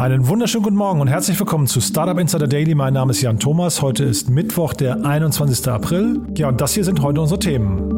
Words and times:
Einen 0.00 0.26
wunderschönen 0.28 0.64
guten 0.64 0.76
Morgen 0.76 1.02
und 1.02 1.08
herzlich 1.08 1.38
willkommen 1.38 1.66
zu 1.66 1.78
Startup 1.82 2.18
Insider 2.18 2.48
Daily. 2.48 2.74
Mein 2.74 2.94
Name 2.94 3.10
ist 3.10 3.20
Jan 3.20 3.38
Thomas. 3.38 3.82
Heute 3.82 4.04
ist 4.04 4.30
Mittwoch, 4.30 4.72
der 4.72 5.04
21. 5.04 5.68
April. 5.68 6.22
Ja, 6.38 6.48
und 6.48 6.58
das 6.58 6.72
hier 6.72 6.84
sind 6.84 7.02
heute 7.02 7.20
unsere 7.20 7.38
Themen. 7.38 7.90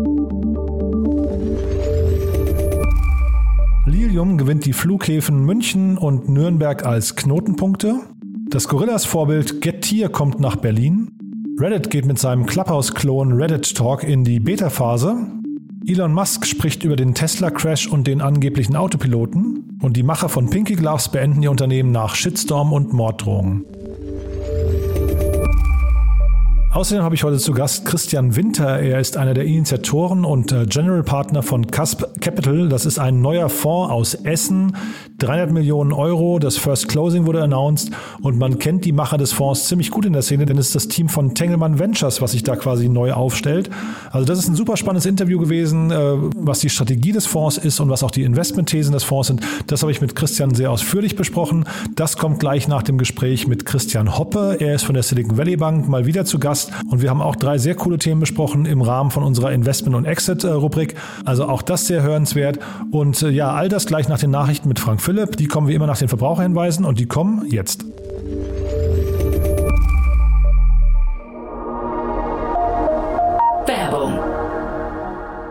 Lilium 3.86 4.36
gewinnt 4.36 4.64
die 4.64 4.72
Flughäfen 4.72 5.44
München 5.44 5.96
und 5.96 6.28
Nürnberg 6.28 6.84
als 6.84 7.14
Knotenpunkte. 7.14 8.00
Das 8.48 8.66
Gorillas-Vorbild 8.66 9.60
Getir 9.60 10.08
kommt 10.08 10.40
nach 10.40 10.56
Berlin. 10.56 11.12
Reddit 11.60 11.88
geht 11.88 12.06
mit 12.06 12.18
seinem 12.18 12.46
Clubhouse-Klon 12.46 13.34
Reddit 13.34 13.76
Talk 13.76 14.02
in 14.02 14.24
die 14.24 14.40
Beta-Phase. 14.40 15.18
Elon 15.86 16.12
Musk 16.12 16.46
spricht 16.46 16.82
über 16.82 16.96
den 16.96 17.14
Tesla-Crash 17.14 17.86
und 17.86 18.08
den 18.08 18.20
angeblichen 18.20 18.74
Autopiloten. 18.74 19.61
Und 19.82 19.96
die 19.96 20.04
Macher 20.04 20.28
von 20.28 20.48
Pinky 20.48 20.76
Gloves 20.76 21.08
beenden 21.08 21.42
ihr 21.42 21.50
Unternehmen 21.50 21.90
nach 21.90 22.14
Shitstorm 22.14 22.72
und 22.72 22.92
Morddrohungen. 22.92 23.66
Außerdem 26.72 27.04
habe 27.04 27.14
ich 27.14 27.22
heute 27.22 27.36
zu 27.36 27.52
Gast 27.52 27.84
Christian 27.84 28.34
Winter. 28.34 28.78
Er 28.78 28.98
ist 28.98 29.18
einer 29.18 29.34
der 29.34 29.44
Initiatoren 29.44 30.24
und 30.24 30.52
äh, 30.52 30.64
General 30.64 31.02
Partner 31.02 31.42
von 31.42 31.66
Casp 31.66 32.02
Capital. 32.22 32.70
Das 32.70 32.86
ist 32.86 32.98
ein 32.98 33.20
neuer 33.20 33.50
Fonds 33.50 33.92
aus 33.92 34.14
Essen. 34.14 34.74
300 35.18 35.52
Millionen 35.52 35.92
Euro. 35.92 36.38
Das 36.38 36.56
First 36.56 36.88
Closing 36.88 37.26
wurde 37.26 37.42
announced 37.42 37.90
und 38.22 38.38
man 38.38 38.58
kennt 38.58 38.86
die 38.86 38.92
Macher 38.92 39.18
des 39.18 39.32
Fonds 39.32 39.66
ziemlich 39.68 39.90
gut 39.90 40.06
in 40.06 40.14
der 40.14 40.22
Szene, 40.22 40.46
denn 40.46 40.56
es 40.56 40.68
ist 40.68 40.74
das 40.74 40.88
Team 40.88 41.10
von 41.10 41.34
Tengelmann 41.34 41.78
Ventures, 41.78 42.22
was 42.22 42.32
sich 42.32 42.42
da 42.42 42.56
quasi 42.56 42.88
neu 42.88 43.12
aufstellt. 43.12 43.68
Also 44.10 44.24
das 44.24 44.38
ist 44.38 44.48
ein 44.48 44.54
super 44.54 44.78
spannendes 44.78 45.04
Interview 45.04 45.38
gewesen, 45.38 45.90
äh, 45.90 46.14
was 46.36 46.60
die 46.60 46.70
Strategie 46.70 47.12
des 47.12 47.26
Fonds 47.26 47.58
ist 47.58 47.80
und 47.80 47.90
was 47.90 48.02
auch 48.02 48.10
die 48.10 48.22
Investmentthesen 48.22 48.94
des 48.94 49.04
Fonds 49.04 49.28
sind. 49.28 49.42
Das 49.66 49.82
habe 49.82 49.92
ich 49.92 50.00
mit 50.00 50.16
Christian 50.16 50.54
sehr 50.54 50.70
ausführlich 50.70 51.16
besprochen. 51.16 51.66
Das 51.96 52.16
kommt 52.16 52.40
gleich 52.40 52.66
nach 52.66 52.82
dem 52.82 52.96
Gespräch 52.96 53.46
mit 53.46 53.66
Christian 53.66 54.16
Hoppe. 54.18 54.56
Er 54.58 54.74
ist 54.74 54.84
von 54.84 54.94
der 54.94 55.02
Silicon 55.02 55.36
Valley 55.36 55.58
Bank 55.58 55.86
mal 55.86 56.06
wieder 56.06 56.24
zu 56.24 56.38
Gast 56.38 56.61
Podcast. 56.62 56.72
Und 56.90 57.02
wir 57.02 57.10
haben 57.10 57.22
auch 57.22 57.36
drei 57.36 57.58
sehr 57.58 57.74
coole 57.74 57.98
Themen 57.98 58.20
besprochen 58.20 58.66
im 58.66 58.82
Rahmen 58.82 59.10
von 59.10 59.22
unserer 59.22 59.52
Investment- 59.52 59.96
und 59.96 60.04
Exit-Rubrik. 60.04 60.94
Also 61.24 61.46
auch 61.46 61.62
das 61.62 61.86
sehr 61.86 62.02
hörenswert. 62.02 62.58
Und 62.90 63.22
äh, 63.22 63.30
ja, 63.30 63.52
all 63.52 63.68
das 63.68 63.86
gleich 63.86 64.08
nach 64.08 64.18
den 64.18 64.30
Nachrichten 64.30 64.68
mit 64.68 64.78
Frank 64.78 65.00
Philipp. 65.00 65.36
Die 65.36 65.46
kommen 65.46 65.68
wie 65.68 65.74
immer 65.74 65.86
nach 65.86 65.98
den 65.98 66.08
Verbraucherhinweisen 66.08 66.84
und 66.84 66.98
die 66.98 67.06
kommen 67.06 67.46
jetzt. 67.48 67.84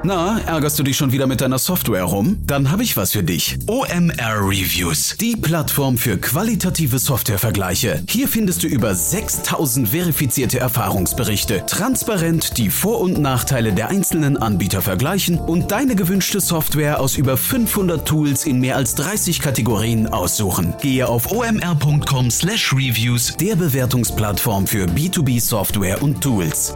Na, 0.03 0.39
ärgerst 0.47 0.79
du 0.79 0.83
dich 0.83 0.97
schon 0.97 1.11
wieder 1.11 1.27
mit 1.27 1.41
deiner 1.41 1.59
Software 1.59 2.05
rum? 2.05 2.39
Dann 2.47 2.71
habe 2.71 2.81
ich 2.81 2.97
was 2.97 3.11
für 3.11 3.21
dich. 3.21 3.59
OMR 3.67 4.41
Reviews, 4.41 5.15
die 5.21 5.35
Plattform 5.35 5.95
für 5.95 6.17
qualitative 6.17 6.97
Softwarevergleiche. 6.97 8.03
Hier 8.09 8.27
findest 8.27 8.63
du 8.63 8.67
über 8.67 8.95
6000 8.95 9.89
verifizierte 9.89 10.59
Erfahrungsberichte, 10.59 11.67
transparent 11.67 12.57
die 12.57 12.71
Vor- 12.71 12.99
und 12.99 13.19
Nachteile 13.19 13.73
der 13.73 13.89
einzelnen 13.89 14.37
Anbieter 14.37 14.81
vergleichen 14.81 15.37
und 15.37 15.71
deine 15.71 15.95
gewünschte 15.95 16.41
Software 16.41 16.99
aus 16.99 17.15
über 17.15 17.37
500 17.37 18.07
Tools 18.07 18.45
in 18.45 18.59
mehr 18.59 18.77
als 18.77 18.95
30 18.95 19.39
Kategorien 19.39 20.07
aussuchen. 20.07 20.73
Gehe 20.81 21.07
auf 21.07 21.31
omr.com/reviews, 21.31 23.37
der 23.37 23.55
Bewertungsplattform 23.55 24.65
für 24.65 24.85
B2B 24.85 25.39
Software 25.39 26.01
und 26.01 26.21
Tools. 26.21 26.75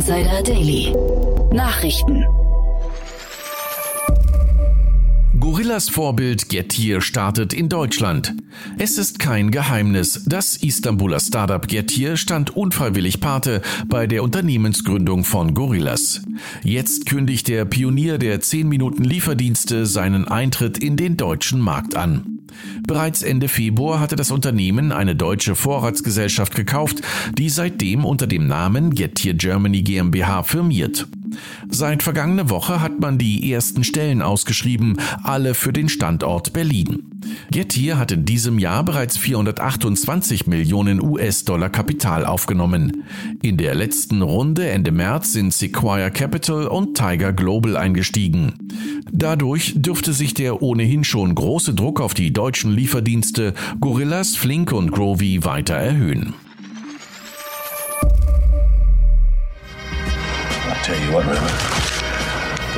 Insider 0.00 0.42
Daily. 0.42 0.94
Nachrichten. 1.52 2.24
Gorillas 5.38 5.90
Vorbild 5.90 6.48
Getir 6.48 7.02
startet 7.02 7.52
in 7.52 7.68
Deutschland. 7.68 8.32
Es 8.78 8.96
ist 8.96 9.18
kein 9.18 9.50
Geheimnis, 9.50 10.24
das 10.24 10.56
Istanbuler 10.56 11.20
Startup 11.20 11.68
Getir 11.68 12.16
stand 12.16 12.56
unfreiwillig 12.56 13.20
Pate 13.20 13.60
bei 13.88 14.06
der 14.06 14.22
Unternehmensgründung 14.22 15.22
von 15.24 15.52
Gorillas. 15.52 16.22
Jetzt 16.62 17.04
kündigt 17.04 17.48
der 17.48 17.66
Pionier 17.66 18.16
der 18.16 18.40
10 18.40 18.70
Minuten 18.70 19.04
Lieferdienste 19.04 19.84
seinen 19.84 20.26
Eintritt 20.26 20.78
in 20.78 20.96
den 20.96 21.18
deutschen 21.18 21.60
Markt 21.60 21.94
an. 21.94 22.39
Bereits 22.86 23.22
Ende 23.22 23.48
Februar 23.48 24.00
hatte 24.00 24.16
das 24.16 24.30
Unternehmen 24.30 24.92
eine 24.92 25.16
deutsche 25.16 25.54
Vorratsgesellschaft 25.54 26.54
gekauft, 26.54 27.02
die 27.36 27.48
seitdem 27.48 28.04
unter 28.04 28.26
dem 28.26 28.46
Namen 28.46 28.94
Getir 28.94 29.34
Germany 29.34 29.82
GmbH 29.82 30.42
firmiert. 30.42 31.06
Seit 31.68 32.02
vergangener 32.02 32.50
Woche 32.50 32.80
hat 32.80 33.00
man 33.00 33.18
die 33.18 33.52
ersten 33.52 33.84
Stellen 33.84 34.22
ausgeschrieben, 34.22 34.96
alle 35.22 35.54
für 35.54 35.72
den 35.72 35.88
Standort 35.88 36.52
Berlin. 36.52 37.10
Getir 37.50 37.98
hat 37.98 38.12
in 38.12 38.24
diesem 38.24 38.58
Jahr 38.58 38.84
bereits 38.84 39.16
428 39.16 40.46
Millionen 40.46 41.02
US-Dollar 41.02 41.68
Kapital 41.68 42.24
aufgenommen. 42.24 43.04
In 43.42 43.56
der 43.56 43.74
letzten 43.74 44.22
Runde 44.22 44.68
Ende 44.68 44.92
März 44.92 45.32
sind 45.32 45.52
Sequoia 45.52 46.10
Capital 46.10 46.66
und 46.66 46.96
Tiger 46.96 47.32
Global 47.32 47.76
eingestiegen. 47.76 48.54
Dadurch 49.12 49.74
dürfte 49.76 50.12
sich 50.12 50.34
der 50.34 50.62
ohnehin 50.62 51.04
schon 51.04 51.34
große 51.34 51.74
Druck 51.74 52.00
auf 52.00 52.14
die 52.14 52.32
deutschen 52.32 52.72
Lieferdienste 52.72 53.54
Gorillas, 53.80 54.36
Flink 54.36 54.72
und 54.72 54.92
Grovy 54.92 55.44
weiter 55.44 55.74
erhöhen. 55.74 56.34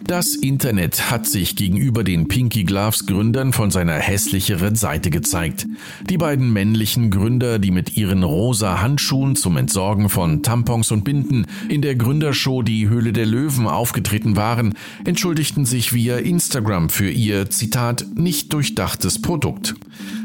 Das 0.05 0.35
Internet 0.35 1.11
hat 1.11 1.27
sich 1.27 1.57
gegenüber 1.57 2.05
den 2.05 2.29
Pinky 2.29 2.65
Gloves 2.65 3.07
Gründern 3.07 3.53
von 3.53 3.71
seiner 3.71 3.95
hässlicheren 3.95 4.75
Seite 4.75 5.11
gezeigt. 5.11 5.67
Die 6.09 6.19
beiden 6.19 6.53
männlichen 6.53 7.11
Gründer, 7.11 7.59
die 7.59 7.71
mit 7.71 7.97
ihren 7.97 8.23
rosa 8.23 8.81
Handschuhen 8.81 9.37
zum 9.37 9.57
Entsorgen 9.57 10.09
von 10.09 10.43
Tampons 10.43 10.91
und 10.91 11.05
Binden 11.05 11.47
in 11.69 11.83
der 11.83 11.97
Gründershow 11.97 12.63
Die 12.63 12.89
Höhle 12.89 13.13
der 13.13 13.27
Löwen 13.27 13.67
aufgetreten 13.67 14.37
waren, 14.37 14.75
entschuldigten 15.05 15.65
sich 15.65 15.93
via 15.93 16.19
Instagram 16.19 16.89
für 16.89 17.11
ihr 17.11 17.51
Zitat 17.51 18.07
nicht 18.15 18.53
durchdachtes 18.53 19.21
Produkt. 19.21 19.75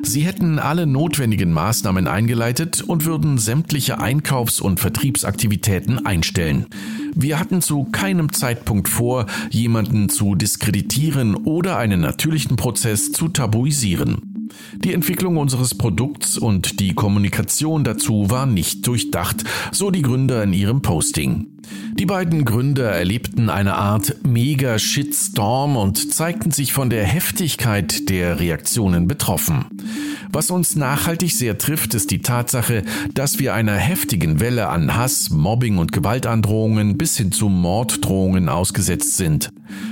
Sie 0.03 0.21
hätten 0.21 0.59
alle 0.59 0.85
notwendigen 0.85 1.51
Maßnahmen 1.51 2.07
eingeleitet 2.07 2.81
und 2.81 3.05
würden 3.05 3.37
sämtliche 3.37 3.99
Einkaufs- 3.99 4.61
und 4.61 4.79
Vertriebsaktivitäten 4.79 6.05
einstellen. 6.05 6.67
Wir 7.15 7.39
hatten 7.39 7.61
zu 7.61 7.85
keinem 7.85 8.33
Zeitpunkt 8.33 8.89
vor, 8.89 9.27
jemanden 9.49 10.09
zu 10.09 10.35
diskreditieren 10.35 11.35
oder 11.35 11.77
einen 11.77 12.01
natürlichen 12.01 12.55
Prozess 12.55 13.11
zu 13.11 13.27
tabuisieren. 13.27 14.49
Die 14.77 14.93
Entwicklung 14.93 15.37
unseres 15.37 15.75
Produkts 15.75 16.37
und 16.37 16.79
die 16.79 16.93
Kommunikation 16.93 17.83
dazu 17.83 18.29
war 18.29 18.45
nicht 18.45 18.85
durchdacht, 18.85 19.43
so 19.71 19.91
die 19.91 20.01
Gründer 20.01 20.43
in 20.43 20.53
ihrem 20.53 20.81
Posting. 20.81 21.52
Die 21.93 22.05
beiden 22.05 22.43
Gründer 22.43 22.91
erlebten 22.91 23.49
eine 23.49 23.75
Art 23.75 24.17
Mega-Shitstorm 24.25 25.77
und 25.77 26.13
zeigten 26.13 26.51
sich 26.51 26.73
von 26.73 26.89
der 26.89 27.05
Heftigkeit 27.05 28.09
der 28.09 28.39
Reaktionen 28.39 29.07
betroffen. 29.07 29.65
Was 30.31 30.49
uns 30.49 30.75
nachhaltig 30.75 31.31
sehr 31.31 31.57
trifft, 31.57 31.93
ist 31.93 32.11
die 32.11 32.21
Tatsache, 32.21 32.83
dass 33.13 33.39
wir 33.39 33.53
einer 33.53 33.75
heftigen 33.75 34.39
Welle 34.39 34.67
an 34.67 34.95
Hass, 34.95 35.29
Mobbing 35.29 35.77
und 35.77 35.91
Gewaltandrohungen 35.91 36.97
bis 36.97 37.15
hin 37.15 37.31
zu 37.31 37.47
Morddrohungen 37.49 38.49
ausgesetzt 38.49 39.15
sind. 39.15 39.51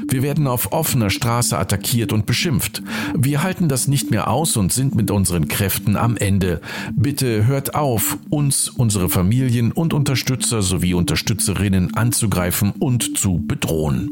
Wir 0.10 0.24
werden 0.24 0.48
auf 0.48 0.74
offener 0.74 1.10
Straße 1.10 1.58
attackiert 1.58 2.12
und 2.12 2.26
beschimpft. 2.26 2.84
Wir 3.16 3.44
halten 3.44 3.70
das 3.70 3.88
nicht 3.88 4.12
mehr 4.12 4.30
aus 4.30 4.58
und 4.58 4.74
sind 4.74 4.96
mit 4.96 5.12
unseren 5.12 5.48
Kräften 5.48 5.96
am 5.96 6.18
Ende. 6.18 6.60
Bitte 6.94 7.46
hört 7.46 7.76
auf, 7.76 8.18
uns, 8.30 8.68
unsere 8.70 9.10
Familien 9.10 9.72
und 9.72 9.94
Unterstützer 9.94 10.62
sowie 10.62 10.94
Unterstützerinnen 10.94 11.61
anzugreifen 11.96 12.72
und 12.72 13.18
zu 13.18 13.40
bedrohen. 13.46 14.12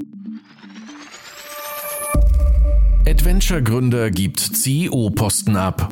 Adventure-Gründer 3.07 4.11
gibt 4.11 4.39
CEO-Posten 4.39 5.55
ab. 5.55 5.89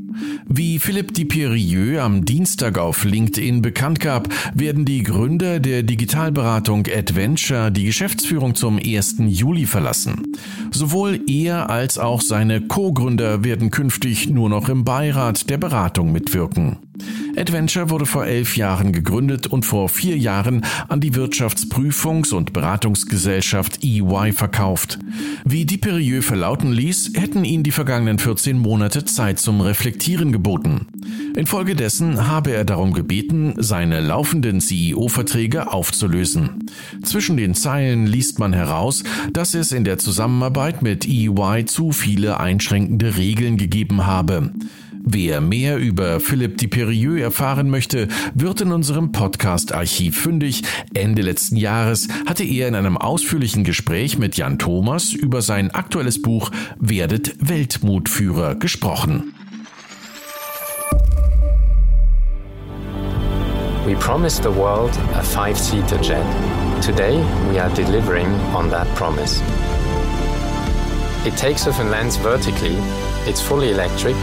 Wie 0.47 0.77
Philippe 0.77 1.13
Diperieux 1.13 1.99
am 1.99 2.25
Dienstag 2.25 2.77
auf 2.77 3.03
LinkedIn 3.03 3.63
bekannt 3.63 3.99
gab, 3.99 4.29
werden 4.53 4.85
die 4.85 5.01
Gründer 5.01 5.59
der 5.59 5.81
Digitalberatung 5.81 6.85
Adventure 6.87 7.71
die 7.71 7.85
Geschäftsführung 7.85 8.53
zum 8.53 8.77
1. 8.77 9.15
Juli 9.19 9.65
verlassen. 9.65 10.33
Sowohl 10.71 11.19
er 11.27 11.71
als 11.71 11.97
auch 11.97 12.21
seine 12.21 12.61
Co-Gründer 12.61 13.43
werden 13.43 13.71
künftig 13.71 14.29
nur 14.29 14.49
noch 14.49 14.69
im 14.69 14.83
Beirat 14.83 15.49
der 15.49 15.57
Beratung 15.57 16.11
mitwirken. 16.11 16.77
Adventure 17.37 17.89
wurde 17.89 18.05
vor 18.05 18.25
elf 18.25 18.57
Jahren 18.57 18.91
gegründet 18.91 19.47
und 19.47 19.65
vor 19.65 19.89
vier 19.89 20.17
Jahren 20.17 20.65
an 20.87 20.99
die 20.99 21.13
Wirtschaftsprüfungs- 21.13 22.33
und 22.33 22.53
Beratungsgesellschaft 22.53 23.83
EY 23.83 24.31
verkauft. 24.33 24.97
Wie 25.45 25.65
Diperieux 25.65 26.25
verlauten 26.25 26.71
ließ, 26.71 27.11
hätten 27.15 27.45
ihn 27.45 27.63
die 27.63 27.71
vergangenen 27.71 28.17
14 28.17 28.57
Monate 28.57 29.05
Zeit 29.05 29.39
zum 29.39 29.61
Reflektieren 29.61 30.31
geboten. 30.31 30.87
Infolgedessen 31.35 32.27
habe 32.27 32.51
er 32.51 32.65
darum 32.65 32.93
gebeten, 32.93 33.53
seine 33.57 33.99
laufenden 33.99 34.59
CEO-Verträge 34.59 35.71
aufzulösen. 35.71 36.65
Zwischen 37.03 37.37
den 37.37 37.53
Zeilen 37.53 38.07
liest 38.07 38.39
man 38.39 38.53
heraus, 38.53 39.03
dass 39.31 39.53
es 39.53 39.71
in 39.71 39.83
der 39.83 39.99
Zusammenarbeit 39.99 40.81
mit 40.81 41.07
EY 41.07 41.65
zu 41.65 41.91
viele 41.91 42.39
einschränkende 42.39 43.17
Regeln 43.17 43.57
gegeben 43.57 44.07
habe. 44.07 44.51
Wer 45.09 45.39
mehr 45.39 45.77
über 45.77 46.19
Philippe 46.19 46.57
Diperieux 46.57 47.21
erfahren 47.21 47.69
möchte, 47.69 48.09
wird 48.33 48.59
in 48.59 48.73
unserem 48.73 49.13
Podcast-Archiv 49.13 50.19
fündig. 50.19 50.63
Ende 50.93 51.21
letzten 51.21 51.55
Jahres 51.55 52.09
hatte 52.25 52.43
er 52.43 52.67
in 52.67 52.75
einem 52.75 52.97
ausführlichen 52.97 53.63
Gespräch 53.63 54.17
mit 54.17 54.35
Jan 54.35 54.59
Thomas 54.59 55.13
über 55.13 55.41
sein 55.41 55.71
aktuelles 55.71 56.21
Buch 56.21 56.51
Werdet 56.77 57.35
Weltmutführer 57.39 58.55
gesprochen. 58.55 59.33
We 63.85 63.95
promised 64.01 64.43
the 64.43 64.53
world 64.53 64.91
a 65.15 65.23
five-seater 65.23 66.01
jet. 66.01 66.25
Today, 66.81 67.23
we 67.49 67.61
are 67.61 67.73
delivering 67.75 68.27
on 68.53 68.69
that 68.71 68.93
promise. 68.95 69.41
It 71.25 71.37
takes 71.37 71.65
off 71.65 71.79
and 71.79 71.91
lands 71.91 72.17
vertically. 72.17 72.75
It's 73.25 73.39
fully 73.39 73.71
electric 73.71 74.17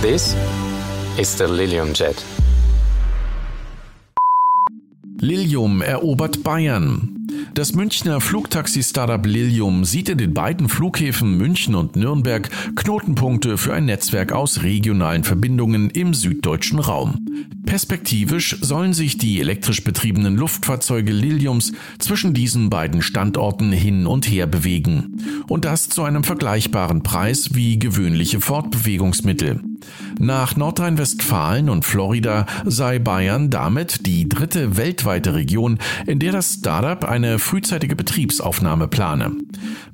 This 0.00 0.36
is 1.18 1.36
the 1.36 1.46
Lilium 1.46 1.92
Jet. 1.92 2.24
Lilium 5.18 5.82
erobert 5.82 6.44
Bayern. 6.44 7.26
Das 7.54 7.74
Münchner 7.74 8.20
Flugtaxi-Startup 8.20 9.26
Lilium 9.26 9.84
sieht 9.84 10.08
in 10.08 10.18
den 10.18 10.34
beiden 10.34 10.68
Flughäfen 10.68 11.36
München 11.36 11.74
und 11.74 11.96
Nürnberg 11.96 12.48
Knotenpunkte 12.76 13.58
für 13.58 13.74
ein 13.74 13.86
Netzwerk 13.86 14.30
aus 14.30 14.62
regionalen 14.62 15.24
Verbindungen 15.24 15.90
im 15.90 16.14
süddeutschen 16.14 16.78
Raum. 16.78 17.26
Perspektivisch 17.68 18.56
sollen 18.62 18.94
sich 18.94 19.18
die 19.18 19.40
elektrisch 19.40 19.84
betriebenen 19.84 20.36
Luftfahrzeuge 20.36 21.12
Liliums 21.12 21.74
zwischen 21.98 22.32
diesen 22.32 22.70
beiden 22.70 23.02
Standorten 23.02 23.72
hin 23.72 24.06
und 24.06 24.26
her 24.26 24.46
bewegen. 24.46 25.18
Und 25.48 25.66
das 25.66 25.90
zu 25.90 26.02
einem 26.02 26.24
vergleichbaren 26.24 27.02
Preis 27.02 27.50
wie 27.52 27.78
gewöhnliche 27.78 28.40
Fortbewegungsmittel. 28.40 29.60
Nach 30.18 30.56
Nordrhein-Westfalen 30.56 31.68
und 31.68 31.84
Florida 31.84 32.46
sei 32.64 32.98
Bayern 32.98 33.50
damit 33.50 34.06
die 34.06 34.30
dritte 34.30 34.78
weltweite 34.78 35.34
Region, 35.34 35.78
in 36.06 36.20
der 36.20 36.32
das 36.32 36.54
Startup 36.54 37.04
eine 37.04 37.38
frühzeitige 37.38 37.96
Betriebsaufnahme 37.96 38.88
plane. 38.88 39.32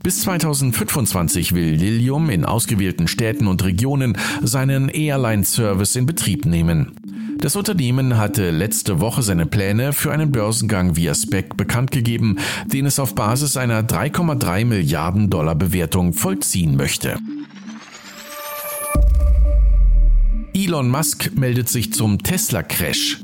Bis 0.01 0.21
2025 0.21 1.57
will 1.57 1.75
Lilium 1.75 2.31
in 2.31 2.45
ausgewählten 2.45 3.09
Städten 3.09 3.49
und 3.49 3.65
Regionen 3.65 4.17
seinen 4.43 4.91
Airline-Service 4.91 5.97
in 5.97 6.07
Betrieb 6.07 6.47
nehmen. 6.47 6.93
Das 7.39 7.57
Unternehmen 7.57 8.17
hatte 8.17 8.51
letzte 8.51 9.01
Woche 9.01 9.23
seine 9.23 9.47
Pläne 9.47 9.93
für 9.93 10.13
einen 10.13 10.33
Börsengang 10.33 10.97
via 10.97 11.15
SPEC 11.15 11.57
bekannt 11.57 11.91
gegeben, 11.91 12.39
den 12.67 12.87
es 12.87 12.99
auf 12.99 13.15
Basis 13.15 13.57
einer 13.57 13.83
3,3 13.83 14.65
Milliarden 14.65 15.31
Dollar 15.31 15.55
Bewertung 15.55 16.13
vollziehen 16.13 16.77
möchte. 16.77 17.19
Elon 20.57 20.89
Musk 20.89 21.33
meldet 21.35 21.69
sich 21.69 21.93
zum 21.93 22.23
Tesla-Crash. 22.23 23.19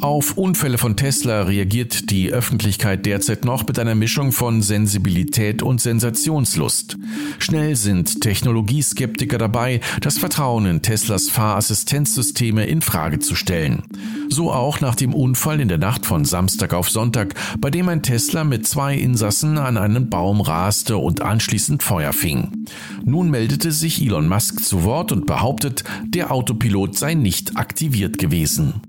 Auf 0.00 0.36
Unfälle 0.36 0.78
von 0.78 0.96
Tesla 0.96 1.42
reagiert 1.42 2.10
die 2.10 2.30
Öffentlichkeit 2.30 3.06
derzeit 3.06 3.44
noch 3.44 3.66
mit 3.66 3.78
einer 3.78 3.94
Mischung 3.94 4.30
von 4.30 4.62
Sensibilität 4.62 5.62
und 5.62 5.80
Sensationslust. 5.80 6.98
Schnell 7.38 7.76
sind 7.76 8.20
Technologieskeptiker 8.20 9.38
dabei, 9.38 9.80
das 10.02 10.18
Vertrauen 10.18 10.66
in 10.66 10.82
Teslas 10.82 11.30
Fahrassistenzsysteme 11.30 12.66
in 12.66 12.82
Frage 12.82 13.18
zu 13.20 13.34
stellen. 13.34 13.82
So 14.28 14.52
auch 14.52 14.80
nach 14.80 14.94
dem 14.94 15.14
Unfall 15.14 15.60
in 15.60 15.68
der 15.68 15.78
Nacht 15.78 16.04
von 16.04 16.24
Samstag 16.24 16.74
auf 16.74 16.90
Sonntag, 16.90 17.34
bei 17.58 17.70
dem 17.70 17.88
ein 17.88 18.02
Tesla 18.02 18.44
mit 18.44 18.66
zwei 18.66 18.94
Insassen 18.96 19.58
an 19.58 19.78
einen 19.78 20.10
Baum 20.10 20.40
raste 20.40 20.98
und 20.98 21.22
anschließend 21.22 21.82
Feuer 21.82 22.12
fing. 22.12 22.66
Nun 23.04 23.30
meldete 23.30 23.72
sich 23.72 24.02
Elon 24.02 24.28
Musk 24.28 24.62
zu 24.62 24.84
Wort 24.84 25.12
und 25.12 25.26
behauptet, 25.26 25.84
der 26.04 26.32
Autopilot 26.32 26.65
sei 26.96 27.14
nicht 27.14 27.56
aktiviert 27.56 28.18
gewesen. 28.18 28.82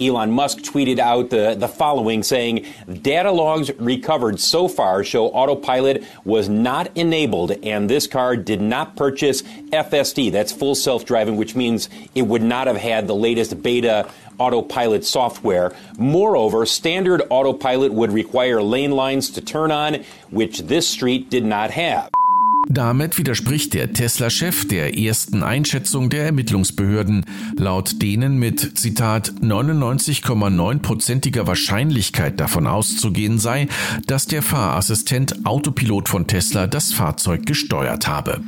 Elon 0.00 0.30
Musk 0.30 0.58
tweeted 0.60 0.98
out 0.98 1.28
the, 1.28 1.54
the 1.58 1.68
following 1.68 2.22
saying, 2.22 2.64
Data 3.02 3.30
logs 3.30 3.70
recovered 3.78 4.40
so 4.40 4.66
far 4.66 5.04
show 5.04 5.26
autopilot 5.26 6.04
was 6.24 6.48
not 6.48 6.90
enabled 6.96 7.50
and 7.62 7.88
this 7.88 8.06
car 8.06 8.34
did 8.36 8.62
not 8.62 8.96
purchase 8.96 9.42
FSD. 9.42 10.32
That's 10.32 10.52
full 10.52 10.74
self 10.74 11.04
driving, 11.04 11.36
which 11.36 11.54
means 11.54 11.90
it 12.14 12.22
would 12.22 12.42
not 12.42 12.66
have 12.66 12.78
had 12.78 13.06
the 13.06 13.14
latest 13.14 13.62
beta 13.62 14.10
autopilot 14.38 15.04
software. 15.04 15.74
Moreover, 15.98 16.64
standard 16.64 17.22
autopilot 17.28 17.92
would 17.92 18.10
require 18.10 18.62
lane 18.62 18.92
lines 18.92 19.28
to 19.30 19.42
turn 19.42 19.70
on, 19.70 20.04
which 20.30 20.60
this 20.60 20.88
street 20.88 21.28
did 21.28 21.44
not 21.44 21.70
have. 21.72 22.10
Damit 22.68 23.18
widerspricht 23.18 23.74
der 23.74 23.92
Tesla-Chef 23.92 24.68
der 24.68 24.96
ersten 24.96 25.42
Einschätzung 25.42 26.10
der 26.10 26.26
Ermittlungsbehörden, 26.26 27.24
laut 27.56 28.02
denen 28.02 28.38
mit 28.38 28.78
Zitat 28.78 29.32
99,9%iger 29.40 31.46
Wahrscheinlichkeit 31.46 32.38
davon 32.38 32.66
auszugehen 32.66 33.38
sei, 33.38 33.68
dass 34.06 34.26
der 34.26 34.42
Fahrassistent 34.42 35.46
Autopilot 35.46 36.08
von 36.08 36.26
Tesla 36.26 36.66
das 36.66 36.92
Fahrzeug 36.92 37.46
gesteuert 37.46 38.06
habe. 38.06 38.40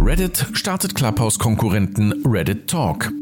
Reddit 0.00 0.46
startet 0.54 0.94
Clubhouse-Konkurrenten 0.94 2.24
Reddit 2.24 2.68
Talk. 2.68 3.12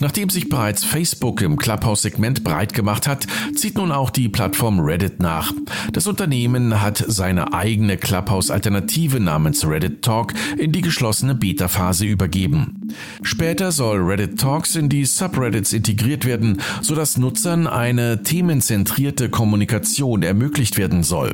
Nachdem 0.00 0.28
sich 0.28 0.48
bereits 0.48 0.84
Facebook 0.84 1.40
im 1.40 1.56
Clubhouse-Segment 1.56 2.44
breit 2.44 2.74
gemacht 2.74 3.06
hat, 3.06 3.26
zieht 3.54 3.76
nun 3.76 3.92
auch 3.92 4.10
die 4.10 4.28
Plattform 4.28 4.80
Reddit 4.80 5.20
nach. 5.20 5.52
Das 5.92 6.06
Unternehmen 6.06 6.82
hat 6.82 7.02
seine 7.06 7.52
eigene 7.54 7.96
Clubhouse-Alternative 7.96 9.20
namens 9.20 9.66
Reddit 9.66 10.02
Talk 10.02 10.34
in 10.58 10.72
die 10.72 10.80
geschlossene 10.80 11.34
Beta-Phase 11.34 12.04
übergeben. 12.06 12.90
Später 13.22 13.72
soll 13.72 13.98
Reddit 14.00 14.40
Talks 14.40 14.76
in 14.76 14.88
die 14.88 15.04
Subreddits 15.04 15.72
integriert 15.72 16.24
werden, 16.24 16.60
sodass 16.82 17.16
Nutzern 17.16 17.66
eine 17.66 18.22
themenzentrierte 18.22 19.30
Kommunikation 19.30 20.22
ermöglicht 20.22 20.76
werden 20.76 21.02
soll. 21.02 21.32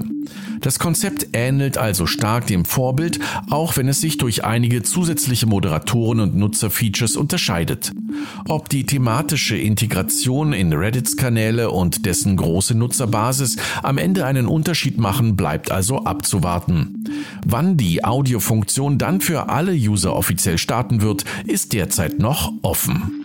Das 0.60 0.78
Konzept 0.78 1.28
ähnelt 1.32 1.78
also 1.78 2.06
stark 2.06 2.46
dem 2.46 2.66
Vorbild, 2.66 3.18
auch 3.48 3.76
wenn 3.76 3.88
es 3.88 4.00
sich 4.00 4.18
durch 4.18 4.44
einige 4.44 4.82
zusätzliche 4.82 5.46
Moderatoren 5.46 6.20
und 6.20 6.36
Nutzerfeatures 6.36 7.16
unterscheidet. 7.16 7.39
Ob 8.48 8.68
die 8.68 8.86
thematische 8.86 9.56
Integration 9.56 10.52
in 10.52 10.72
Reddits 10.72 11.16
Kanäle 11.16 11.70
und 11.70 12.06
dessen 12.06 12.36
große 12.36 12.74
Nutzerbasis 12.74 13.56
am 13.82 13.98
Ende 13.98 14.26
einen 14.26 14.46
Unterschied 14.46 14.98
machen, 14.98 15.36
bleibt 15.36 15.70
also 15.70 16.04
abzuwarten. 16.04 17.04
Wann 17.44 17.76
die 17.76 18.04
Audiofunktion 18.04 18.98
dann 18.98 19.20
für 19.20 19.48
alle 19.48 19.72
User 19.72 20.14
offiziell 20.14 20.58
starten 20.58 21.00
wird, 21.00 21.24
ist 21.46 21.72
derzeit 21.72 22.18
noch 22.18 22.52
offen. 22.62 23.24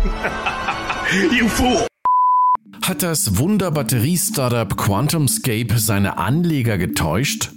you 1.32 1.48
fool! 1.48 1.86
Hat 2.82 3.02
das 3.04 3.38
Wunderbatterie-Startup 3.38 4.76
QuantumScape 4.76 5.78
seine 5.78 6.18
Anleger 6.18 6.76
getäuscht? 6.76 7.52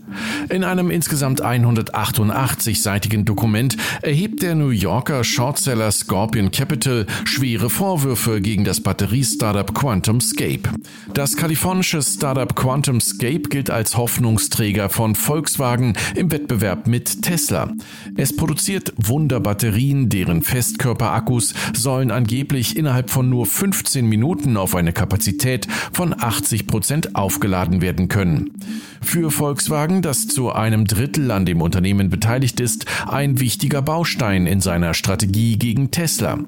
In 0.50 0.64
einem 0.64 0.92
insgesamt 0.92 1.44
188-seitigen 1.44 3.26
Dokument 3.26 3.78
erhebt 4.02 4.42
der 4.42 4.56
New 4.56 4.70
Yorker 4.70 5.24
Shortseller 5.24 5.92
Scorpion 5.92 6.52
Capital 6.52 7.06
schwere 7.26 7.70
Vorwürfe 7.70 8.42
gegen 8.42 8.64
das 8.64 8.82
Batteriestartup 8.82 9.74
QuantumScape. 9.74 10.70
Das 11.14 11.36
kalifornische 11.36 12.02
Startup 12.02 12.56
QuantumScape 12.56 13.50
gilt 13.50 13.70
als 13.70 13.98
Hoffnungsträger 13.98 14.90
von 14.90 15.16
Volkswagen 15.16 15.94
im 16.16 16.32
Wettbewerb 16.32 16.88
mit 16.88 17.22
Tesla. 17.24 17.72
Es 18.16 18.36
produziert 18.36 18.94
Wunderbatterien, 18.98 20.10
deren 20.10 20.44
Festkörperakkus 20.44 21.54
sollen 21.74 22.12
angeblich 22.12 22.78
innerhalb 22.78 23.10
von 23.10 23.30
nur 23.30 23.46
15 23.46 24.06
Minuten 24.06 24.58
auf 24.58 24.76
eine 24.76 24.94
Kapazität 24.94 25.68
von 25.92 26.14
80 26.14 26.68
Prozent 26.68 27.16
aufgeladen 27.16 27.82
werden 27.82 28.08
können. 28.08 28.52
Für 29.02 29.32
Volkswagen 29.32 30.02
das 30.06 30.28
zu 30.28 30.52
einem 30.52 30.86
Drittel 30.86 31.32
an 31.32 31.46
dem 31.46 31.62
Unternehmen 31.62 32.10
beteiligt 32.10 32.60
ist, 32.60 32.86
ein 33.08 33.40
wichtiger 33.40 33.82
Baustein 33.82 34.46
in 34.46 34.62
seiner 34.62 34.94
Strategie 34.94 35.58
gegen 35.58 35.92
Tesla. 35.92 36.40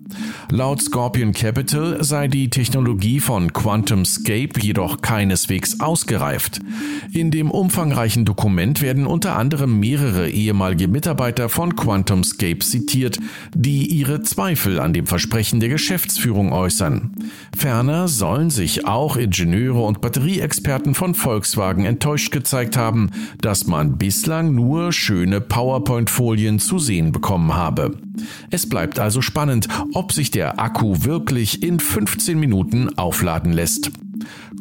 Laut 0.50 0.82
Scorpion 0.82 1.34
Capital 1.34 2.04
sei 2.04 2.28
die 2.28 2.50
Technologie 2.50 3.20
von 3.20 3.54
QuantumScape 3.54 4.60
jedoch 4.60 5.02
keineswegs 5.02 5.80
ausgereift. 5.80 6.60
In 7.12 7.32
dem 7.32 7.50
umfangreichen 7.50 8.26
Dokument 8.26 8.82
werden 8.82 9.08
unter 9.08 9.38
anderem 9.38 9.80
mehrere 9.80 10.30
ehemalige 10.30 10.88
Mitarbeiter 10.88 11.50
von 11.50 11.76
QuantumScape 11.76 12.60
zitiert, 12.60 13.20
die 13.54 13.88
ihre 13.88 14.22
Zweifel 14.22 14.80
an 14.80 14.94
dem 14.94 15.08
Versprechen 15.08 15.60
der 15.60 15.70
Geschäftsführung 15.70 16.52
äußern. 16.52 17.12
Ferner 17.56 18.08
sollen 18.08 18.50
sich 18.50 18.86
auch 18.86 19.18
Ingenieure 19.18 19.82
und 19.84 20.02
Batterieexperten 20.02 20.94
von 20.94 21.16
Volkswagen 21.16 21.86
enttäuscht 21.86 22.32
gezeigt 22.32 22.78
haben, 22.78 23.12
dass 23.46 23.68
man 23.68 24.00
bislang 24.00 24.56
nur 24.56 24.92
schöne 24.92 25.40
PowerPoint-Folien 25.40 26.58
zu 26.58 26.80
sehen 26.80 27.12
bekommen 27.12 27.54
habe. 27.54 27.96
Es 28.50 28.68
bleibt 28.68 28.98
also 28.98 29.22
spannend, 29.22 29.68
ob 29.94 30.14
sich 30.14 30.32
der 30.32 30.60
Akku 30.60 31.04
wirklich 31.04 31.62
in 31.62 31.80
15 31.80 32.40
Minuten 32.40 32.98
aufladen 32.98 33.54
lässt. 33.54 33.92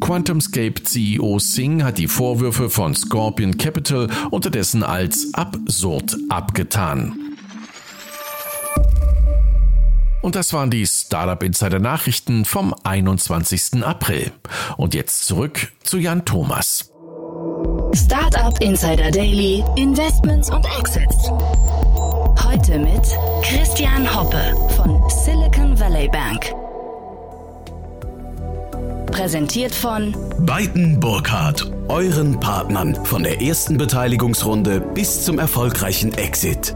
QuantumScape 0.01 0.83
CEO 0.83 1.39
Singh 1.39 1.83
hat 1.83 1.97
die 1.97 2.07
Vorwürfe 2.07 2.69
von 2.69 2.93
Scorpion 2.93 3.57
Capital 3.57 4.07
unterdessen 4.29 4.83
als 4.83 5.33
absurd 5.33 6.15
abgetan. 6.29 7.17
Und 10.21 10.35
das 10.35 10.53
waren 10.53 10.69
die 10.69 10.85
Startup 10.85 11.41
Insider 11.41 11.79
Nachrichten 11.79 12.45
vom 12.45 12.75
21. 12.83 13.83
April. 13.83 14.31
Und 14.77 14.93
jetzt 14.93 15.25
zurück 15.25 15.71
zu 15.83 15.97
Jan 15.97 16.23
Thomas. 16.23 16.94
Startup 17.95 18.59
Insider 18.61 19.09
Daily, 19.09 19.63
Investments 19.77 20.49
und 20.49 20.65
Exits. 20.77 21.29
Heute 22.43 22.77
mit 22.77 23.01
Christian 23.41 24.13
Hoppe 24.13 24.53
von 24.75 25.01
Silicon 25.09 25.79
Valley 25.79 26.09
Bank. 26.09 26.53
Präsentiert 29.11 29.73
von 29.73 30.13
Beiten 30.39 30.99
Burkhardt, 30.99 31.71
euren 31.87 32.37
Partnern 32.37 32.95
von 33.05 33.23
der 33.23 33.41
ersten 33.41 33.77
Beteiligungsrunde 33.77 34.81
bis 34.81 35.23
zum 35.23 35.39
erfolgreichen 35.39 36.13
Exit. 36.15 36.75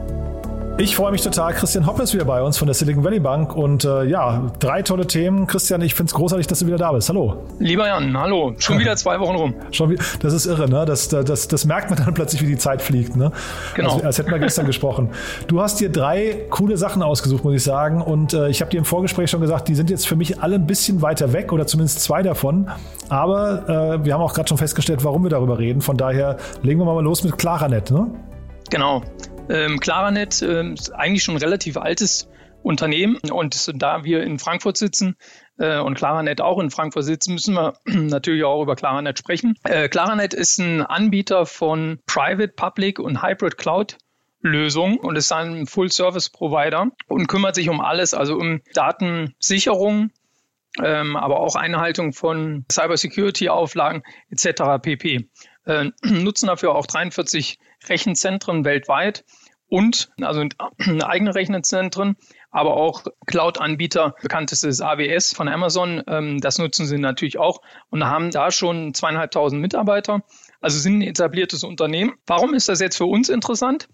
Ich 0.80 0.96
freue 0.96 1.12
mich 1.12 1.22
total. 1.22 1.52
Christian 1.52 1.86
Hoppe 1.86 2.04
ist 2.04 2.14
wieder 2.14 2.24
bei 2.24 2.42
uns 2.42 2.58
von 2.58 2.66
der 2.66 2.74
Silicon 2.74 3.04
Valley 3.04 3.20
Bank. 3.20 3.54
Und 3.54 3.84
äh, 3.84 4.06
ja, 4.06 4.50
drei 4.60 4.82
tolle 4.82 5.06
Themen. 5.06 5.46
Christian, 5.46 5.82
ich 5.82 5.94
finde 5.94 6.12
es 6.12 6.14
großartig, 6.14 6.48
dass 6.48 6.60
du 6.60 6.68
wieder 6.68 6.78
da 6.78 6.94
bist. 6.94 7.10
Hallo. 7.10 7.44
Lieber 7.60 7.86
Jan, 7.86 8.18
hallo. 8.18 8.54
Schon 8.60 8.80
wieder 8.80 8.96
zwei 8.96 9.20
Wochen 9.20 9.36
rum. 9.36 9.54
Schon 9.72 9.90
wieder, 9.90 10.02
das 10.22 10.32
ist 10.32 10.46
irre, 10.46 10.70
ne? 10.70 10.86
Das, 10.86 11.10
das, 11.10 11.50
das 11.50 11.66
merkt 11.66 11.90
man 11.90 12.00
dann 12.00 12.14
plötzlich, 12.14 12.42
wie 12.44 12.46
die 12.46 12.56
Zeit 12.56 12.82
fliegt. 12.82 13.18
Ne? 13.18 13.34
Genau. 13.76 13.96
Als, 13.96 14.06
als 14.06 14.18
hätten 14.20 14.32
wir 14.32 14.40
gestern 14.40 14.68
gesprochen. 14.68 15.10
Du 15.48 15.62
hast 15.62 15.82
dir 15.82 15.92
drei 15.92 16.46
coole 16.50 16.78
Sachen 16.78 17.04
ausgesucht, 17.04 17.44
muss 17.44 17.56
ich 17.56 17.64
sagen. 17.64 18.02
Und 18.02 18.34
äh, 18.34 18.48
ich 18.48 18.62
habe 18.62 18.72
dir 18.72 18.78
im 18.78 18.86
Vorgespräch 18.86 19.30
schon 19.30 19.42
gesagt, 19.42 19.68
die 19.68 19.76
sind 19.76 19.90
jetzt 19.90 20.08
für 20.08 20.16
mich 20.16 20.42
alle 20.42 20.56
ein 20.56 20.66
bisschen 20.66 21.02
weiter 21.02 21.34
weg 21.34 21.52
oder 21.52 21.68
zumindest 21.68 22.00
zwei 22.04 22.24
davon. 22.24 22.70
Aber 23.10 23.68
äh, 23.68 24.06
wir 24.06 24.14
haben 24.14 24.22
auch 24.22 24.34
gerade 24.34 24.48
schon 24.48 24.58
festgestellt, 24.58 25.04
warum 25.04 25.24
wir 25.24 25.30
darüber 25.30 25.60
reden. 25.60 25.82
Von 25.82 25.98
daher 25.98 26.38
legen 26.64 26.80
wir 26.80 26.86
mal 26.86 27.04
los 27.04 27.26
mit 27.26 27.38
Claranet. 27.38 27.92
Ne? 27.92 28.08
Genau. 28.70 29.02
Ähm, 29.50 29.80
Claranet 29.80 30.42
äh, 30.42 30.74
ist 30.74 30.94
eigentlich 30.94 31.24
schon 31.24 31.36
ein 31.36 31.42
relativ 31.42 31.78
altes 31.78 32.30
Unternehmen 32.62 33.18
und 33.32 33.72
da 33.82 34.04
wir 34.04 34.22
in 34.22 34.38
Frankfurt 34.38 34.78
sitzen 34.78 35.16
äh, 35.58 35.80
und 35.80 35.96
Claranet 35.96 36.42
auch 36.42 36.60
in 36.60 36.72
Frankfurt 36.72 37.06
sitzen, 37.06 37.34
müssen 37.34 37.56
wir 37.56 37.74
natürlich 37.86 38.44
auch 38.44 38.62
über 38.62 38.76
Claranet 38.76 39.18
sprechen. 39.18 39.56
Äh, 39.64 39.90
Claranet 39.90 40.34
ist 40.34 40.60
ein 40.60 40.82
Anbieter 40.82 41.46
von 41.46 42.00
Private, 42.06 42.50
Public 42.50 43.00
und 43.00 43.24
Hybrid 43.24 43.58
Cloud 43.58 43.98
Lösung 44.42 44.98
und 44.98 45.18
ist 45.18 45.32
ein 45.32 45.68
Full-Service-Provider 45.68 46.88
und 47.08 47.28
kümmert 47.28 47.56
sich 47.56 47.70
um 47.70 47.82
alles, 47.82 48.14
also 48.14 48.36
um 48.36 48.62
Datensicherung, 48.74 50.12
ähm, 50.82 51.18
aber 51.18 51.42
auch 51.42 51.56
Einhaltung 51.56 52.14
von 52.14 52.66
Cybersecurity-Auflagen 52.72 54.04
etc. 54.30 54.82
pp. 54.82 55.30
Äh, 55.66 55.92
nutzen 56.04 56.48
dafür 56.48 56.76
auch 56.76 56.86
43 56.86 57.60
Rechenzentren 57.88 58.64
weltweit 58.64 59.26
und 59.70 60.10
also 60.22 60.44
eigene 61.04 61.36
Rechenzentren, 61.36 62.16
aber 62.52 62.76
auch 62.76 63.04
Cloud-Anbieter, 63.28 64.16
bekanntes 64.22 64.64
ist 64.64 64.82
AWS 64.82 65.34
von 65.34 65.48
Amazon, 65.48 66.04
ähm, 66.08 66.40
das 66.40 66.58
nutzen 66.58 66.86
sie 66.86 66.98
natürlich 66.98 67.38
auch 67.38 67.62
und 67.90 68.04
haben 68.04 68.32
da 68.32 68.52
schon 68.52 68.94
zweieinhalbtausend 68.94 69.62
Mitarbeiter, 69.62 70.24
also 70.60 70.78
sind 70.80 71.00
ein 71.00 71.04
etabliertes 71.04 71.64
Unternehmen. 71.64 72.14
Warum 72.26 72.54
ist 72.54 72.70
das 72.70 72.82
jetzt 72.82 72.98
für 72.98 73.06
uns 73.06 73.30
interessant? 73.30 73.88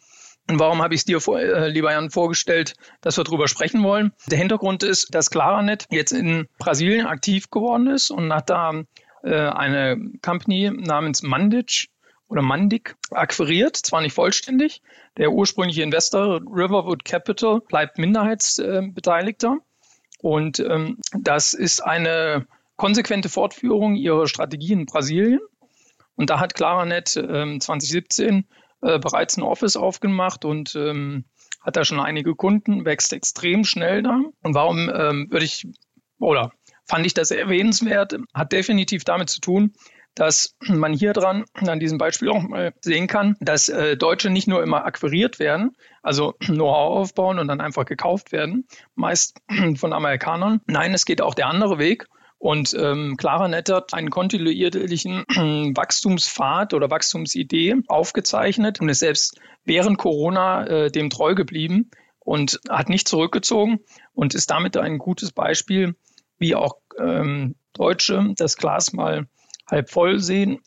Und 0.47 0.59
warum 0.59 0.83
habe 0.83 0.93
ich 0.93 1.01
es 1.01 1.05
dir, 1.05 1.19
vor, 1.21 1.39
äh, 1.39 1.69
lieber 1.69 1.91
Jan, 1.91 2.11
vorgestellt, 2.11 2.75
dass 3.01 3.17
wir 3.17 3.23
darüber 3.23 3.47
sprechen 3.47 3.81
wollen? 3.83 4.11
Der 4.27 4.37
Hintergrund 4.37 4.83
ist, 4.83 5.13
dass 5.13 5.31
Claranet 5.31 5.87
jetzt 5.89 6.11
in 6.11 6.47
Brasilien 6.59 7.07
aktiv 7.07 7.49
geworden 7.49 7.87
ist 7.87 8.11
und 8.11 8.31
hat 8.31 8.51
da 8.51 8.83
äh, 9.23 9.35
eine 9.35 9.97
Company 10.21 10.69
namens 10.69 11.23
Mandic 11.23 11.87
oder 12.35 12.43
Mandic 12.43 12.97
akquiriert, 13.11 13.77
zwar 13.77 14.01
nicht 14.01 14.13
vollständig. 14.13 14.81
Der 15.17 15.31
ursprüngliche 15.31 15.83
Investor 15.83 16.41
Riverwood 16.41 17.05
Capital 17.05 17.61
bleibt 17.61 17.97
Minderheitsbeteiligter. 17.97 19.59
Und 20.19 20.59
ähm, 20.59 20.97
das 21.17 21.53
ist 21.53 21.79
eine 21.81 22.45
konsequente 22.75 23.29
Fortführung 23.29 23.95
ihrer 23.95 24.27
Strategie 24.27 24.73
in 24.73 24.85
Brasilien. 24.85 25.39
Und 26.15 26.29
da 26.29 26.41
hat 26.41 26.55
Claranet 26.55 27.15
ähm, 27.15 27.61
2017 27.61 28.45
äh, 28.81 28.99
bereits 28.99 29.37
ein 29.37 29.43
Office 29.43 29.77
aufgemacht 29.77 30.43
und 30.43 30.75
ähm, 30.75 31.23
hat 31.61 31.77
da 31.77 31.85
schon 31.85 32.01
einige 32.01 32.35
Kunden, 32.35 32.83
wächst 32.83 33.13
extrem 33.13 33.63
schnell 33.63 34.03
da. 34.03 34.19
Und 34.41 34.55
warum 34.55 34.91
ähm, 34.93 35.27
würde 35.31 35.45
ich, 35.45 35.65
oder 36.19 36.51
fand 36.85 37.05
ich 37.05 37.13
das 37.13 37.31
erwähnenswert, 37.31 38.17
hat 38.33 38.51
definitiv 38.51 39.05
damit 39.05 39.29
zu 39.29 39.39
tun, 39.39 39.71
dass 40.15 40.55
man 40.61 40.93
hier 40.93 41.13
dran 41.13 41.45
an 41.53 41.79
diesem 41.79 41.97
Beispiel 41.97 42.29
auch 42.29 42.41
mal 42.41 42.73
sehen 42.81 43.07
kann, 43.07 43.35
dass 43.41 43.69
äh, 43.69 43.97
Deutsche 43.97 44.29
nicht 44.29 44.47
nur 44.47 44.63
immer 44.63 44.85
akquiriert 44.85 45.39
werden, 45.39 45.75
also 46.01 46.33
Know-how 46.39 46.97
aufbauen 46.97 47.37
und 47.39 47.47
dann 47.47 47.61
einfach 47.61 47.85
gekauft 47.85 48.31
werden, 48.31 48.65
meist 48.95 49.37
von 49.75 49.93
Amerikanern. 49.93 50.61
Nein, 50.65 50.93
es 50.93 51.05
geht 51.05 51.21
auch 51.21 51.35
der 51.35 51.47
andere 51.47 51.77
Weg. 51.77 52.07
Und 52.37 52.75
ähm, 52.77 53.15
Claranet 53.17 53.69
hat 53.69 53.93
einen 53.93 54.09
kontinuierlichen 54.09 55.23
Wachstumspfad 55.75 56.73
oder 56.73 56.91
Wachstumsidee 56.91 57.75
aufgezeichnet 57.87 58.81
und 58.81 58.89
ist 58.89 58.99
selbst 58.99 59.39
während 59.63 59.97
Corona 59.97 60.67
äh, 60.67 60.91
dem 60.91 61.09
treu 61.09 61.33
geblieben 61.33 61.89
und 62.19 62.59
hat 62.69 62.89
nicht 62.89 63.07
zurückgezogen 63.07 63.79
und 64.13 64.35
ist 64.35 64.51
damit 64.51 64.77
ein 64.77 64.97
gutes 64.97 65.31
Beispiel, 65.31 65.95
wie 66.37 66.55
auch 66.55 66.75
ähm, 66.99 67.55
Deutsche 67.73 68.33
das 68.35 68.57
Glas 68.57 68.93
mal 68.93 69.27
halb 69.69 69.89
voll 69.89 70.19
sehen 70.19 70.59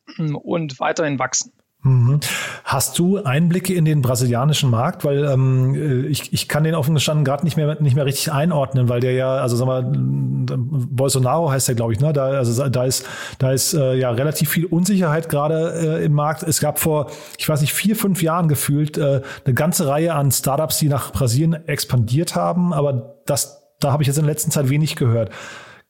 und 0.43 0.81
weiterhin 0.81 1.19
wachsen. 1.19 1.53
Mhm. 1.83 2.19
Hast 2.65 2.99
du 2.99 3.23
Einblicke 3.23 3.73
in 3.73 3.85
den 3.85 4.03
brasilianischen 4.03 4.69
Markt? 4.69 5.05
Weil 5.05 5.25
ähm, 5.25 6.07
ich, 6.11 6.33
ich 6.33 6.49
kann 6.49 6.65
den 6.65 6.75
offen 6.75 6.95
gestanden 6.95 7.25
gerade 7.25 7.45
nicht 7.45 7.57
mehr, 7.57 7.81
nicht 7.81 7.95
mehr 7.95 8.05
richtig 8.05 8.33
einordnen, 8.33 8.89
weil 8.89 8.99
der 8.99 9.13
ja, 9.13 9.37
also 9.37 9.55
sag 9.55 9.67
mal, 9.67 9.85
Bolsonaro 9.87 11.51
heißt 11.53 11.69
der, 11.69 11.77
glaube 11.77 11.93
ich, 11.93 12.01
ne? 12.01 12.13
Da, 12.13 12.27
also 12.27 12.69
da 12.69 12.85
ist, 12.85 13.07
da 13.39 13.53
ist 13.53 13.75
äh, 13.75 13.95
ja 13.95 14.11
relativ 14.11 14.51
viel 14.51 14.67
Unsicherheit 14.67 15.29
gerade 15.29 16.01
äh, 16.01 16.05
im 16.05 16.13
Markt. 16.13 16.43
Es 16.43 16.61
gab 16.61 16.81
vor, 16.81 17.13
ich 17.39 17.49
weiß 17.49 17.61
nicht, 17.61 17.73
vier, 17.73 17.95
fünf 17.95 18.23
Jahren 18.23 18.49
gefühlt 18.49 18.99
äh, 18.99 19.23
eine 19.45 19.55
ganze 19.55 19.87
Reihe 19.87 20.15
an 20.15 20.33
Startups, 20.33 20.79
die 20.79 20.89
nach 20.89 21.13
Brasilien 21.13 21.55
expandiert 21.69 22.35
haben, 22.35 22.73
aber 22.73 23.21
das, 23.25 23.63
da 23.79 23.93
habe 23.93 24.03
ich 24.03 24.09
jetzt 24.09 24.19
in 24.19 24.25
der 24.25 24.33
letzten 24.33 24.51
Zeit 24.51 24.69
wenig 24.69 24.97
gehört. 24.97 25.31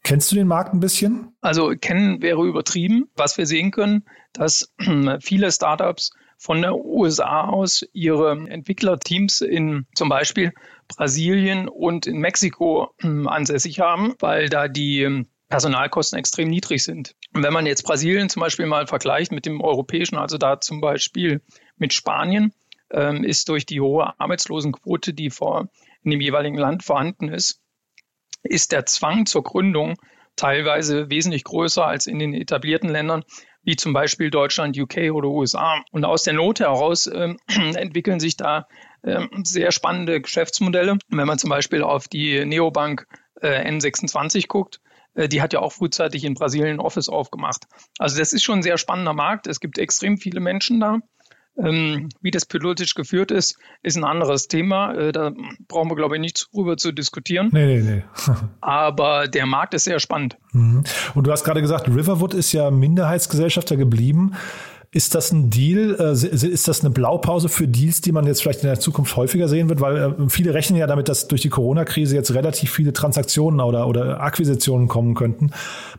Kennst 0.02 0.32
du 0.32 0.36
den 0.36 0.46
Markt 0.46 0.72
ein 0.72 0.80
bisschen? 0.80 1.36
Also 1.40 1.74
kennen 1.78 2.22
wäre 2.22 2.46
übertrieben. 2.46 3.10
Was 3.14 3.36
wir 3.36 3.46
sehen 3.46 3.70
können, 3.70 4.04
dass 4.32 4.72
viele 5.20 5.52
Startups 5.52 6.12
von 6.38 6.62
der 6.62 6.76
USA 6.76 7.48
aus 7.48 7.84
ihre 7.92 8.32
Entwicklerteams 8.48 9.40
in 9.40 9.86
zum 9.94 10.08
Beispiel 10.08 10.52
Brasilien 10.86 11.68
und 11.68 12.06
in 12.06 12.18
Mexiko 12.18 12.90
hm, 12.98 13.26
ansässig 13.26 13.80
haben, 13.80 14.14
weil 14.20 14.48
da 14.48 14.68
die 14.68 15.04
hm, 15.04 15.26
Personalkosten 15.48 16.18
extrem 16.18 16.48
niedrig 16.48 16.84
sind. 16.84 17.14
Und 17.34 17.42
wenn 17.42 17.52
man 17.52 17.66
jetzt 17.66 17.82
Brasilien 17.82 18.28
zum 18.28 18.40
Beispiel 18.40 18.66
mal 18.66 18.86
vergleicht 18.86 19.32
mit 19.32 19.46
dem 19.46 19.60
europäischen, 19.60 20.16
also 20.16 20.38
da 20.38 20.60
zum 20.60 20.80
Beispiel 20.80 21.42
mit 21.76 21.92
Spanien, 21.92 22.52
ähm, 22.90 23.24
ist 23.24 23.48
durch 23.48 23.66
die 23.66 23.80
hohe 23.80 24.18
Arbeitslosenquote, 24.18 25.12
die 25.12 25.30
vor 25.30 25.68
in 26.02 26.10
dem 26.10 26.20
jeweiligen 26.20 26.56
Land 26.56 26.84
vorhanden 26.84 27.28
ist, 27.28 27.60
ist 28.48 28.72
der 28.72 28.86
Zwang 28.86 29.26
zur 29.26 29.42
Gründung 29.42 29.96
teilweise 30.36 31.10
wesentlich 31.10 31.44
größer 31.44 31.86
als 31.86 32.06
in 32.06 32.18
den 32.18 32.32
etablierten 32.32 32.88
Ländern, 32.88 33.24
wie 33.62 33.76
zum 33.76 33.92
Beispiel 33.92 34.30
Deutschland, 34.30 34.78
UK 34.78 35.12
oder 35.12 35.28
USA. 35.28 35.82
Und 35.90 36.04
aus 36.04 36.22
der 36.22 36.34
Not 36.34 36.60
heraus 36.60 37.06
äh, 37.06 37.34
entwickeln 37.48 38.20
sich 38.20 38.36
da 38.36 38.66
äh, 39.02 39.26
sehr 39.42 39.72
spannende 39.72 40.20
Geschäftsmodelle. 40.20 40.98
Wenn 41.08 41.26
man 41.26 41.38
zum 41.38 41.50
Beispiel 41.50 41.82
auf 41.82 42.08
die 42.08 42.44
Neobank 42.44 43.06
äh, 43.42 43.68
N26 43.68 44.46
guckt, 44.48 44.80
äh, 45.14 45.28
die 45.28 45.42
hat 45.42 45.52
ja 45.52 45.60
auch 45.60 45.72
frühzeitig 45.72 46.24
in 46.24 46.34
Brasilien 46.34 46.80
Office 46.80 47.08
aufgemacht. 47.08 47.66
Also 47.98 48.18
das 48.18 48.32
ist 48.32 48.44
schon 48.44 48.60
ein 48.60 48.62
sehr 48.62 48.78
spannender 48.78 49.14
Markt. 49.14 49.46
Es 49.46 49.60
gibt 49.60 49.78
extrem 49.78 50.18
viele 50.18 50.40
Menschen 50.40 50.80
da. 50.80 50.98
Ähm, 51.58 52.08
wie 52.20 52.30
das 52.30 52.46
pilotisch 52.46 52.94
geführt 52.94 53.30
ist, 53.30 53.58
ist 53.82 53.96
ein 53.96 54.04
anderes 54.04 54.48
Thema. 54.48 54.94
Äh, 54.94 55.12
da 55.12 55.32
brauchen 55.66 55.90
wir, 55.90 55.96
glaube 55.96 56.16
ich, 56.16 56.20
nicht 56.20 56.48
drüber 56.52 56.76
zu 56.76 56.92
diskutieren. 56.92 57.48
Nee, 57.52 57.80
nee, 57.80 57.82
nee. 57.82 58.04
Aber 58.60 59.26
der 59.26 59.46
Markt 59.46 59.74
ist 59.74 59.84
sehr 59.84 59.98
spannend. 59.98 60.36
Mhm. 60.52 60.84
Und 61.14 61.26
du 61.26 61.32
hast 61.32 61.44
gerade 61.44 61.60
gesagt, 61.60 61.88
Riverwood 61.88 62.34
ist 62.34 62.52
ja 62.52 62.70
Minderheitsgesellschafter 62.70 63.76
geblieben. 63.76 64.34
Ist 64.90 65.14
das 65.14 65.32
ein 65.32 65.50
Deal? 65.50 65.96
Äh, 65.98 66.12
ist 66.12 66.66
das 66.66 66.80
eine 66.80 66.90
Blaupause 66.90 67.48
für 67.48 67.68
Deals, 67.68 68.00
die 68.00 68.12
man 68.12 68.26
jetzt 68.26 68.40
vielleicht 68.40 68.62
in 68.62 68.68
der 68.68 68.80
Zukunft 68.80 69.16
häufiger 69.16 69.46
sehen 69.46 69.68
wird? 69.68 69.80
Weil 69.80 69.96
äh, 69.96 70.28
viele 70.28 70.54
rechnen 70.54 70.78
ja 70.78 70.86
damit, 70.86 71.08
dass 71.08 71.28
durch 71.28 71.42
die 71.42 71.50
Corona-Krise 71.50 72.14
jetzt 72.14 72.32
relativ 72.32 72.72
viele 72.72 72.94
Transaktionen 72.94 73.60
oder, 73.60 73.86
oder 73.86 74.20
Akquisitionen 74.20 74.88
kommen 74.88 75.14
könnten. 75.14 75.50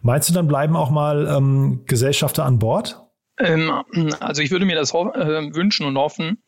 Meinst 0.02 0.30
du, 0.30 0.34
dann 0.34 0.48
bleiben 0.48 0.76
auch 0.76 0.90
mal 0.90 1.28
ähm, 1.28 1.82
Gesellschafter 1.86 2.46
an 2.46 2.58
Bord? 2.58 3.09
Ähm, 3.40 3.72
also 4.20 4.42
ich 4.42 4.52
würde 4.52 4.66
mir 4.66 4.76
das 4.76 4.94
äh, 4.94 5.54
wünschen 5.54 5.86
und 5.86 5.98
hoffen. 5.98 6.44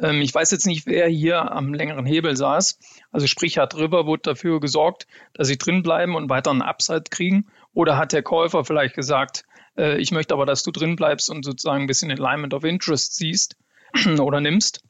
Ähm, 0.00 0.20
ich 0.20 0.34
weiß 0.34 0.50
jetzt 0.52 0.66
nicht, 0.66 0.86
wer 0.86 1.08
hier 1.08 1.50
am 1.52 1.74
längeren 1.74 2.06
Hebel 2.06 2.36
saß. 2.36 2.78
Also 3.10 3.26
sprich, 3.26 3.58
hat 3.58 3.76
Riverwood 3.76 4.26
dafür 4.26 4.60
gesorgt, 4.60 5.06
dass 5.34 5.48
sie 5.48 5.58
drin 5.58 5.82
bleiben 5.82 6.14
und 6.14 6.30
weiter 6.30 6.50
einen 6.50 6.62
Upside 6.62 7.04
kriegen? 7.10 7.46
Oder 7.74 7.98
hat 7.98 8.12
der 8.12 8.22
Käufer 8.22 8.64
vielleicht 8.64 8.94
gesagt, 8.94 9.44
äh, 9.76 9.98
ich 9.98 10.12
möchte 10.12 10.34
aber, 10.34 10.46
dass 10.46 10.62
du 10.62 10.70
drin 10.70 10.96
bleibst 10.96 11.30
und 11.30 11.44
sozusagen 11.44 11.82
ein 11.82 11.88
bisschen 11.88 12.10
Alignment 12.10 12.54
of 12.54 12.64
Interest 12.64 13.16
siehst 13.16 13.56
oder 14.18 14.40
nimmst? 14.40 14.82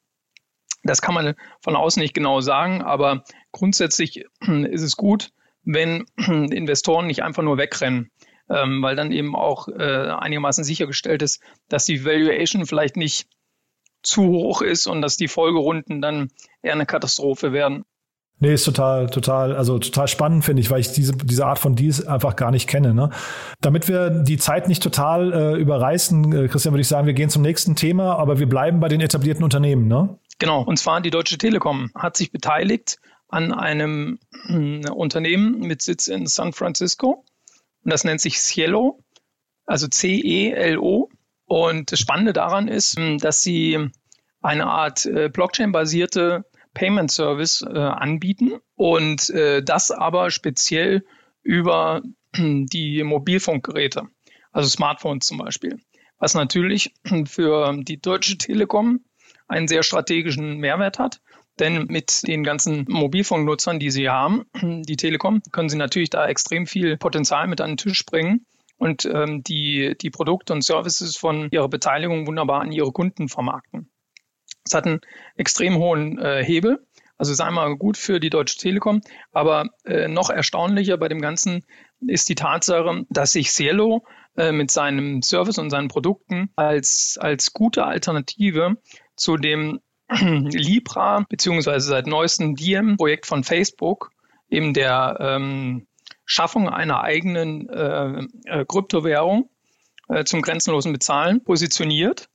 Das 0.83 1.03
kann 1.03 1.15
man 1.15 1.35
von 1.63 1.75
außen 1.75 2.01
nicht 2.01 2.15
genau 2.15 2.41
sagen, 2.41 2.83
aber 2.83 3.25
grundsätzlich 3.51 4.25
ist 4.47 4.83
es 4.83 4.97
gut, 4.97 5.31
wenn 5.65 6.05
Investoren 6.17 7.09
nicht 7.09 7.25
einfach 7.25 7.43
nur 7.43 7.59
wegrennen 7.59 8.13
ähm, 8.49 8.83
weil 8.83 8.97
dann 8.97 9.13
eben 9.13 9.35
auch 9.35 9.69
äh, 9.69 10.11
einigermaßen 10.11 10.65
sichergestellt 10.65 11.23
ist, 11.23 11.41
dass 11.69 11.85
die 11.85 12.05
Valuation 12.05 12.67
vielleicht 12.67 12.97
nicht 12.97 13.29
zu 14.03 14.23
hoch 14.23 14.63
ist 14.63 14.87
und 14.87 15.03
dass 15.03 15.17
die 15.17 15.29
Folgerunden 15.29 16.01
dann 16.01 16.31
eher 16.63 16.73
eine 16.73 16.87
Katastrophe 16.87 17.53
werden. 17.53 17.85
Nee, 18.39 18.53
ist 18.53 18.65
total, 18.65 19.09
total, 19.09 19.57
also 19.57 19.79
total 19.79 20.09
spannend, 20.09 20.45
finde 20.45 20.61
ich, 20.61 20.71
weil 20.71 20.81
ich 20.81 20.93
diese, 20.93 21.17
diese 21.17 21.47
Art 21.47 21.59
von 21.59 21.75
Deals 21.75 22.07
einfach 22.07 22.37
gar 22.37 22.51
nicht 22.51 22.69
kenne. 22.69 22.93
Ne? 22.93 23.11
Damit 23.63 23.89
wir 23.89 24.11
die 24.11 24.37
Zeit 24.37 24.69
nicht 24.69 24.83
total 24.83 25.33
äh, 25.33 25.55
überreißen, 25.57 26.45
äh, 26.45 26.49
Christian, 26.49 26.75
würde 26.75 26.83
ich 26.83 26.89
sagen, 26.89 27.07
wir 27.07 27.15
gehen 27.15 27.31
zum 27.31 27.41
nächsten 27.41 27.77
Thema, 27.77 28.17
aber 28.17 28.39
wir 28.39 28.47
bleiben 28.47 28.79
bei 28.79 28.89
den 28.89 29.01
etablierten 29.01 29.43
Unternehmen, 29.43 29.89
ne? 29.89 30.19
Genau, 30.39 30.63
und 30.63 30.79
zwar 30.79 31.01
die 31.01 31.09
Deutsche 31.09 31.39
Telekom 31.39 31.91
hat 31.95 32.19
sich 32.19 32.31
beteiligt 32.31 32.99
an 33.29 33.53
einem 33.53 34.19
äh, 34.49 34.87
Unternehmen 34.91 35.61
mit 35.61 35.81
Sitz 35.81 36.09
in 36.09 36.27
San 36.27 36.53
Francisco 36.53 37.25
und 37.87 37.93
das 37.93 38.03
nennt 38.03 38.21
sich 38.21 38.41
Cielo, 38.41 38.99
also 39.65 39.87
C-E-L-O. 39.87 41.09
Und 41.45 41.93
das 41.93 42.01
Spannende 42.01 42.33
daran 42.33 42.67
ist, 42.67 42.97
hm, 42.99 43.19
dass 43.19 43.43
sie 43.43 43.91
eine 44.43 44.67
Art 44.67 45.07
äh, 45.07 45.29
Blockchain-basierte 45.29 46.45
Payment 46.75 47.13
Service 47.13 47.63
äh, 47.63 47.79
anbieten 47.79 48.55
und 48.75 49.31
äh, 49.31 49.63
das 49.63 49.93
aber 49.93 50.33
speziell 50.33 51.05
über 51.45 52.03
die 52.37 53.05
Mobilfunkgeräte, 53.05 54.09
also 54.51 54.69
Smartphones 54.69 55.25
zum 55.25 55.39
Beispiel. 55.39 55.79
Was 56.19 56.35
natürlich 56.35 56.93
für 57.27 57.73
die 57.85 58.01
Deutsche 58.01 58.37
Telekom 58.37 59.05
einen 59.47 59.69
sehr 59.69 59.85
strategischen 59.85 60.59
Mehrwert 60.59 60.99
hat, 60.99 61.21
denn 61.59 61.87
mit 61.89 62.27
den 62.27 62.45
ganzen 62.45 62.85
Mobilfunknutzern, 62.89 63.79
die 63.79 63.91
sie 63.91 64.09
haben, 64.09 64.47
die 64.63 64.97
Telekom, 64.97 65.43
können 65.53 65.69
sie 65.69 65.77
natürlich 65.77 66.11
da 66.11 66.27
extrem 66.27 66.67
viel 66.67 66.97
Potenzial 66.97 67.47
mit 67.47 67.61
an 67.61 67.73
den 67.73 67.77
Tisch 67.77 68.05
bringen 68.05 68.47
und 68.79 69.07
ähm, 69.07 69.43
die, 69.43 69.97
die 70.01 70.11
Produkte 70.11 70.53
und 70.53 70.63
Services 70.63 71.17
von 71.17 71.49
ihrer 71.51 71.69
Beteiligung 71.69 72.27
wunderbar 72.27 72.61
an 72.61 72.73
ihre 72.73 72.93
Kunden 72.93 73.29
vermarkten. 73.29 73.91
Es 74.65 74.75
hat 74.75 74.87
einen 74.87 75.01
extrem 75.37 75.77
hohen 75.77 76.19
äh, 76.19 76.45
Hebel. 76.45 76.85
Also 77.19 77.33
ist 77.33 77.41
einmal 77.41 77.77
gut 77.77 77.97
für 77.97 78.21
die 78.21 78.29
Deutsche 78.29 78.59
Telekom, 78.59 79.01
aber 79.33 79.71
äh, 79.87 80.07
noch 80.07 80.29
erstaunlicher 80.29 80.99
bei 80.99 81.09
dem 81.09 81.23
Ganzen 81.23 81.65
ist 82.07 82.29
die 82.29 82.35
Tatsache, 82.35 83.07
dass 83.09 83.33
sich 83.33 83.51
Cielo 83.53 84.05
äh, 84.37 84.53
mit 84.53 84.71
seinem 84.71 85.23
Service 85.23 85.57
und 85.57 85.71
seinen 85.71 85.89
Produkten 85.89 86.51
als, 86.57 87.17
als 87.19 87.55
gute 87.55 87.87
Alternative 87.87 88.77
zu 89.15 89.39
dem 89.39 89.81
Libra, 90.21 91.25
beziehungsweise 91.29 91.89
seit 91.89 92.07
neuestem 92.07 92.55
Diem-Projekt 92.55 93.27
von 93.27 93.45
Facebook, 93.45 94.11
eben 94.49 94.75
der 94.75 95.17
ähm, 95.21 95.87
Schaffung 96.25 96.69
einer 96.69 97.03
eigenen 97.03 97.69
äh, 97.69 98.27
äh, 98.45 98.65
Kryptowährung 98.67 99.51
äh, 100.09 100.25
zum 100.25 100.43
grenzenlosen 100.43 100.93
Bezahlen 100.93 101.43
positioniert. 101.43 102.29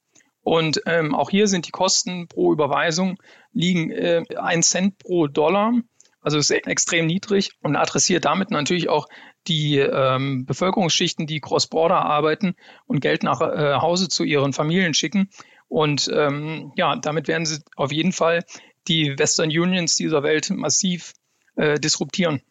Und 0.44 0.82
ähm, 0.88 1.14
auch 1.14 1.30
hier 1.30 1.48
sind 1.48 1.68
die 1.68 1.72
Kosten 1.72 2.28
pro 2.28 2.52
Überweisung 2.52 3.18
liegen 3.54 3.92
äh, 3.92 4.24
ein 4.38 4.64
Cent 4.64 4.98
pro 4.98 5.28
Dollar. 5.28 5.74
Also 6.22 6.38
ist 6.38 6.52
extrem 6.52 7.08
niedrig 7.08 7.52
und 7.62 7.76
adressiert 7.76 8.26
damit 8.26 8.52
natürlich 8.52 8.90
auch 8.90 9.08
die 9.48 9.78
ähm, 9.78 10.46
Bevölkerungsschichten, 10.46 11.26
die 11.26 11.40
cross-border 11.40 12.06
arbeiten 12.06 12.56
und 12.86 13.02
Geld 13.02 13.24
nach 13.24 13.42
äh, 13.42 13.76
Hause 13.76 14.08
zu 14.08 14.24
ihren 14.24 14.54
Familien 14.54 14.94
schicken. 14.94 15.30
Und 15.72 16.12
ähm, 16.14 16.74
ja, 16.76 16.98
damit 16.98 17.30
werden 17.30 17.46
sie 17.46 17.60
auf 17.78 17.94
jeden 17.94 18.12
Fall 18.12 18.44
die 18.90 19.18
Western 19.18 19.48
Unions 19.48 19.96
dieser 19.96 20.22
Welt 20.22 20.50
massiv 20.50 21.14
äh, 21.56 21.80
disruptieren. 21.80 22.42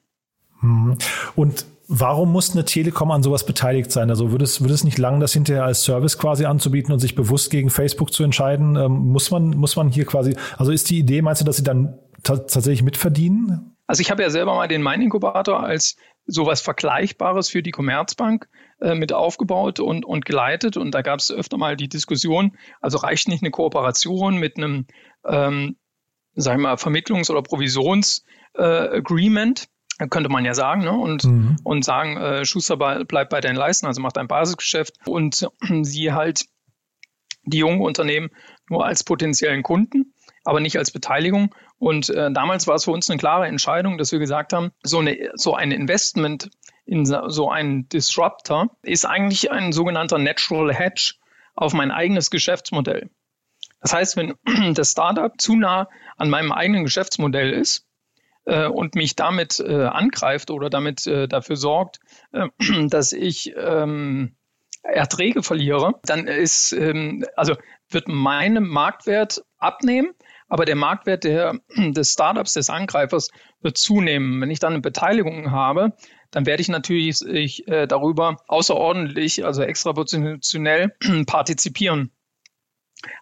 Mhm. 0.63 0.97
Und 1.37 1.67
warum 1.87 2.33
muss 2.33 2.53
eine 2.53 2.65
Telekom 2.65 3.11
an 3.11 3.23
sowas 3.23 3.45
beteiligt 3.45 3.93
sein? 3.93 4.09
Also 4.09 4.31
würde 4.31 4.45
es, 4.45 4.63
würde 4.63 4.73
es 4.73 4.85
nicht 4.85 4.97
lang, 4.97 5.21
das 5.21 5.35
hinterher 5.35 5.65
als 5.65 5.85
Service 5.85 6.17
quasi 6.17 6.47
anzubieten 6.47 6.95
und 6.95 6.99
sich 6.99 7.15
bewusst 7.15 7.51
gegen 7.51 7.69
Facebook 7.69 8.11
zu 8.11 8.25
entscheiden? 8.25 8.77
Ähm, 8.77 8.93
muss 9.13 9.31
man, 9.31 9.51
muss 9.51 9.77
man 9.77 9.91
hier 9.91 10.07
quasi, 10.07 10.35
also 10.57 10.73
ist 10.73 10.89
die 10.89 10.99
Idee, 10.99 11.21
meinst 11.21 11.43
du, 11.43 11.45
dass 11.45 11.59
sie 11.59 11.63
dann 11.63 11.99
tatsächlich 12.23 12.83
mitverdienen? 12.83 13.77
Also 13.87 14.01
ich 14.01 14.11
habe 14.11 14.23
ja 14.23 14.31
selber 14.31 14.55
mal 14.55 14.67
den 14.67 14.81
Mein-Inkubator 14.81 15.63
als 15.63 15.97
sowas 16.25 16.63
Vergleichbares 16.63 17.51
für 17.51 17.63
die 17.63 17.71
Commerzbank 17.71 18.49
äh, 18.81 18.95
mit 18.95 19.13
aufgebaut 19.13 19.81
und, 19.81 20.05
und 20.05 20.25
geleitet. 20.25 20.77
Und 20.77 20.93
da 20.93 21.03
gab 21.03 21.19
es 21.19 21.31
öfter 21.31 21.59
mal 21.59 21.77
die 21.77 21.89
Diskussion, 21.89 22.57
also 22.81 22.99
reicht 22.99 23.29
nicht 23.29 23.43
eine 23.43 23.51
Kooperation 23.51 24.37
mit 24.37 24.57
einem, 24.57 24.87
ähm, 25.25 25.77
sagen 26.35 26.61
wir 26.61 26.69
mal, 26.69 26.77
Vermittlungs- 26.77 27.31
oder 27.31 27.43
Provisionsagreement, 27.43 29.69
äh, 29.99 30.09
könnte 30.09 30.31
man 30.31 30.45
ja 30.45 30.55
sagen, 30.55 30.83
ne? 30.83 30.93
und, 30.93 31.25
mhm. 31.25 31.57
und 31.63 31.85
sagen, 31.85 32.17
äh, 32.17 32.45
Schuster 32.45 32.77
bleibt 32.77 33.31
bei 33.31 33.41
deinen 33.41 33.57
Leisten, 33.57 33.87
also 33.87 34.01
macht 34.01 34.19
ein 34.19 34.29
Basisgeschäft 34.29 34.95
und 35.07 35.49
sie 35.83 36.13
halt 36.13 36.47
die 37.45 37.59
jungen 37.59 37.81
Unternehmen 37.81 38.31
nur 38.69 38.87
als 38.87 39.03
potenziellen 39.03 39.63
Kunden 39.63 40.13
aber 40.45 40.61
nicht 40.61 40.79
als 40.79 40.91
Beteiligung. 40.91 41.55
Und 41.79 42.11
äh, 42.11 42.31
damals 42.33 42.67
war 42.67 42.75
es 42.75 42.85
für 42.85 42.93
uns 42.93 43.11
eine 43.11 43.19
klare 43.19 43.47
Entscheidung, 43.47 43.99
dass 43.99 44.13
wir 44.13 44.19
gesagt 44.19 44.53
haben, 44.53 44.71
so, 44.83 44.99
eine, 44.99 45.31
so 45.35 45.55
ein 45.55 45.71
Investment 45.71 46.51
in 46.85 47.05
so 47.05 47.51
einen 47.51 47.89
Disruptor 47.89 48.77
ist 48.83 49.05
eigentlich 49.05 49.51
ein 49.51 49.73
sogenannter 49.73 50.19
Natural 50.19 50.75
Hedge. 50.75 51.15
auf 51.55 51.73
mein 51.75 51.91
eigenes 51.91 52.31
Geschäftsmodell. 52.31 53.11
Das 53.81 53.93
heißt, 53.93 54.17
wenn 54.17 54.35
das 54.75 54.93
Startup 54.93 55.33
zu 55.39 55.57
nah 55.57 55.89
an 56.17 56.31
meinem 56.31 56.53
eigenen 56.53 56.85
Geschäftsmodell 56.85 57.53
ist 57.53 57.87
äh, 58.45 58.67
und 58.67 58.95
mich 58.95 59.17
damit 59.17 59.59
äh, 59.61 59.85
angreift 59.85 60.51
oder 60.51 60.71
damit 60.71 61.07
äh, 61.07 61.29
dafür 61.29 61.57
sorgt, 61.57 62.01
äh, 62.33 62.49
dass 62.89 63.13
ich 63.13 63.53
ähm, 63.57 64.37
Erträge 64.83 65.43
verliere, 65.43 65.95
dann 66.05 66.27
ist, 66.27 66.73
ähm, 66.73 67.25
also 67.37 67.57
wird 67.89 68.09
mein 68.09 68.63
Marktwert 68.63 69.45
abnehmen, 69.59 70.13
aber 70.49 70.65
der 70.65 70.77
Marktwert 70.77 71.25
der, 71.25 71.61
des 71.77 72.13
Startups, 72.13 72.55
des 72.55 72.71
Angreifers 72.71 73.31
wird 73.61 73.77
zunehmen. 73.77 74.41
Wenn 74.41 74.51
ich 74.51 74.59
dann 74.59 74.73
eine 74.73 74.83
Beteiligung 74.83 75.51
habe, 75.51 75.93
dann 76.31 76.47
werde 76.47 76.61
ich 76.61 76.69
natürlich 76.69 77.25
ich, 77.27 77.67
äh, 77.69 77.87
darüber 77.87 78.37
außerordentlich, 78.47 79.45
also 79.45 79.63
extraproportionell 79.63 80.95
partizipieren. 81.27 82.11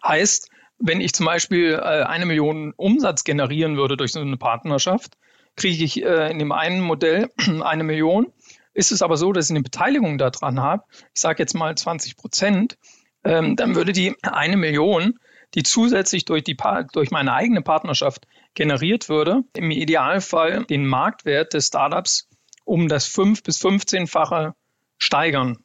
Heißt, 0.05 0.49
wenn 0.79 1.01
ich 1.01 1.13
zum 1.13 1.25
Beispiel 1.25 1.73
äh, 1.73 2.03
eine 2.03 2.25
Million 2.25 2.73
Umsatz 2.75 3.23
generieren 3.23 3.77
würde 3.77 3.97
durch 3.97 4.11
so 4.11 4.19
eine 4.19 4.37
Partnerschaft, 4.37 5.17
kriege 5.55 5.83
ich 5.83 6.03
äh, 6.03 6.31
in 6.31 6.39
dem 6.39 6.51
einen 6.51 6.81
Modell 6.81 7.29
eine 7.61 7.83
Million. 7.83 8.31
Ist 8.73 8.91
es 8.91 9.01
aber 9.01 9.17
so, 9.17 9.33
dass 9.33 9.49
ich 9.49 9.51
eine 9.51 9.63
Beteiligung 9.63 10.17
daran 10.17 10.61
habe, 10.61 10.83
ich 11.13 11.21
sage 11.21 11.43
jetzt 11.43 11.53
mal 11.53 11.75
20 11.75 12.15
Prozent, 12.15 12.77
ähm, 13.23 13.55
dann 13.55 13.75
würde 13.75 13.91
die 13.91 14.15
eine 14.23 14.55
Million, 14.55 15.19
die 15.55 15.63
zusätzlich 15.63 16.25
durch, 16.25 16.43
die 16.43 16.55
durch 16.93 17.11
meine 17.11 17.33
eigene 17.33 17.61
Partnerschaft 17.61 18.27
generiert 18.53 19.09
würde, 19.09 19.43
im 19.55 19.71
Idealfall 19.71 20.65
den 20.65 20.85
Marktwert 20.85 21.53
des 21.53 21.67
Startups 21.67 22.28
um 22.69 22.87
das 22.87 23.07
5 23.07 23.43
bis 23.43 23.59
15-fache 23.59 24.53
steigern. 24.97 25.57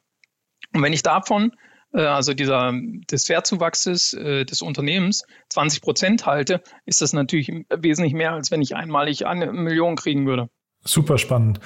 Und 0.73 0.81
wenn 0.81 0.93
ich 0.93 1.03
davon 1.03 1.51
äh, 1.93 2.01
also 2.01 2.33
dieser, 2.33 2.73
des 3.11 3.29
Wertzuwachses 3.29 4.13
äh, 4.13 4.43
des 4.45 4.61
Unternehmens 4.61 5.23
20 5.49 5.81
Prozent 5.81 6.25
halte, 6.25 6.61
ist 6.85 7.01
das 7.01 7.13
natürlich 7.13 7.51
wesentlich 7.69 8.13
mehr, 8.13 8.33
als 8.33 8.51
wenn 8.51 8.61
ich 8.61 8.75
einmalig 8.75 9.25
eine 9.25 9.51
Million 9.51 9.95
kriegen 9.95 10.25
würde. 10.25 10.49
Super 10.83 11.17
spannend. 11.17 11.59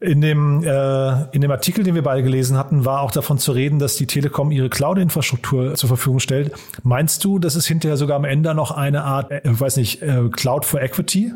In 0.00 0.20
dem, 0.20 0.62
äh, 0.62 1.34
in 1.34 1.40
dem 1.40 1.50
Artikel, 1.50 1.82
den 1.84 1.94
wir 1.94 2.02
beide 2.02 2.22
gelesen 2.22 2.58
hatten, 2.58 2.84
war 2.84 3.00
auch 3.00 3.12
davon 3.12 3.38
zu 3.38 3.52
reden, 3.52 3.78
dass 3.78 3.96
die 3.96 4.06
Telekom 4.06 4.50
ihre 4.50 4.68
Cloud-Infrastruktur 4.68 5.76
zur 5.76 5.88
Verfügung 5.88 6.20
stellt. 6.20 6.52
Meinst 6.82 7.24
du, 7.24 7.38
dass 7.38 7.54
es 7.54 7.66
hinterher 7.66 7.96
sogar 7.96 8.16
am 8.16 8.24
Ende 8.24 8.54
noch 8.54 8.72
eine 8.72 9.04
Art, 9.04 9.30
äh, 9.30 9.40
weiß 9.44 9.76
nicht, 9.78 10.02
äh, 10.02 10.28
Cloud 10.30 10.66
for 10.66 10.82
Equity? 10.82 11.32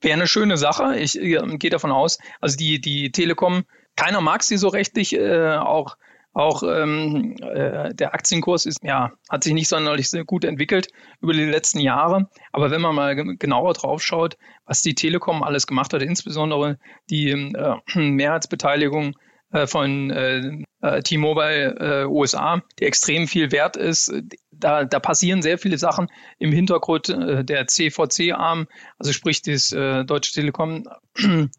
Wäre 0.00 0.14
eine 0.14 0.26
schöne 0.26 0.56
Sache. 0.56 0.96
Ich 0.98 1.20
äh, 1.20 1.40
gehe 1.56 1.70
davon 1.70 1.92
aus, 1.92 2.18
also 2.40 2.56
die, 2.56 2.80
die 2.80 3.12
Telekom, 3.12 3.64
keiner 3.96 4.20
mag 4.20 4.42
sie 4.42 4.58
so 4.58 4.68
rechtlich, 4.68 5.14
äh, 5.14 5.56
auch 5.56 5.96
auch 6.36 6.62
ähm, 6.62 7.34
äh, 7.40 7.94
der 7.94 8.12
Aktienkurs 8.12 8.66
ist, 8.66 8.84
ja, 8.84 9.12
hat 9.30 9.42
sich 9.42 9.54
nicht 9.54 9.68
sonderlich 9.68 10.10
gut 10.26 10.44
entwickelt 10.44 10.88
über 11.22 11.32
die 11.32 11.46
letzten 11.46 11.80
Jahre. 11.80 12.28
Aber 12.52 12.70
wenn 12.70 12.82
man 12.82 12.94
mal 12.94 13.14
genauer 13.38 13.72
drauf 13.72 14.02
schaut, 14.02 14.36
was 14.66 14.82
die 14.82 14.94
Telekom 14.94 15.42
alles 15.42 15.66
gemacht 15.66 15.94
hat, 15.94 16.02
insbesondere 16.02 16.78
die 17.08 17.30
äh, 17.30 17.76
Mehrheitsbeteiligung 17.94 19.16
äh, 19.56 19.66
von 19.66 20.10
äh, 20.10 20.62
äh 20.82 21.02
T-Mobile 21.02 22.02
äh, 22.02 22.04
USA, 22.06 22.62
die 22.78 22.84
extrem 22.84 23.26
viel 23.26 23.52
wert 23.52 23.76
ist, 23.76 24.12
da, 24.50 24.84
da 24.84 25.00
passieren 25.00 25.42
sehr 25.42 25.58
viele 25.58 25.78
Sachen 25.78 26.08
im 26.38 26.52
Hintergrund 26.52 27.08
äh, 27.08 27.44
der 27.44 27.66
CVC-Arm, 27.66 28.66
also 28.98 29.12
sprich 29.12 29.42
das 29.42 29.72
äh, 29.72 30.04
Deutsche 30.04 30.32
Telekom 30.32 30.84
ähm, 31.18 31.50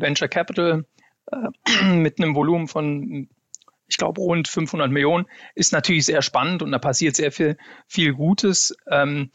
Venture 0.00 0.28
Capital 0.28 0.86
äh, 1.30 1.84
mit 1.94 2.18
einem 2.18 2.34
Volumen 2.34 2.66
von 2.66 3.28
ich 3.90 3.96
glaube, 3.96 4.20
rund 4.20 4.46
500 4.46 4.88
Millionen, 4.88 5.26
ist 5.56 5.72
natürlich 5.72 6.04
sehr 6.04 6.22
spannend 6.22 6.62
und 6.62 6.70
da 6.70 6.78
passiert 6.78 7.16
sehr 7.16 7.32
viel, 7.32 7.56
viel 7.88 8.14
Gutes. 8.14 8.72
Ähm, 8.88 9.32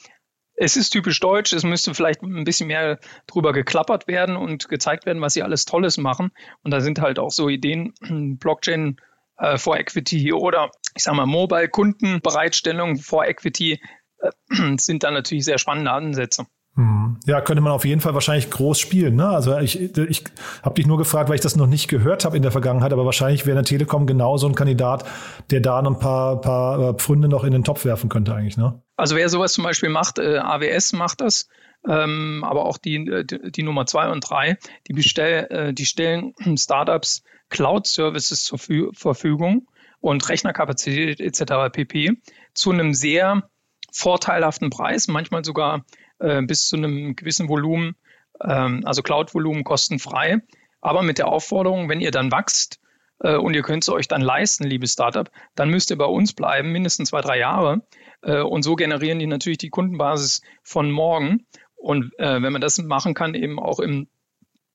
es 0.55 0.77
ist 0.77 0.91
typisch 0.91 1.19
deutsch, 1.19 1.53
es 1.53 1.63
müsste 1.63 1.93
vielleicht 1.93 2.21
ein 2.21 2.43
bisschen 2.43 2.67
mehr 2.67 2.99
drüber 3.27 3.53
geklappert 3.53 4.07
werden 4.07 4.37
und 4.37 4.69
gezeigt 4.69 5.05
werden, 5.05 5.21
was 5.21 5.33
sie 5.33 5.43
alles 5.43 5.65
Tolles 5.65 5.97
machen. 5.97 6.31
Und 6.63 6.71
da 6.71 6.81
sind 6.81 6.99
halt 6.99 7.19
auch 7.19 7.31
so 7.31 7.49
Ideen, 7.49 7.93
Blockchain 8.39 8.97
äh, 9.37 9.57
for 9.57 9.77
Equity 9.77 10.31
oder 10.33 10.71
ich 10.95 11.03
sage 11.03 11.17
mal 11.17 11.25
Mobile-Kundenbereitstellung 11.25 12.97
for 12.97 13.25
Equity 13.25 13.81
äh, 14.19 14.31
sind 14.77 15.03
da 15.03 15.11
natürlich 15.11 15.45
sehr 15.45 15.57
spannende 15.57 15.91
Ansätze. 15.91 16.47
Mhm. 16.75 17.19
Ja, 17.25 17.39
könnte 17.39 17.61
man 17.61 17.71
auf 17.71 17.85
jeden 17.85 18.01
Fall 18.01 18.13
wahrscheinlich 18.13 18.49
groß 18.49 18.79
spielen. 18.79 19.15
Ne? 19.15 19.27
Also 19.27 19.57
ich, 19.57 19.79
ich 19.97 20.23
habe 20.61 20.75
dich 20.75 20.85
nur 20.85 20.97
gefragt, 20.97 21.29
weil 21.29 21.35
ich 21.35 21.41
das 21.41 21.55
noch 21.55 21.67
nicht 21.67 21.87
gehört 21.87 22.25
habe 22.25 22.35
in 22.35 22.43
der 22.43 22.51
Vergangenheit, 22.51 22.91
aber 22.91 23.05
wahrscheinlich 23.05 23.45
wäre 23.45 23.57
eine 23.57 23.65
Telekom 23.65 24.05
genau 24.05 24.35
so 24.35 24.47
ein 24.47 24.55
Kandidat, 24.55 25.05
der 25.51 25.61
da 25.61 25.81
noch 25.81 25.93
ein 25.93 25.99
paar, 25.99 26.41
paar 26.41 26.89
äh, 26.89 26.93
Pfründe 26.93 27.29
noch 27.29 27.45
in 27.45 27.51
den 27.51 27.63
Topf 27.63 27.85
werfen 27.85 28.09
könnte 28.09 28.35
eigentlich. 28.35 28.57
Ne? 28.57 28.81
Also 28.97 29.15
wer 29.15 29.29
sowas 29.29 29.53
zum 29.53 29.63
Beispiel 29.63 29.89
macht, 29.89 30.19
äh, 30.19 30.37
AWS 30.37 30.93
macht 30.93 31.21
das, 31.21 31.47
ähm, 31.87 32.43
aber 32.45 32.65
auch 32.65 32.77
die, 32.77 32.95
äh, 33.07 33.23
die, 33.23 33.51
die 33.51 33.63
Nummer 33.63 33.85
zwei 33.85 34.09
und 34.09 34.29
drei, 34.29 34.57
die, 34.87 34.93
bestell, 34.93 35.47
äh, 35.49 35.73
die 35.73 35.85
stellen 35.85 36.33
Startups 36.57 37.23
Cloud-Services 37.49 38.43
zur 38.43 38.59
Verfügung 38.93 39.67
und 40.01 40.27
Rechnerkapazität 40.27 41.21
etc. 41.21 41.71
pp. 41.71 42.17
zu 42.53 42.71
einem 42.71 42.93
sehr 42.93 43.49
vorteilhaften 43.93 44.69
Preis, 44.69 45.07
manchmal 45.07 45.45
sogar 45.45 45.85
äh, 46.19 46.41
bis 46.41 46.67
zu 46.67 46.77
einem 46.77 47.15
gewissen 47.15 47.47
Volumen, 47.49 47.95
ähm, 48.43 48.81
also 48.85 49.01
Cloud-Volumen 49.01 49.63
kostenfrei. 49.63 50.39
Aber 50.81 51.01
mit 51.01 51.17
der 51.17 51.27
Aufforderung, 51.27 51.89
wenn 51.89 52.01
ihr 52.01 52.11
dann 52.11 52.31
wächst 52.31 52.79
äh, 53.19 53.35
und 53.35 53.53
ihr 53.53 53.63
könnt 53.63 53.83
es 53.83 53.89
euch 53.89 54.07
dann 54.07 54.21
leisten, 54.21 54.65
liebes 54.65 54.93
Startup, 54.93 55.29
dann 55.55 55.69
müsst 55.69 55.89
ihr 55.89 55.97
bei 55.97 56.05
uns 56.05 56.33
bleiben, 56.33 56.71
mindestens 56.71 57.09
zwei, 57.09 57.21
drei 57.21 57.39
Jahre. 57.39 57.81
Äh, 58.21 58.41
und 58.41 58.63
so 58.63 58.75
generieren 58.75 59.19
die 59.19 59.27
natürlich 59.27 59.57
die 59.57 59.69
Kundenbasis 59.69 60.41
von 60.63 60.91
morgen. 60.91 61.45
Und 61.75 62.11
äh, 62.17 62.41
wenn 62.41 62.53
man 62.53 62.61
das 62.61 62.77
machen 62.79 63.13
kann, 63.13 63.35
eben 63.35 63.59
auch 63.59 63.79
im, 63.79 64.07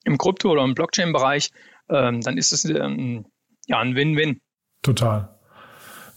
im 0.03 0.17
Krypto- 0.17 0.51
oder 0.51 0.63
im 0.63 0.75
Blockchain-Bereich, 0.75 1.51
ähm, 1.89 2.21
dann 2.21 2.37
ist 2.37 2.53
es 2.53 2.65
ähm, 2.65 3.25
ja 3.67 3.79
ein 3.79 3.95
Win-Win. 3.95 4.41
Total. 4.81 5.40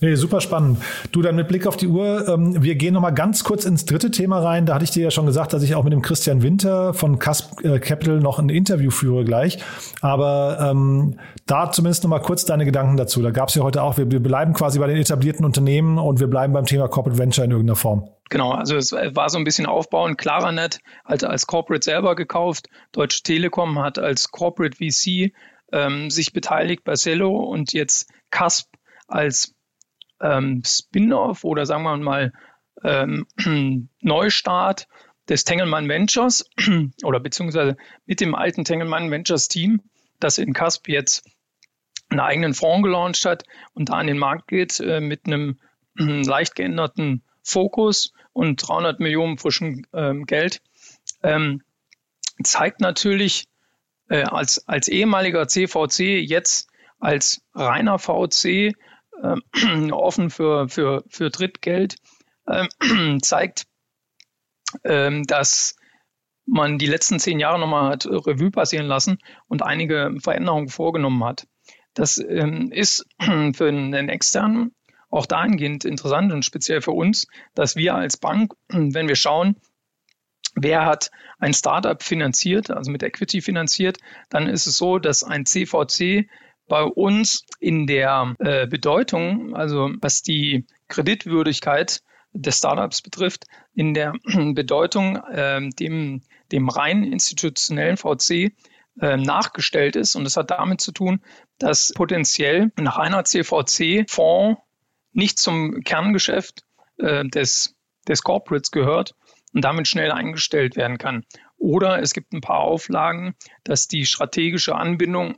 Nee, 0.05 0.17
super 0.17 0.43
spannend. 0.43 0.81
Du, 1.13 1.23
dann 1.23 1.35
mit 1.35 1.49
Blick 1.49 1.67
auf 1.67 1.79
die 1.79 1.87
Uhr, 1.87 2.29
ähm, 2.29 2.63
wir 2.63 2.75
gehen 2.75 2.93
nochmal 2.93 3.15
ganz 3.15 3.43
kurz 3.43 3.65
ins 3.65 3.87
dritte 3.87 4.11
Thema 4.11 4.39
rein. 4.41 4.67
Da 4.67 4.75
hatte 4.75 4.85
ich 4.85 4.91
dir 4.91 5.05
ja 5.05 5.11
schon 5.11 5.25
gesagt, 5.25 5.55
dass 5.55 5.63
ich 5.63 5.75
auch 5.75 5.83
mit 5.83 5.95
dem 5.95 6.03
Christian 6.03 6.43
Winter 6.43 6.93
von 6.93 7.19
Casp 7.19 7.65
äh, 7.65 7.79
Capital 7.79 8.21
noch 8.21 8.39
ein 8.39 8.51
Interview 8.51 8.91
führe 8.91 9.25
gleich. 9.25 9.61
Aber 10.03 10.59
ähm, 10.61 11.19
da 11.47 11.73
zumindest 11.73 12.05
nochmal 12.05 12.21
kurz 12.21 12.45
deine 12.45 12.67
Gedanken 12.67 12.99
dazu. 12.99 13.23
Da 13.23 13.31
gab 13.31 13.49
es 13.49 13.55
ja 13.55 13.63
heute 13.63 13.83
auch, 13.83 13.97
wir, 13.97 14.11
wir 14.11 14.23
bleiben 14.23 14.53
quasi 14.53 14.79
bei 14.79 14.89
den 14.89 14.99
etablierten 14.99 15.43
Unternehmen 15.43 15.97
und 15.97 16.21
wir 16.21 16.27
bleiben 16.27 16.53
beim 16.53 16.67
Thema 16.67 16.87
Corporate 16.87 17.19
Venture 17.19 17.47
in 17.47 17.53
irgendeiner 17.53 17.77
Form. 17.77 18.07
Genau, 18.29 18.51
also 18.51 18.77
es 18.77 18.93
war 18.93 19.31
so 19.31 19.39
ein 19.39 19.45
bisschen 19.45 19.65
aufbauen. 19.65 20.19
Claranet 20.19 20.81
hat 21.07 21.25
als 21.25 21.47
Corporate 21.47 21.83
selber 21.83 22.15
gekauft. 22.15 22.69
Deutsche 22.93 23.23
Telekom 23.23 23.79
hat 23.79 23.99
als 23.99 24.31
Corporate 24.31 24.77
VC 24.77 25.33
ähm, 25.73 26.11
sich 26.11 26.35
beteiligt 26.35 26.85
bei 26.85 26.93
Cello 26.93 27.35
und 27.35 27.73
jetzt 27.73 28.11
CASP 28.31 28.69
als 29.09 29.55
ähm, 30.21 30.63
Spin-off 30.65 31.45
oder 31.45 31.67
sagen 31.67 31.83
wir 31.83 31.97
mal 31.97 32.33
ähm, 32.83 33.27
Neustart 34.01 34.89
des 35.29 35.45
Tengelmann 35.45 35.89
Ventures 35.89 36.49
oder 37.05 37.21
beziehungsweise 37.21 37.77
mit 38.07 38.21
dem 38.21 38.35
alten 38.35 38.65
Tengelmann 38.65 39.11
Ventures 39.11 39.49
Team, 39.49 39.81
das 40.21 40.39
in 40.39 40.53
Casp 40.53 40.89
jetzt 40.89 41.25
einen 42.11 42.21
eigenen 42.21 42.55
Fonds 42.55 42.85
gelauncht 42.85 43.25
hat 43.25 43.45
und 43.73 43.89
da 43.89 43.95
an 43.95 44.07
den 44.07 44.19
Markt 44.19 44.49
geht 44.49 44.81
äh, 44.81 45.01
mit 45.01 45.27
einem 45.27 45.59
äh, 45.99 46.23
leicht 46.23 46.55
geänderten 46.55 47.23
Fokus 47.43 48.13
und 48.33 48.57
300 48.67 49.01
Millionen 49.01 49.39
frischem 49.39 49.87
ähm, 49.93 50.25
Geld, 50.27 50.63
ähm, 51.23 51.63
zeigt 52.43 52.81
natürlich 52.81 53.49
äh, 54.09 54.23
als, 54.23 54.67
als 54.67 54.89
ehemaliger 54.89 55.47
CVC 55.47 56.01
jetzt 56.01 56.69
als 56.99 57.43
reiner 57.55 57.99
VC 57.99 58.75
äh, 59.23 59.91
offen 59.93 60.31
für, 60.31 60.69
für, 60.69 61.05
für 61.09 61.31
Drittgeld, 61.31 61.97
äh, 62.47 62.67
zeigt, 63.23 63.67
äh, 64.83 65.23
dass 65.23 65.77
man 66.47 66.79
die 66.79 66.87
letzten 66.87 67.19
zehn 67.19 67.41
Jahre 67.41 67.59
nochmal 67.59 67.91
hat 67.91 68.07
Revue 68.07 68.51
passieren 68.51 68.87
lassen 68.87 69.19
und 69.49 69.63
einige 69.63 70.15
Veränderungen 70.23 70.69
vorgenommen 70.69 71.25
hat. 71.25 71.47
Das 71.95 72.19
ähm, 72.19 72.71
ist 72.71 73.07
für 73.21 73.69
einen 73.69 74.09
externen 74.09 74.75
auch 75.15 75.27
dahingehend 75.27 75.85
interessant 75.85 76.33
und 76.33 76.45
speziell 76.45 76.83
für 76.83 76.91
uns, 76.91 77.29
dass 77.55 77.77
wir 77.77 77.95
als 77.95 78.17
Bank, 78.17 78.53
wenn 78.69 79.07
wir 79.07 79.15
schauen, 79.15 79.55
wer 80.57 80.85
hat 80.85 81.13
ein 81.39 81.55
Startup 81.55 82.03
finanziert, 82.03 82.71
also 82.71 82.91
mit 82.91 83.05
Equity 83.05 83.41
finanziert, 83.41 83.99
dann 84.29 84.49
ist 84.49 84.67
es 84.67 84.77
so, 84.77 84.99
dass 84.99 85.23
ein 85.23 85.47
CVC 85.47 86.29
bei 86.69 86.83
uns 86.83 87.45
in 87.61 87.87
der 87.87 88.35
äh, 88.39 88.67
Bedeutung, 88.67 89.55
also 89.55 89.91
was 90.01 90.23
die 90.23 90.67
Kreditwürdigkeit 90.89 92.03
des 92.33 92.59
Startups 92.59 93.03
betrifft, 93.03 93.45
in 93.75 93.95
der 93.95 94.15
Bedeutung 94.55 95.17
äh, 95.17 95.69
dem, 95.71 96.23
dem 96.53 96.69
rein 96.69 97.05
institutionellen 97.05 97.97
VC 97.97 98.53
äh, 99.01 99.17
nachgestellt 99.17 99.97
ist. 99.97 100.15
Und 100.15 100.25
das 100.25 100.37
hat 100.37 100.51
damit 100.51 100.81
zu 100.81 100.93
tun, 100.93 101.21
dass 101.59 101.93
potenziell 101.95 102.73
ein 102.77 102.87
reiner 102.87 103.25
CVC-Fonds 103.25 104.61
nicht 105.13 105.39
zum 105.39 105.83
Kerngeschäft 105.83 106.65
äh, 106.99 107.25
des, 107.25 107.77
des 108.09 108.23
Corporates 108.23 108.71
gehört 108.71 109.15
und 109.53 109.65
damit 109.65 109.87
schnell 109.87 110.11
eingestellt 110.11 110.77
werden 110.77 110.99
kann. 110.99 111.25
Oder 111.57 112.01
es 112.01 112.13
gibt 112.13 112.33
ein 112.33 112.41
paar 112.41 112.61
Auflagen, 112.61 113.35
dass 113.63 113.87
die 113.87 114.07
strategische 114.07 114.75
Anbindung 114.75 115.37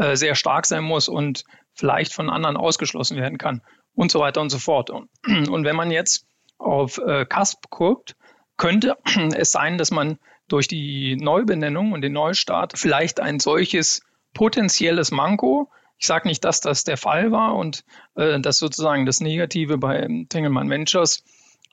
äh, 0.00 0.16
sehr 0.16 0.34
stark 0.34 0.64
sein 0.64 0.82
muss 0.82 1.08
und 1.08 1.44
vielleicht 1.74 2.14
von 2.14 2.30
anderen 2.30 2.56
ausgeschlossen 2.56 3.18
werden 3.18 3.36
kann 3.36 3.60
und 3.94 4.10
so 4.10 4.18
weiter 4.18 4.40
und 4.40 4.48
so 4.48 4.58
fort. 4.58 4.88
Und, 4.88 5.10
und 5.50 5.64
wenn 5.64 5.76
man 5.76 5.90
jetzt 5.90 6.26
auf 6.56 6.96
äh, 6.96 7.26
CASP 7.26 7.68
guckt, 7.68 8.16
könnte 8.56 8.96
es 9.36 9.52
sein, 9.52 9.76
dass 9.76 9.90
man 9.90 10.18
durch 10.48 10.68
die 10.68 11.16
Neubenennung 11.16 11.92
und 11.92 12.00
den 12.00 12.14
Neustart 12.14 12.78
vielleicht 12.78 13.20
ein 13.20 13.40
solches 13.40 14.00
potenzielles 14.32 15.10
Manko, 15.10 15.70
ich 15.98 16.06
sage 16.06 16.28
nicht, 16.28 16.44
dass 16.46 16.62
das 16.62 16.84
der 16.84 16.96
Fall 16.96 17.30
war 17.30 17.54
und 17.54 17.84
äh, 18.14 18.40
dass 18.40 18.56
sozusagen 18.56 19.04
das 19.04 19.20
Negative 19.20 19.76
bei 19.76 20.08
Tengelmann 20.30 20.70
Ventures 20.70 21.24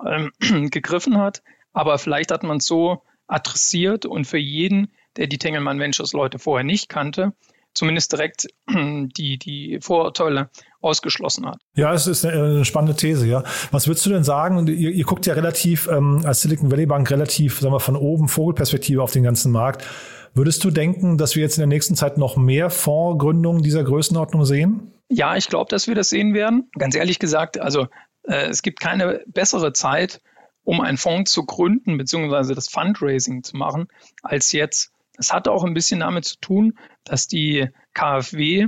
ähm, 0.06 0.34
gegriffen 0.70 1.18
hat, 1.18 1.44
aber 1.72 1.98
vielleicht 1.98 2.32
hat 2.32 2.44
man 2.44 2.58
es 2.58 2.66
so 2.66 3.04
adressiert 3.28 4.06
und 4.06 4.26
für 4.26 4.38
jeden, 4.38 4.92
der 5.16 5.28
die 5.28 5.38
Tengelmann 5.38 5.80
Ventures 5.80 6.12
Leute 6.12 6.40
vorher 6.40 6.66
nicht 6.66 6.90
kannte, 6.90 7.34
zumindest 7.78 8.12
direkt 8.12 8.48
die, 8.70 9.38
die 9.38 9.80
Vorurteile 9.82 10.50
ausgeschlossen 10.82 11.46
hat. 11.46 11.60
Ja, 11.76 11.94
es 11.94 12.08
ist 12.08 12.26
eine, 12.26 12.66
spannende 12.66 12.96
These, 12.96 13.28
ja. 13.28 13.44
Was 13.72 13.88
würdest 13.88 14.06
du 14.06 14.10
denn 14.10 14.24
sagen? 14.24 14.68
Ihr, 14.68 14.92
ihr 14.92 15.06
guckt 15.06 15.26
ja 15.26 15.34
relativ 15.34 15.88
ähm, 15.88 16.22
als 16.26 16.42
Silicon 16.42 16.72
Valley 16.72 16.86
Bank 16.86 17.10
relativ, 17.10 17.60
sagen 17.60 17.74
wir, 17.74 17.80
von 17.80 17.96
oben 17.96 18.28
Vogelperspektive 18.28 19.02
auf 19.02 19.12
den 19.12 19.24
ganzen 19.24 19.52
Markt. 19.52 19.86
Würdest 20.34 20.64
du 20.64 20.72
denken, 20.72 21.18
dass 21.18 21.36
wir 21.36 21.44
jetzt 21.44 21.58
in 21.58 21.62
der 21.62 21.68
nächsten 21.68 21.96
Zeit 21.96 22.18
noch 22.18 22.38
mehr 22.38 22.70
Fondsgründungen 22.70 23.64
dieser 23.64 23.84
Größenordnung 23.84 24.46
sehen? 24.46 24.92
Ja, 25.10 25.36
ich 25.36 25.48
glaube, 25.48 25.70
dass 25.70 25.88
wir 25.88 25.96
das 25.96 26.10
sehen 26.10 26.34
werden. 26.34 26.70
Ganz 26.78 26.96
ehrlich 26.96 27.18
gesagt, 27.18 27.60
also 27.60 27.88
äh, 28.24 28.48
es 28.48 28.62
gibt 28.62 28.80
keine 28.80 29.24
bessere 29.28 29.74
Zeit, 29.74 30.22
um 30.64 30.82
einen 30.82 30.98
Fonds 30.98 31.32
zu 31.32 31.46
gründen, 31.46 31.98
beziehungsweise 31.98 32.54
das 32.54 32.68
Fundraising 32.68 33.44
zu 33.44 33.56
machen, 33.56 33.88
als 34.22 34.52
jetzt. 34.52 34.92
Das 35.18 35.34
hat 35.34 35.48
auch 35.48 35.64
ein 35.64 35.74
bisschen 35.74 36.00
damit 36.00 36.26
zu 36.26 36.38
tun, 36.40 36.78
dass 37.04 37.28
die 37.28 37.68
KfW 37.94 38.68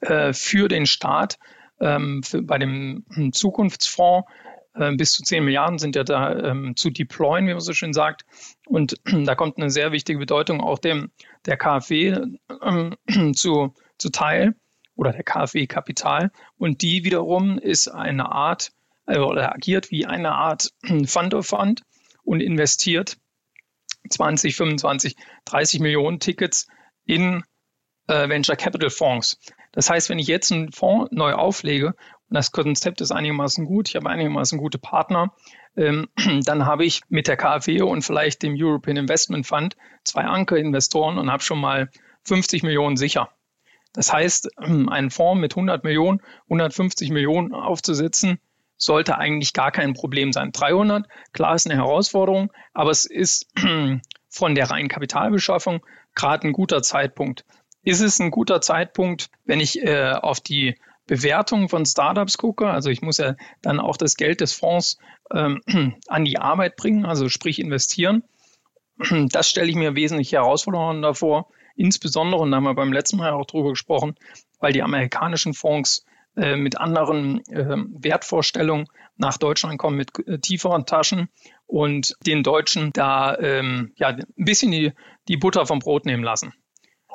äh, 0.00 0.32
für 0.32 0.68
den 0.68 0.86
Staat 0.86 1.38
ähm, 1.80 2.22
für, 2.22 2.42
bei 2.42 2.58
dem 2.58 3.04
Zukunftsfonds 3.32 4.28
äh, 4.74 4.94
bis 4.94 5.12
zu 5.12 5.22
10 5.22 5.44
Milliarden 5.44 5.78
sind 5.78 5.96
ja 5.96 6.04
da 6.04 6.36
ähm, 6.36 6.76
zu 6.76 6.90
deployen, 6.90 7.46
wie 7.46 7.52
man 7.52 7.60
so 7.60 7.72
schön 7.72 7.92
sagt. 7.92 8.24
Und 8.66 8.96
da 9.04 9.34
kommt 9.34 9.58
eine 9.58 9.70
sehr 9.70 9.92
wichtige 9.92 10.18
Bedeutung 10.18 10.60
auch 10.60 10.78
dem 10.78 11.10
der 11.46 11.56
KfW 11.56 12.18
ähm, 12.62 12.96
zu, 13.34 13.74
zu 13.98 14.10
Teil 14.10 14.54
oder 14.94 15.12
der 15.12 15.22
KfW 15.22 15.66
Kapital. 15.66 16.30
Und 16.58 16.82
die 16.82 17.04
wiederum 17.04 17.58
ist 17.58 17.88
eine 17.88 18.32
Art 18.32 18.72
äh, 19.06 19.18
oder 19.18 19.54
agiert 19.54 19.90
wie 19.90 20.06
eine 20.06 20.32
Art 20.32 20.70
Fund 21.06 21.34
of 21.34 21.46
Fund 21.46 21.82
und 22.24 22.40
investiert 22.40 23.18
20, 24.08 24.56
25, 24.56 25.16
30 25.44 25.80
Millionen 25.80 26.20
Tickets 26.20 26.66
in 27.04 27.44
äh, 28.08 28.28
Venture 28.28 28.56
Capital 28.56 28.90
Fonds. 28.90 29.38
Das 29.72 29.90
heißt, 29.90 30.08
wenn 30.08 30.18
ich 30.18 30.26
jetzt 30.26 30.52
einen 30.52 30.72
Fonds 30.72 31.10
neu 31.12 31.32
auflege 31.32 31.88
und 31.88 32.34
das 32.34 32.52
Konzept 32.52 33.00
ist 33.00 33.12
einigermaßen 33.12 33.66
gut, 33.66 33.88
ich 33.88 33.96
habe 33.96 34.08
einigermaßen 34.08 34.58
gute 34.58 34.78
Partner, 34.78 35.34
ähm, 35.76 36.08
dann 36.44 36.66
habe 36.66 36.84
ich 36.84 37.02
mit 37.08 37.28
der 37.28 37.36
KfW 37.36 37.82
und 37.82 38.02
vielleicht 38.02 38.42
dem 38.42 38.54
European 38.56 38.96
Investment 38.96 39.46
Fund 39.46 39.76
zwei 40.04 40.24
Ankerinvestoren 40.24 41.18
und 41.18 41.30
habe 41.30 41.42
schon 41.42 41.60
mal 41.60 41.90
50 42.24 42.62
Millionen 42.62 42.96
sicher. 42.96 43.30
Das 43.92 44.12
heißt, 44.12 44.58
einen 44.58 45.10
Fonds 45.10 45.40
mit 45.40 45.52
100 45.52 45.82
Millionen, 45.84 46.20
150 46.44 47.10
Millionen 47.10 47.54
aufzusetzen, 47.54 48.38
sollte 48.76 49.18
eigentlich 49.18 49.52
gar 49.52 49.70
kein 49.70 49.94
Problem 49.94 50.32
sein. 50.32 50.52
300, 50.52 51.06
klar 51.32 51.54
ist 51.54 51.66
eine 51.66 51.80
Herausforderung, 51.80 52.52
aber 52.74 52.90
es 52.90 53.04
ist 53.04 53.50
von 54.28 54.54
der 54.54 54.70
reinen 54.70 54.88
Kapitalbeschaffung 54.88 55.80
gerade 56.14 56.48
ein 56.48 56.52
guter 56.52 56.82
Zeitpunkt. 56.82 57.44
Ist 57.82 58.00
es 58.00 58.18
ein 58.18 58.32
guter 58.32 58.60
Zeitpunkt, 58.60 59.30
wenn 59.44 59.60
ich 59.60 59.80
äh, 59.80 60.10
auf 60.10 60.40
die 60.40 60.74
Bewertung 61.06 61.68
von 61.68 61.86
Startups 61.86 62.36
gucke? 62.36 62.68
Also 62.68 62.90
ich 62.90 63.00
muss 63.00 63.18
ja 63.18 63.36
dann 63.62 63.78
auch 63.78 63.96
das 63.96 64.16
Geld 64.16 64.40
des 64.40 64.52
Fonds 64.52 64.98
ähm, 65.32 65.62
an 66.08 66.24
die 66.24 66.38
Arbeit 66.38 66.76
bringen, 66.76 67.06
also 67.06 67.28
sprich 67.28 67.60
investieren. 67.60 68.24
Das 69.28 69.48
stelle 69.48 69.68
ich 69.68 69.76
mir 69.76 69.94
wesentlich 69.94 70.32
herausfordernder 70.32 71.08
davor. 71.08 71.50
Insbesondere, 71.76 72.40
und 72.40 72.50
da 72.50 72.56
haben 72.56 72.64
wir 72.64 72.74
beim 72.74 72.94
letzten 72.94 73.18
Mal 73.18 73.32
auch 73.32 73.44
drüber 73.44 73.70
gesprochen, 73.70 74.16
weil 74.58 74.72
die 74.72 74.82
amerikanischen 74.82 75.52
Fonds 75.52 76.06
äh, 76.36 76.56
mit 76.56 76.78
anderen 76.78 77.44
äh, 77.46 77.76
Wertvorstellungen 77.98 78.86
nach 79.16 79.38
Deutschland 79.38 79.78
kommen, 79.78 79.96
mit 79.96 80.10
äh, 80.26 80.38
tieferen 80.38 80.86
Taschen 80.86 81.28
und 81.66 82.14
den 82.26 82.42
Deutschen 82.42 82.92
da 82.92 83.36
ähm, 83.38 83.92
ja, 83.96 84.08
ein 84.08 84.26
bisschen 84.36 84.70
die, 84.70 84.92
die 85.28 85.36
Butter 85.36 85.66
vom 85.66 85.78
Brot 85.78 86.06
nehmen 86.06 86.22
lassen. 86.22 86.52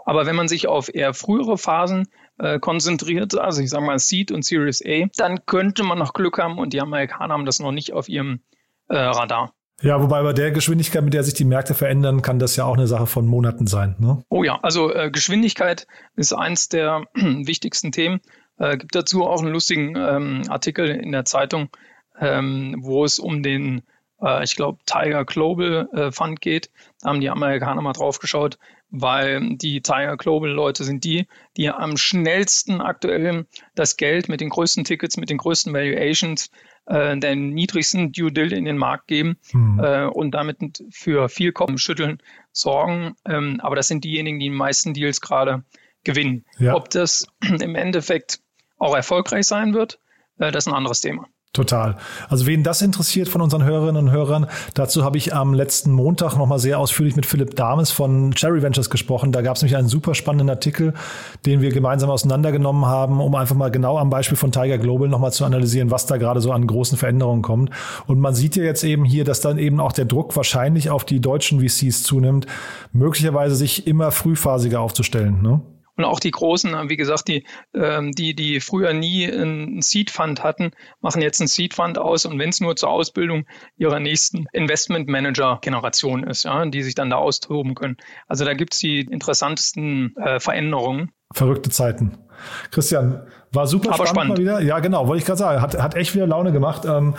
Aber 0.05 0.25
wenn 0.25 0.35
man 0.35 0.47
sich 0.47 0.67
auf 0.67 0.93
eher 0.93 1.13
frühere 1.13 1.57
Phasen 1.57 2.07
äh, 2.39 2.59
konzentriert, 2.59 3.37
also 3.37 3.61
ich 3.61 3.69
sage 3.69 3.85
mal 3.85 3.99
Seed 3.99 4.31
und 4.31 4.43
Series 4.43 4.81
A, 4.85 5.07
dann 5.15 5.45
könnte 5.45 5.83
man 5.83 5.99
noch 5.99 6.13
Glück 6.13 6.39
haben 6.39 6.57
und 6.57 6.73
die 6.73 6.81
Amerikaner 6.81 7.33
haben 7.33 7.45
das 7.45 7.59
noch 7.59 7.71
nicht 7.71 7.93
auf 7.93 8.09
ihrem 8.09 8.41
äh, 8.89 8.97
Radar. 8.97 9.53
Ja, 9.83 9.99
wobei 10.01 10.21
bei 10.21 10.33
der 10.33 10.51
Geschwindigkeit, 10.51 11.03
mit 11.03 11.13
der 11.13 11.23
sich 11.23 11.33
die 11.33 11.45
Märkte 11.45 11.73
verändern, 11.73 12.21
kann 12.21 12.37
das 12.37 12.55
ja 12.55 12.65
auch 12.65 12.75
eine 12.75 12.85
Sache 12.87 13.07
von 13.07 13.25
Monaten 13.25 13.65
sein. 13.65 13.95
Ne? 13.97 14.23
Oh 14.29 14.43
ja, 14.43 14.59
also 14.61 14.93
äh, 14.93 15.09
Geschwindigkeit 15.09 15.87
ist 16.15 16.33
eins 16.33 16.69
der 16.69 17.05
wichtigsten 17.15 17.91
Themen. 17.91 18.21
Äh, 18.61 18.77
gibt 18.77 18.93
dazu 18.93 19.25
auch 19.25 19.41
einen 19.41 19.51
lustigen 19.51 19.95
ähm, 19.97 20.43
Artikel 20.47 20.87
in 20.87 21.11
der 21.11 21.25
Zeitung, 21.25 21.69
ähm, 22.19 22.75
wo 22.77 23.03
es 23.03 23.17
um 23.17 23.41
den, 23.41 23.81
äh, 24.21 24.43
ich 24.43 24.55
glaube, 24.55 24.77
Tiger 24.85 25.25
Global 25.25 25.89
äh, 25.93 26.11
Fund 26.11 26.41
geht. 26.41 26.69
Da 27.01 27.09
haben 27.09 27.21
die 27.21 27.31
Amerikaner 27.31 27.81
mal 27.81 27.93
drauf 27.93 28.19
geschaut, 28.19 28.59
weil 28.91 29.55
die 29.55 29.81
Tiger 29.81 30.15
Global 30.15 30.51
Leute 30.51 30.83
sind 30.83 31.03
die, 31.05 31.25
die 31.57 31.71
am 31.71 31.97
schnellsten 31.97 32.81
aktuell 32.81 33.47
das 33.73 33.97
Geld 33.97 34.29
mit 34.29 34.41
den 34.41 34.49
größten 34.49 34.83
Tickets, 34.83 35.17
mit 35.17 35.31
den 35.31 35.39
größten 35.39 35.73
Valuations, 35.73 36.51
äh, 36.85 37.17
den 37.17 37.55
niedrigsten 37.55 38.11
Due 38.11 38.31
Dill 38.31 38.53
in 38.53 38.65
den 38.65 38.77
Markt 38.77 39.07
geben 39.07 39.37
hm. 39.49 39.79
äh, 39.83 40.05
und 40.05 40.35
damit 40.35 40.83
für 40.91 41.29
viel 41.29 41.51
Kopfschütteln 41.51 42.21
sorgen. 42.51 43.15
Ähm, 43.25 43.59
aber 43.63 43.75
das 43.75 43.87
sind 43.87 44.03
diejenigen, 44.03 44.37
die 44.37 44.49
die 44.49 44.55
meisten 44.55 44.93
Deals 44.93 45.19
gerade 45.19 45.63
gewinnen. 46.03 46.45
Ja. 46.59 46.75
Ob 46.75 46.91
das 46.91 47.25
im 47.41 47.73
Endeffekt 47.73 48.39
auch 48.81 48.95
erfolgreich 48.95 49.45
sein 49.45 49.73
wird, 49.73 49.99
äh, 50.39 50.51
das 50.51 50.65
ist 50.65 50.67
ein 50.67 50.75
anderes 50.75 51.01
Thema. 51.01 51.27
Total. 51.53 51.97
Also 52.29 52.47
wen 52.47 52.63
das 52.63 52.81
interessiert 52.81 53.27
von 53.27 53.41
unseren 53.41 53.65
Hörerinnen 53.65 54.07
und 54.07 54.11
Hörern, 54.11 54.47
dazu 54.73 55.03
habe 55.03 55.17
ich 55.17 55.33
am 55.35 55.53
letzten 55.53 55.91
Montag 55.91 56.37
nochmal 56.37 56.59
sehr 56.59 56.79
ausführlich 56.79 57.17
mit 57.17 57.25
Philipp 57.25 57.57
Dames 57.57 57.91
von 57.91 58.31
Cherry 58.31 58.61
Ventures 58.61 58.89
gesprochen. 58.89 59.33
Da 59.33 59.41
gab 59.41 59.57
es 59.57 59.61
nämlich 59.61 59.75
einen 59.75 59.89
super 59.89 60.15
spannenden 60.15 60.49
Artikel, 60.49 60.93
den 61.45 61.59
wir 61.59 61.71
gemeinsam 61.71 62.09
auseinandergenommen 62.09 62.85
haben, 62.85 63.19
um 63.19 63.35
einfach 63.35 63.57
mal 63.57 63.69
genau 63.69 63.97
am 63.97 64.09
Beispiel 64.09 64.37
von 64.37 64.53
Tiger 64.53 64.77
Global 64.77 65.09
nochmal 65.09 65.33
zu 65.33 65.43
analysieren, 65.43 65.91
was 65.91 66.05
da 66.05 66.15
gerade 66.15 66.39
so 66.39 66.53
an 66.53 66.65
großen 66.65 66.97
Veränderungen 66.97 67.41
kommt. 67.41 67.69
Und 68.07 68.21
man 68.21 68.33
sieht 68.33 68.55
ja 68.55 68.63
jetzt 68.63 68.85
eben 68.85 69.03
hier, 69.03 69.25
dass 69.25 69.41
dann 69.41 69.57
eben 69.57 69.81
auch 69.81 69.91
der 69.91 70.05
Druck 70.05 70.37
wahrscheinlich 70.37 70.89
auf 70.89 71.03
die 71.03 71.19
deutschen 71.19 71.59
VCs 71.59 72.03
zunimmt, 72.03 72.45
möglicherweise 72.93 73.55
sich 73.55 73.87
immer 73.87 74.11
frühphasiger 74.11 74.79
aufzustellen. 74.79 75.41
Ne? 75.41 75.59
Und 76.03 76.09
auch 76.09 76.19
die 76.19 76.31
Großen, 76.31 76.89
wie 76.89 76.97
gesagt, 76.97 77.27
die, 77.27 77.45
ähm, 77.73 78.11
die, 78.11 78.35
die 78.35 78.59
früher 78.59 78.93
nie 78.93 79.31
einen 79.31 79.81
Seed 79.81 80.09
Fund 80.09 80.43
hatten, 80.43 80.71
machen 80.99 81.21
jetzt 81.21 81.39
einen 81.39 81.47
Seed 81.47 81.73
Fund 81.73 81.97
aus 81.97 82.25
und 82.25 82.39
wenn 82.39 82.49
es 82.49 82.59
nur 82.59 82.75
zur 82.75 82.89
Ausbildung 82.89 83.45
ihrer 83.77 83.99
nächsten 83.99 84.45
Investment 84.53 85.07
Manager 85.07 85.59
Generation 85.61 86.23
ist, 86.23 86.43
ja, 86.43 86.65
die 86.65 86.81
sich 86.81 86.95
dann 86.95 87.09
da 87.09 87.17
austoben 87.17 87.75
können. 87.75 87.97
Also 88.27 88.45
da 88.45 88.53
gibt 88.53 88.73
es 88.73 88.79
die 88.79 89.01
interessantesten 89.01 90.15
äh, 90.17 90.39
Veränderungen. 90.39 91.11
Verrückte 91.33 91.69
Zeiten. 91.69 92.17
Christian, 92.71 93.27
war 93.51 93.67
super 93.67 93.93
spannend, 93.93 94.09
spannend. 94.09 94.29
mal 94.33 94.37
wieder. 94.39 94.61
Ja, 94.61 94.79
genau, 94.79 95.07
wollte 95.07 95.19
ich 95.19 95.25
gerade 95.25 95.37
sagen. 95.37 95.61
Hat, 95.61 95.77
hat 95.81 95.95
echt 95.95 96.15
wieder 96.15 96.27
Laune 96.27 96.51
gemacht. 96.51 96.83
Ähm, 96.85 97.15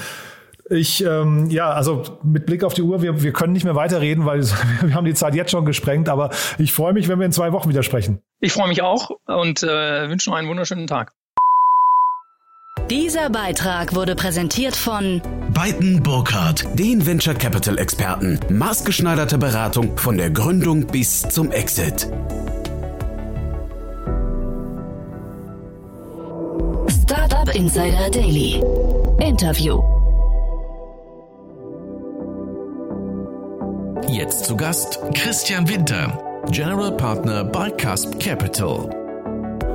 ich, 0.70 1.04
ähm, 1.04 1.50
ja, 1.50 1.70
also 1.70 2.18
mit 2.22 2.46
Blick 2.46 2.64
auf 2.64 2.74
die 2.74 2.82
Uhr, 2.82 3.02
wir, 3.02 3.22
wir 3.22 3.32
können 3.32 3.52
nicht 3.52 3.64
mehr 3.64 3.74
weiterreden, 3.74 4.24
weil 4.24 4.42
wir 4.82 4.94
haben 4.94 5.04
die 5.04 5.14
Zeit 5.14 5.34
jetzt 5.34 5.50
schon 5.50 5.64
gesprengt, 5.64 6.08
aber 6.08 6.30
ich 6.58 6.72
freue 6.72 6.92
mich, 6.92 7.08
wenn 7.08 7.18
wir 7.18 7.26
in 7.26 7.32
zwei 7.32 7.52
Wochen 7.52 7.68
wieder 7.68 7.82
sprechen. 7.82 8.22
Ich 8.40 8.52
freue 8.52 8.68
mich 8.68 8.82
auch 8.82 9.10
und 9.26 9.62
äh, 9.62 10.08
wünsche 10.08 10.30
noch 10.30 10.36
einen 10.36 10.48
wunderschönen 10.48 10.86
Tag. 10.86 11.12
Dieser 12.90 13.30
Beitrag 13.30 13.94
wurde 13.94 14.14
präsentiert 14.14 14.76
von 14.76 15.22
Beiten 15.54 16.02
Burkhardt, 16.02 16.66
den 16.78 17.06
Venture 17.06 17.34
Capital 17.34 17.78
Experten. 17.78 18.40
Maßgeschneiderte 18.50 19.38
Beratung 19.38 19.96
von 19.96 20.16
der 20.16 20.30
Gründung 20.30 20.86
bis 20.86 21.22
zum 21.22 21.52
Exit. 21.52 22.08
Startup 26.88 27.54
Insider 27.54 28.10
Daily. 28.10 28.62
Interview. 29.20 30.01
Jetzt 34.08 34.44
zu 34.44 34.56
Gast 34.56 34.98
Christian 35.14 35.68
Winter, 35.68 36.42
General 36.50 36.90
Partner 36.96 37.44
bei 37.44 37.70
Cusp 37.70 38.18
Capital. 38.18 38.90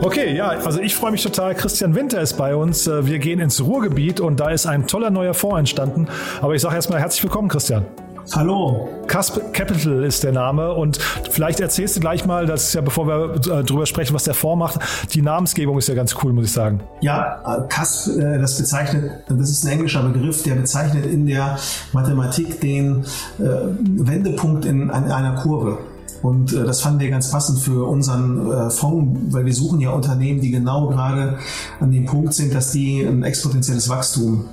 Okay, 0.02 0.36
ja, 0.36 0.50
also 0.50 0.80
ich 0.80 0.96
freue 0.96 1.12
mich 1.12 1.24
total. 1.24 1.56
Christian 1.56 1.96
Winter 1.96 2.22
ist 2.22 2.34
bei 2.34 2.56
uns. 2.56 2.88
Äh, 2.88 3.06
wir 3.08 3.20
gehen 3.20 3.40
ins 3.40 3.62
Ruhrgebiet 3.62 4.20
und 4.20 4.40
da 4.40 4.50
ist 4.50 4.66
ein 4.66 4.86
toller 4.86 5.10
neuer 5.10 5.34
Fonds 5.34 5.60
entstanden. 5.60 6.08
Aber 6.42 6.54
ich 6.54 6.62
sage 6.62 6.76
erstmal 6.76 7.00
herzlich 7.00 7.24
willkommen, 7.24 7.48
Christian. 7.48 7.86
Hallo. 8.34 8.90
Casp 9.08 9.54
Capital 9.54 10.04
ist 10.04 10.24
der 10.24 10.34
Name 10.34 10.74
und 10.74 10.98
vielleicht 11.32 11.60
erzählst 11.60 11.96
du 11.96 12.02
gleich 12.02 12.26
mal, 12.26 12.46
das 12.46 12.66
ist 12.66 12.74
ja, 12.74 12.82
bevor 12.82 13.08
wir 13.08 13.36
äh, 13.36 13.64
drüber 13.64 13.86
sprechen, 13.86 14.14
was 14.14 14.26
der 14.26 14.34
Fonds 14.34 14.60
macht, 14.60 15.14
die 15.14 15.22
Namensgebung 15.22 15.78
ist 15.78 15.88
ja 15.88 15.96
ganz 15.96 16.16
cool, 16.22 16.34
muss 16.34 16.46
ich 16.46 16.52
sagen. 16.52 16.82
Ja, 17.00 17.42
äh, 17.46 17.68
Casp, 17.70 18.18
äh, 18.18 18.38
das 18.38 18.58
bezeichnet, 18.58 19.12
das 19.30 19.50
ist 19.50 19.66
ein 19.66 19.72
englischer 19.72 20.04
Begriff, 20.04 20.44
der 20.44 20.56
bezeichnet 20.56 21.06
in 21.06 21.26
der 21.26 21.58
Mathematik 21.94 22.60
den 22.60 23.06
äh, 23.40 23.44
Wendepunkt 23.80 24.66
in, 24.66 24.82
in 24.82 24.92
einer 24.92 25.36
Kurve. 25.36 25.78
Und 26.22 26.52
äh, 26.54 26.66
das 26.66 26.82
fanden 26.82 27.00
wir 27.00 27.10
ganz 27.10 27.32
passend 27.32 27.60
für 27.60 27.88
unseren 27.88 28.52
äh, 28.52 28.70
Fonds, 28.70 29.34
weil 29.34 29.46
wir 29.46 29.54
suchen 29.54 29.80
ja 29.80 29.92
Unternehmen, 29.92 30.42
die 30.42 30.52
genau 30.52 30.88
gerade 30.88 31.38
an 31.80 31.92
dem 31.92 32.06
Punkt 32.06 32.34
sind, 32.34 32.54
dass 32.54 32.72
die 32.72 33.02
ein 33.02 33.24
exponentielles 33.24 33.88
Wachstum 33.88 34.46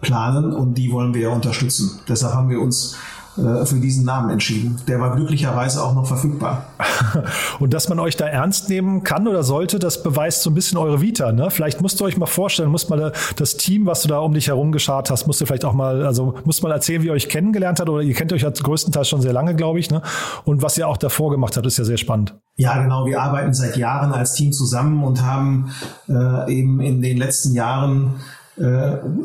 planen 0.00 0.52
und 0.52 0.74
die 0.74 0.92
wollen 0.92 1.14
wir 1.14 1.22
ja 1.22 1.28
unterstützen. 1.30 2.00
Deshalb 2.08 2.34
haben 2.34 2.48
wir 2.48 2.60
uns 2.60 2.96
äh, 3.38 3.64
für 3.66 3.76
diesen 3.76 4.04
Namen 4.04 4.30
entschieden. 4.30 4.80
Der 4.88 5.00
war 5.00 5.14
glücklicherweise 5.14 5.84
auch 5.84 5.94
noch 5.94 6.06
verfügbar. 6.06 6.64
Und 7.60 7.72
dass 7.72 7.88
man 7.88 8.00
euch 8.00 8.16
da 8.16 8.26
ernst 8.26 8.68
nehmen 8.68 9.04
kann 9.04 9.28
oder 9.28 9.44
sollte, 9.44 9.78
das 9.78 10.02
beweist 10.02 10.42
so 10.42 10.50
ein 10.50 10.54
bisschen 10.54 10.76
eure 10.76 11.00
Vita. 11.00 11.30
Ne? 11.30 11.50
Vielleicht 11.50 11.80
musst 11.80 12.00
du 12.00 12.04
euch 12.04 12.16
mal 12.16 12.26
vorstellen, 12.26 12.70
musst 12.70 12.90
mal 12.90 13.12
das 13.36 13.56
Team, 13.56 13.86
was 13.86 14.02
du 14.02 14.08
da 14.08 14.18
um 14.18 14.34
dich 14.34 14.48
herum 14.48 14.72
geschart 14.72 15.10
hast, 15.10 15.28
musst 15.28 15.40
du 15.40 15.46
vielleicht 15.46 15.64
auch 15.64 15.72
mal, 15.72 16.04
also 16.04 16.34
musst 16.44 16.64
mal 16.64 16.72
erzählen, 16.72 17.02
wie 17.02 17.06
ihr 17.06 17.12
euch 17.12 17.28
kennengelernt 17.28 17.78
habt 17.78 17.88
oder 17.88 18.02
ihr 18.02 18.14
kennt 18.14 18.32
euch 18.32 18.42
ja 18.42 18.50
größtenteils 18.50 19.08
schon 19.08 19.22
sehr 19.22 19.32
lange, 19.32 19.54
glaube 19.54 19.78
ich. 19.78 19.90
Ne? 19.90 20.02
Und 20.44 20.62
was 20.62 20.76
ihr 20.76 20.88
auch 20.88 20.96
davor 20.96 21.30
gemacht 21.30 21.56
habt, 21.56 21.66
ist 21.66 21.78
ja 21.78 21.84
sehr 21.84 21.98
spannend. 21.98 22.34
Ja, 22.56 22.82
genau. 22.82 23.06
Wir 23.06 23.22
arbeiten 23.22 23.54
seit 23.54 23.76
Jahren 23.76 24.12
als 24.12 24.34
Team 24.34 24.52
zusammen 24.52 25.04
und 25.04 25.22
haben 25.22 25.70
äh, 26.08 26.52
eben 26.52 26.80
in 26.80 27.02
den 27.02 27.16
letzten 27.16 27.54
Jahren 27.54 28.16
äh, 28.16 28.37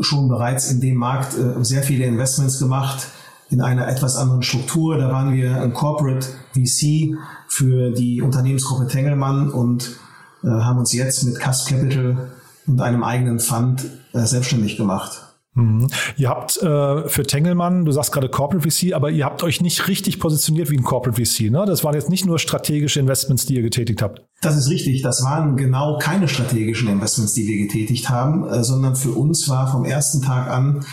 schon 0.02 0.30
bereits 0.30 0.72
in 0.72 0.82
dem 0.82 0.98
Markt 0.98 1.38
äh, 1.38 1.64
sehr 1.64 1.84
viele 1.84 2.06
Investments 2.06 2.60
gemacht 2.60 3.08
in 3.50 3.62
einer 3.62 3.88
etwas 3.88 4.16
anderen 4.16 4.44
Struktur. 4.44 4.98
Da 4.98 5.12
waren 5.12 5.34
wir 5.34 5.62
ein 5.62 5.74
Corporate 5.74 6.28
VC 6.54 7.18
für 7.48 7.92
die 7.92 8.22
Unternehmensgruppe 8.22 8.88
Tengelmann 8.88 9.50
und 9.50 9.98
äh, 10.44 10.48
haben 10.48 10.80
uns 10.80 10.94
jetzt 10.94 11.24
mit 11.24 11.40
Cast 11.40 11.68
Capital 11.68 12.32
und 12.68 12.82
einem 12.82 13.04
eigenen 13.04 13.40
Fund 13.40 13.86
äh, 14.14 14.26
selbstständig 14.26 14.78
gemacht. 14.78 15.33
Mhm. 15.56 15.88
Ihr 16.18 16.30
habt 16.30 16.58
äh, 16.58 17.08
für 17.08 17.24
Tengelmann, 17.24 17.86
du 17.86 17.92
sagst 17.92 18.12
gerade 18.12 18.30
Corporate 18.30 18.70
VC, 18.70 18.94
aber 18.94 19.12
ihr 19.12 19.26
habt 19.26 19.44
euch 19.44 19.62
nicht 19.62 19.88
richtig 19.88 20.20
positioniert 20.20 20.72
wie 20.72 20.78
ein 20.78 20.84
Corporate 20.84 21.24
VC. 21.24 21.52
Ne? 21.52 21.66
Das 21.68 21.84
waren 21.84 21.94
jetzt 21.94 22.10
nicht 22.10 22.26
nur 22.26 22.40
strategische 22.40 23.00
Investments, 23.00 23.46
die 23.46 23.56
ihr 23.56 23.62
getätigt 23.62 24.02
habt. 24.02 24.24
Das 24.42 24.58
ist 24.58 24.70
richtig. 24.70 25.04
Das 25.04 25.24
waren 25.24 25.56
genau 25.56 26.00
keine 26.00 26.28
strategischen 26.28 26.90
Investments, 26.90 27.34
die 27.34 27.48
wir 27.48 27.68
getätigt 27.68 28.10
haben, 28.10 28.48
äh, 28.48 28.64
sondern 28.64 28.96
für 28.96 29.12
uns 29.12 29.48
war 29.48 29.72
vom 29.72 29.86
ersten 29.86 30.24
Tag 30.24 30.50
an 30.50 30.86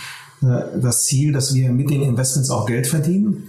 äh, 0.42 0.80
das 0.80 1.04
Ziel, 1.04 1.32
dass 1.32 1.54
wir 1.54 1.70
mit 1.70 1.88
den 1.88 2.02
Investments 2.02 2.50
auch 2.50 2.66
Geld 2.66 2.86
verdienen. 2.86 3.48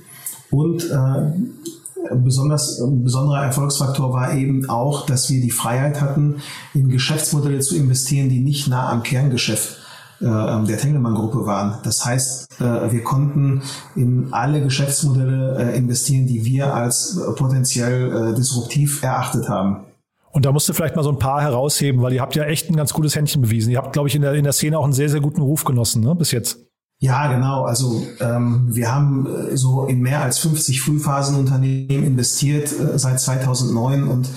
Und 0.49 0.89
äh, 0.89 2.15
besonders, 2.15 2.79
ein 2.79 3.03
besonderer 3.03 3.43
Erfolgsfaktor 3.43 4.13
war 4.13 4.33
eben 4.33 4.69
auch, 4.69 5.05
dass 5.05 5.29
wir 5.29 5.41
die 5.41 5.51
Freiheit 5.51 5.99
hatten, 5.99 6.37
in 6.73 6.87
Geschäftsmodelle 6.89 7.59
zu 7.59 7.75
investieren, 7.75 8.29
die 8.29 8.39
nicht 8.39 8.69
nah 8.69 8.89
am 8.89 9.03
Kerngeschäft 9.03 9.80
der 10.21 10.77
Tengelmann-Gruppe 10.77 11.45
waren. 11.45 11.79
Das 11.83 12.05
heißt, 12.05 12.61
äh, 12.61 12.91
wir 12.91 13.03
konnten 13.03 13.61
in 13.95 14.27
alle 14.31 14.61
Geschäftsmodelle 14.61 15.57
äh, 15.57 15.77
investieren, 15.77 16.27
die 16.27 16.45
wir 16.45 16.73
als 16.73 17.19
potenziell 17.35 18.33
disruptiv 18.35 19.03
erachtet 19.03 19.49
haben. 19.49 19.85
Und 20.31 20.45
da 20.45 20.51
musst 20.51 20.67
du 20.69 20.73
vielleicht 20.73 20.95
mal 20.95 21.03
so 21.03 21.09
ein 21.09 21.19
paar 21.19 21.41
herausheben, 21.41 22.01
weil 22.01 22.13
ihr 22.13 22.21
habt 22.21 22.35
ja 22.35 22.43
echt 22.43 22.69
ein 22.69 22.75
ganz 22.75 22.93
gutes 22.93 23.15
Händchen 23.15 23.41
bewiesen. 23.41 23.69
Ihr 23.71 23.77
habt, 23.77 23.93
glaube 23.93 24.07
ich, 24.07 24.15
in 24.15 24.21
der, 24.21 24.33
in 24.33 24.43
der 24.43 24.53
Szene 24.53 24.79
auch 24.79 24.83
einen 24.83 24.93
sehr, 24.93 25.09
sehr 25.09 25.19
guten 25.19 25.41
Ruf 25.41 25.65
genossen, 25.65 26.03
ne, 26.03 26.15
bis 26.15 26.31
jetzt. 26.31 26.57
Ja, 26.99 27.31
genau. 27.33 27.63
Also 27.63 28.05
ähm, 28.19 28.67
wir 28.69 28.93
haben 28.93 29.25
äh, 29.25 29.57
so 29.57 29.85
in 29.87 30.01
mehr 30.01 30.21
als 30.21 30.37
50 30.37 30.81
Frühphasenunternehmen 30.81 32.05
investiert 32.05 32.71
äh, 32.71 32.97
seit 32.97 33.19
2009 33.19 34.07
und 34.07 34.29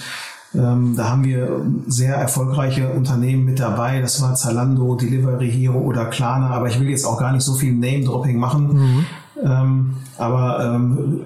ähm, 0.55 0.95
da 0.97 1.11
haben 1.11 1.25
wir 1.25 1.63
sehr 1.89 2.15
erfolgreiche 2.15 2.91
Unternehmen 2.91 3.45
mit 3.45 3.59
dabei. 3.59 4.01
Das 4.01 4.23
war 4.23 4.35
Zalando, 4.35 4.95
Delivery 4.95 5.51
Hero 5.51 5.79
oder 5.79 6.07
Klarna. 6.07 6.51
Aber 6.51 6.69
ich 6.69 6.79
will 6.81 6.89
jetzt 6.89 7.05
auch 7.05 7.19
gar 7.19 7.33
nicht 7.33 7.43
so 7.43 7.55
viel 7.55 7.73
Name-Dropping 7.73 8.39
machen. 8.39 8.67
Mhm. 8.73 9.07
Ähm, 9.43 9.95
aber 10.17 10.75
ähm, 10.75 11.21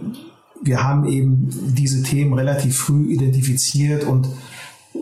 wir 0.63 0.83
haben 0.83 1.07
eben 1.07 1.49
diese 1.51 2.03
Themen 2.03 2.33
relativ 2.33 2.79
früh 2.79 3.13
identifiziert 3.13 4.05
und 4.05 4.29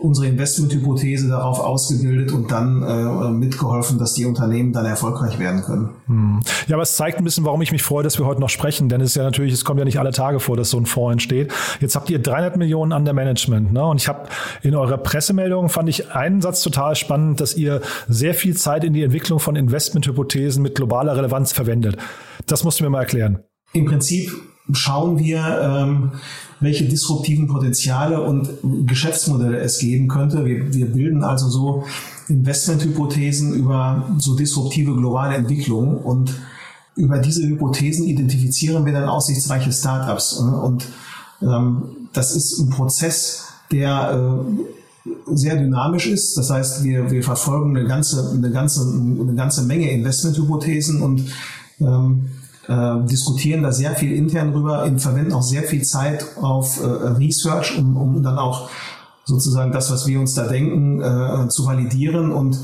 unsere 0.01 0.27
Investmenthypothese 0.27 1.27
darauf 1.29 1.59
ausgebildet 1.59 2.31
und 2.31 2.51
dann 2.51 2.83
äh, 2.83 3.29
mitgeholfen, 3.31 3.97
dass 3.97 4.13
die 4.13 4.25
Unternehmen 4.25 4.73
dann 4.73 4.85
erfolgreich 4.85 5.39
werden 5.39 5.61
können. 5.61 5.89
Hm. 6.07 6.39
Ja, 6.67 6.75
aber 6.75 6.83
es 6.83 6.95
zeigt 6.95 7.17
ein 7.17 7.23
bisschen, 7.23 7.45
warum 7.45 7.61
ich 7.61 7.71
mich 7.71 7.83
freue, 7.83 8.03
dass 8.03 8.17
wir 8.17 8.25
heute 8.25 8.41
noch 8.41 8.49
sprechen, 8.49 8.89
denn 8.89 9.01
es 9.01 9.11
ist 9.11 9.15
ja 9.15 9.23
natürlich, 9.23 9.53
es 9.53 9.65
kommt 9.65 9.79
ja 9.79 9.85
nicht 9.85 9.99
alle 9.99 10.11
Tage 10.11 10.39
vor, 10.39 10.57
dass 10.57 10.69
so 10.69 10.77
ein 10.77 10.85
Fonds 10.85 11.13
entsteht. 11.13 11.53
Jetzt 11.79 11.95
habt 11.95 12.09
ihr 12.09 12.19
300 12.19 12.57
Millionen 12.57 12.91
an 12.91 13.05
der 13.05 13.13
Management, 13.13 13.73
ne? 13.73 13.85
Und 13.85 14.01
ich 14.01 14.07
habe 14.07 14.27
in 14.61 14.75
eurer 14.75 14.97
Pressemeldung 14.97 15.69
fand 15.69 15.89
ich 15.89 16.11
einen 16.11 16.41
Satz 16.41 16.61
total 16.61 16.95
spannend, 16.95 17.41
dass 17.41 17.55
ihr 17.55 17.81
sehr 18.07 18.33
viel 18.33 18.55
Zeit 18.55 18.83
in 18.83 18.93
die 18.93 19.03
Entwicklung 19.03 19.39
von 19.39 19.55
Investmenthypothesen 19.55 20.61
mit 20.61 20.75
globaler 20.75 21.15
Relevanz 21.15 21.51
verwendet. 21.51 21.97
Das 22.45 22.63
musst 22.63 22.79
du 22.79 22.83
mir 22.83 22.89
mal 22.89 23.01
erklären. 23.01 23.39
Im 23.73 23.85
Prinzip 23.85 24.31
schauen 24.71 25.19
wir, 25.19 25.59
ähm, 25.61 26.11
welche 26.59 26.85
disruptiven 26.85 27.47
Potenziale 27.47 28.21
und 28.21 28.49
Geschäftsmodelle 28.85 29.59
es 29.59 29.79
geben 29.79 30.07
könnte. 30.07 30.45
Wir, 30.45 30.73
wir 30.73 30.87
bilden 30.87 31.23
also 31.23 31.49
so 31.49 31.83
Investmenthypothesen 32.27 33.53
über 33.53 34.09
so 34.17 34.35
disruptive 34.35 34.95
globale 34.95 35.35
Entwicklungen 35.35 35.97
und 35.97 36.33
über 36.95 37.19
diese 37.19 37.47
Hypothesen 37.47 38.05
identifizieren 38.05 38.85
wir 38.85 38.93
dann 38.93 39.07
aussichtsreiche 39.07 39.71
Startups. 39.71 40.33
Und 40.33 40.87
ähm, 41.41 41.83
das 42.13 42.35
ist 42.35 42.59
ein 42.59 42.69
Prozess, 42.69 43.45
der 43.71 44.43
äh, 44.45 45.05
sehr 45.35 45.55
dynamisch 45.57 46.07
ist. 46.07 46.35
Das 46.37 46.49
heißt, 46.49 46.83
wir, 46.83 47.11
wir 47.11 47.23
verfolgen 47.23 47.77
eine 47.77 47.87
ganze, 47.87 48.31
eine 48.31 48.51
ganze, 48.51 48.81
eine 48.81 49.35
ganze 49.35 49.63
Menge 49.63 49.91
Investmenthypothesen 49.91 51.01
und 51.01 51.23
ähm, 51.79 52.29
äh, 52.67 53.05
diskutieren 53.05 53.63
da 53.63 53.71
sehr 53.71 53.95
viel 53.95 54.11
intern 54.13 54.51
drüber, 54.51 54.89
verwenden 54.97 55.33
auch 55.33 55.41
sehr 55.41 55.63
viel 55.63 55.83
Zeit 55.83 56.25
auf 56.41 56.81
äh, 56.81 56.85
Research, 56.85 57.77
um, 57.77 57.97
um 57.97 58.23
dann 58.23 58.37
auch 58.37 58.69
sozusagen 59.23 59.71
das, 59.71 59.91
was 59.91 60.07
wir 60.07 60.19
uns 60.19 60.33
da 60.33 60.47
denken, 60.47 61.01
äh, 61.01 61.49
zu 61.49 61.65
validieren. 61.65 62.31
Und 62.31 62.59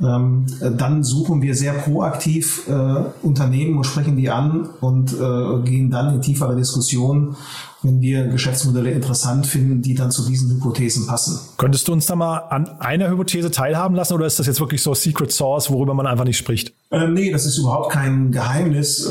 ähm, 0.00 0.46
dann 0.76 1.02
suchen 1.02 1.42
wir 1.42 1.54
sehr 1.54 1.72
proaktiv 1.72 2.68
äh, 2.68 3.26
Unternehmen 3.26 3.78
und 3.78 3.84
sprechen 3.84 4.16
die 4.16 4.30
an 4.30 4.68
und 4.80 5.12
äh, 5.12 5.62
gehen 5.64 5.90
dann 5.90 6.14
in 6.14 6.22
tiefere 6.22 6.54
Diskussionen 6.54 7.36
wenn 7.82 8.00
wir 8.00 8.26
Geschäftsmodelle 8.26 8.90
interessant 8.90 9.46
finden, 9.46 9.82
die 9.82 9.94
dann 9.94 10.10
zu 10.10 10.26
diesen 10.26 10.50
Hypothesen 10.50 11.06
passen. 11.06 11.38
Könntest 11.58 11.86
du 11.86 11.92
uns 11.92 12.06
da 12.06 12.16
mal 12.16 12.38
an 12.38 12.68
einer 12.80 13.08
Hypothese 13.08 13.50
teilhaben 13.50 13.94
lassen 13.94 14.14
oder 14.14 14.26
ist 14.26 14.38
das 14.38 14.46
jetzt 14.46 14.58
wirklich 14.58 14.82
so 14.82 14.94
Secret 14.94 15.30
Source, 15.30 15.70
worüber 15.70 15.94
man 15.94 16.06
einfach 16.06 16.24
nicht 16.24 16.38
spricht? 16.38 16.72
Ähm, 16.90 17.14
nee, 17.14 17.30
das 17.30 17.46
ist 17.46 17.58
überhaupt 17.58 17.92
kein 17.92 18.32
Geheimnis. 18.32 19.08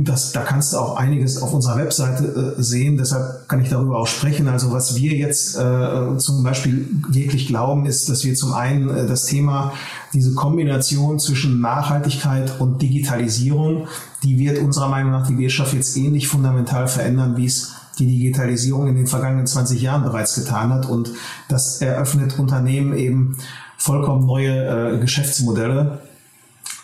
Das, 0.00 0.32
da 0.32 0.42
kannst 0.42 0.72
du 0.72 0.78
auch 0.78 0.96
einiges 0.96 1.40
auf 1.40 1.54
unserer 1.54 1.78
Webseite 1.78 2.56
äh, 2.58 2.62
sehen. 2.62 2.98
Deshalb 2.98 3.48
kann 3.48 3.62
ich 3.62 3.70
darüber 3.70 3.98
auch 3.98 4.06
sprechen. 4.06 4.48
Also 4.48 4.72
was 4.72 4.96
wir 4.96 5.12
jetzt 5.12 5.56
äh, 5.56 6.18
zum 6.18 6.42
Beispiel 6.42 6.88
wirklich 7.08 7.46
glauben, 7.46 7.86
ist, 7.86 8.08
dass 8.08 8.24
wir 8.24 8.34
zum 8.34 8.52
einen 8.52 8.90
äh, 8.90 9.06
das 9.06 9.26
Thema 9.26 9.72
diese 10.12 10.34
Kombination 10.34 11.18
zwischen 11.18 11.60
Nachhaltigkeit 11.60 12.60
und 12.60 12.82
Digitalisierung, 12.82 13.86
die 14.24 14.38
wird 14.38 14.58
unserer 14.58 14.88
Meinung 14.88 15.12
nach 15.12 15.26
die 15.26 15.38
Wirtschaft 15.38 15.72
jetzt 15.72 15.96
ähnlich 15.96 16.26
fundamental 16.28 16.88
verändern, 16.88 17.36
wie 17.36 17.46
es 17.46 17.74
die 18.00 18.06
Digitalisierung 18.06 18.88
in 18.88 18.96
den 18.96 19.06
vergangenen 19.06 19.46
20 19.46 19.80
Jahren 19.80 20.02
bereits 20.02 20.34
getan 20.34 20.72
hat. 20.72 20.88
Und 20.88 21.12
das 21.48 21.80
eröffnet 21.82 22.38
Unternehmen 22.38 22.96
eben 22.96 23.36
vollkommen 23.76 24.26
neue 24.26 24.94
äh, 24.94 24.98
Geschäftsmodelle, 24.98 26.00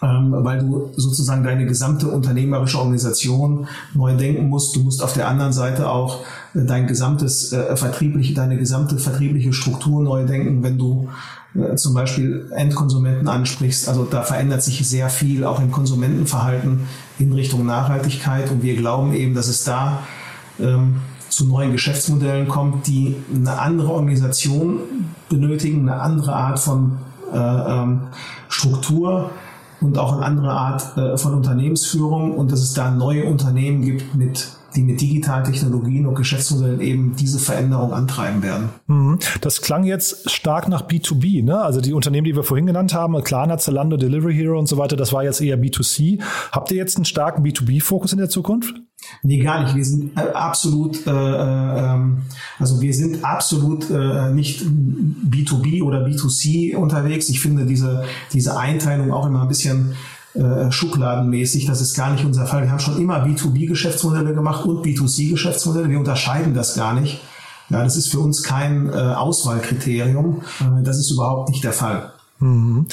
ähm, 0.02 0.34
weil 0.38 0.60
du 0.60 0.92
sozusagen 0.96 1.42
deine 1.42 1.66
gesamte 1.66 2.08
unternehmerische 2.08 2.78
Organisation 2.78 3.66
neu 3.94 4.16
denken 4.16 4.48
musst. 4.48 4.76
Du 4.76 4.80
musst 4.80 5.02
auf 5.02 5.12
der 5.12 5.28
anderen 5.28 5.52
Seite 5.52 5.88
auch 5.90 6.20
äh, 6.54 6.64
dein 6.64 6.86
gesamtes 6.86 7.52
äh, 7.52 7.76
vertriebliche, 7.76 8.34
deine 8.34 8.56
gesamte 8.56 8.98
vertriebliche 8.98 9.52
Struktur 9.52 10.02
neu 10.02 10.24
denken, 10.24 10.62
wenn 10.62 10.78
du 10.78 11.08
äh, 11.54 11.76
zum 11.76 11.94
Beispiel 11.94 12.50
Endkonsumenten 12.54 13.28
ansprichst. 13.28 13.88
Also 13.88 14.04
da 14.04 14.22
verändert 14.22 14.62
sich 14.62 14.86
sehr 14.86 15.08
viel 15.08 15.44
auch 15.44 15.60
im 15.60 15.70
Konsumentenverhalten 15.70 16.80
in 17.18 17.32
Richtung 17.32 17.64
Nachhaltigkeit 17.66 18.50
und 18.50 18.62
wir 18.62 18.76
glauben 18.76 19.14
eben, 19.14 19.34
dass 19.34 19.48
es 19.48 19.64
da 19.64 20.02
ähm, 20.60 21.00
zu 21.28 21.46
neuen 21.46 21.72
Geschäftsmodellen 21.72 22.48
kommt, 22.48 22.86
die 22.86 23.16
eine 23.34 23.58
andere 23.58 23.90
Organisation 23.90 24.80
benötigen, 25.28 25.88
eine 25.88 26.00
andere 26.00 26.34
Art 26.34 26.58
von 26.58 26.98
äh, 27.32 27.36
ähm, 27.36 28.02
Struktur 28.48 29.30
und 29.80 29.98
auch 29.98 30.14
eine 30.14 30.24
andere 30.24 30.52
Art 30.52 30.96
äh, 30.96 31.16
von 31.18 31.34
Unternehmensführung. 31.34 32.32
Und 32.32 32.52
dass 32.52 32.60
es 32.60 32.74
da 32.74 32.90
neue 32.90 33.26
Unternehmen 33.26 33.82
gibt 33.82 34.14
mit 34.14 34.55
die 34.76 34.82
mit 34.82 35.00
digitalen 35.00 35.44
Technologien 35.44 36.06
und 36.06 36.14
Geschäftsmodellen 36.14 36.80
eben 36.80 37.16
diese 37.16 37.38
Veränderung 37.38 37.92
antreiben 37.92 38.42
werden. 38.42 38.68
Mhm. 38.86 39.18
Das 39.40 39.62
klang 39.62 39.84
jetzt 39.84 40.30
stark 40.30 40.68
nach 40.68 40.82
B2B, 40.82 41.42
ne? 41.42 41.60
Also 41.60 41.80
die 41.80 41.92
Unternehmen, 41.92 42.26
die 42.26 42.36
wir 42.36 42.42
vorhin 42.42 42.66
genannt 42.66 42.94
haben, 42.94 43.20
Klarna, 43.22 43.58
Zalando, 43.58 43.96
Delivery 43.96 44.34
Hero 44.34 44.58
und 44.58 44.68
so 44.68 44.76
weiter, 44.76 44.96
das 44.96 45.12
war 45.12 45.24
jetzt 45.24 45.40
eher 45.40 45.58
B2C. 45.58 46.20
Habt 46.52 46.70
ihr 46.70 46.76
jetzt 46.76 46.96
einen 46.96 47.04
starken 47.04 47.42
B2B-Fokus 47.44 48.12
in 48.12 48.18
der 48.18 48.28
Zukunft? 48.28 48.74
Nee, 49.22 49.38
gar 49.38 49.62
nicht. 49.62 49.76
Wir 49.76 49.84
sind 49.84 50.16
äh, 50.16 50.20
absolut, 50.32 51.06
äh, 51.06 51.10
äh, 51.10 51.98
also 52.58 52.80
wir 52.80 52.94
sind 52.94 53.24
absolut 53.24 53.90
äh, 53.90 54.32
nicht 54.32 54.62
B2B 54.62 55.82
oder 55.82 56.04
B2C 56.04 56.76
unterwegs. 56.76 57.28
Ich 57.28 57.40
finde 57.40 57.66
diese, 57.66 58.04
diese 58.32 58.56
Einteilung 58.56 59.12
auch 59.12 59.26
immer 59.26 59.42
ein 59.42 59.48
bisschen 59.48 59.94
äh, 60.36 60.70
schubladenmäßig. 60.70 61.66
Das 61.66 61.80
ist 61.80 61.96
gar 61.96 62.10
nicht 62.10 62.24
unser 62.24 62.46
Fall. 62.46 62.62
Wir 62.62 62.70
haben 62.70 62.78
schon 62.78 63.00
immer 63.00 63.24
B2B-Geschäftsmodelle 63.24 64.34
gemacht 64.34 64.64
und 64.66 64.84
B2C-Geschäftsmodelle. 64.84 65.88
Wir 65.88 65.98
unterscheiden 65.98 66.54
das 66.54 66.74
gar 66.74 66.98
nicht. 66.98 67.20
Ja, 67.70 67.82
das 67.82 67.96
ist 67.96 68.10
für 68.10 68.20
uns 68.20 68.42
kein 68.42 68.88
äh, 68.88 68.92
Auswahlkriterium. 68.92 70.42
Äh, 70.60 70.82
das 70.82 70.98
ist 70.98 71.10
überhaupt 71.10 71.48
nicht 71.48 71.64
der 71.64 71.72
Fall. 71.72 72.12
Mhm. 72.38 72.86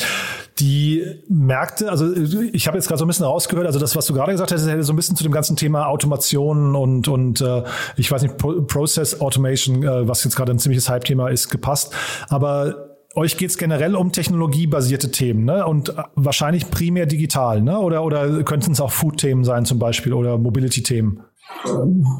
Die 0.59 1.03
Märkte, 1.27 1.89
also 1.89 2.13
ich 2.13 2.67
habe 2.67 2.77
jetzt 2.77 2.87
gerade 2.87 2.99
so 2.99 3.05
ein 3.05 3.07
bisschen 3.07 3.25
rausgehört, 3.25 3.65
also 3.65 3.79
das, 3.79 3.95
was 3.95 4.05
du 4.05 4.13
gerade 4.13 4.31
gesagt 4.31 4.51
hast, 4.51 4.65
hätte 4.65 4.83
so 4.83 4.93
ein 4.93 4.95
bisschen 4.95 5.15
zu 5.15 5.23
dem 5.23 5.31
ganzen 5.31 5.55
Thema 5.55 5.87
Automation 5.87 6.75
und, 6.75 7.07
und 7.07 7.41
äh, 7.41 7.63
ich 7.97 8.11
weiß 8.11 8.21
nicht, 8.21 8.37
Process 8.37 9.19
Automation, 9.19 9.83
äh, 9.83 10.07
was 10.07 10.23
jetzt 10.23 10.35
gerade 10.35 10.51
ein 10.51 10.59
ziemliches 10.59 10.89
Hype-Thema 10.89 11.29
ist, 11.29 11.49
gepasst. 11.49 11.93
Aber 12.29 12.92
euch 13.15 13.37
geht 13.37 13.51
es 13.51 13.57
generell 13.57 13.95
um 13.95 14.11
technologiebasierte 14.11 15.11
Themen, 15.11 15.45
ne? 15.45 15.65
Und 15.65 15.93
wahrscheinlich 16.15 16.69
primär 16.71 17.05
digital, 17.05 17.61
ne? 17.61 17.79
Oder, 17.79 18.03
oder 18.03 18.43
könnten 18.43 18.71
es 18.71 18.81
auch 18.81 18.91
Food-Themen 18.91 19.43
sein 19.43 19.65
zum 19.65 19.79
Beispiel 19.79 20.13
oder 20.13 20.37
Mobility-Themen? 20.37 21.21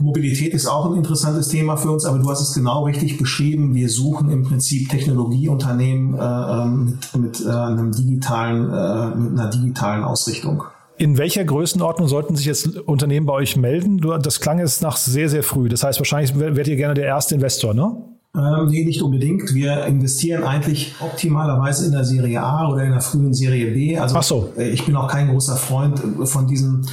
Mobilität 0.02 0.54
ist 0.54 0.68
auch 0.68 0.91
ein 0.91 0.98
interessantes 0.98 1.48
Thema 1.48 1.78
für 1.78 1.91
uns, 1.91 2.06
aber 2.06 2.20
du 2.20 2.30
hast 2.30 2.41
es 2.41 2.54
genau 2.54 2.84
richtig 2.84 3.18
beschrieben. 3.18 3.74
Wir 3.74 3.89
suchen 3.89 4.30
im 4.30 4.44
Prinzip 4.44 4.89
Technologieunternehmen 4.89 6.14
äh, 6.14 6.22
ähm, 6.22 6.86
mit, 6.86 7.16
mit, 7.16 7.46
äh, 7.46 7.50
einem 7.50 7.91
digitalen, 7.91 8.70
äh, 8.70 9.16
mit 9.16 9.39
einer 9.39 9.50
digitalen 9.50 10.04
Ausrichtung. 10.04 10.64
In 10.98 11.18
welcher 11.18 11.44
Größenordnung 11.44 12.08
sollten 12.08 12.36
sich 12.36 12.46
jetzt 12.46 12.78
Unternehmen 12.78 13.26
bei 13.26 13.34
euch 13.34 13.58
melden? 13.58 13.98
Du, 13.98 14.16
das 14.18 14.39
klang 14.39 14.60
jetzt 14.60 14.84
nach 14.84 14.98
sehr, 14.98 15.28
sehr 15.28 15.44
früh. 15.44 15.68
Das 15.68 15.84
heißt, 15.84 16.00
wahrscheinlich 16.00 16.38
werdet 16.38 16.68
ihr 16.68 16.76
gerne 16.76 16.94
der 16.94 17.06
erste 17.06 17.36
Investor, 17.36 17.74
ne? 17.74 17.96
Ähm, 18.36 18.67
nee, 18.67 18.84
nicht 18.84 19.03
unbedingt. 19.03 19.53
Wir 19.53 19.86
investieren 19.86 20.43
eigentlich 20.43 20.95
optimalerweise 20.99 21.86
in 21.86 21.91
der 21.91 22.03
Serie 22.03 22.41
A 22.41 22.67
oder 22.67 22.84
in 22.84 22.91
der 22.91 23.01
frühen 23.01 23.34
Serie 23.34 23.71
B. 23.71 23.97
Also 23.97 24.15
Ach 24.17 24.23
so. 24.23 24.53
Äh, 24.57 24.69
ich 24.69 24.86
bin 24.86 24.95
auch 24.95 25.07
kein 25.07 25.29
großer 25.29 25.55
Freund 25.55 26.01
von 26.25 26.47
diesen 26.47 26.88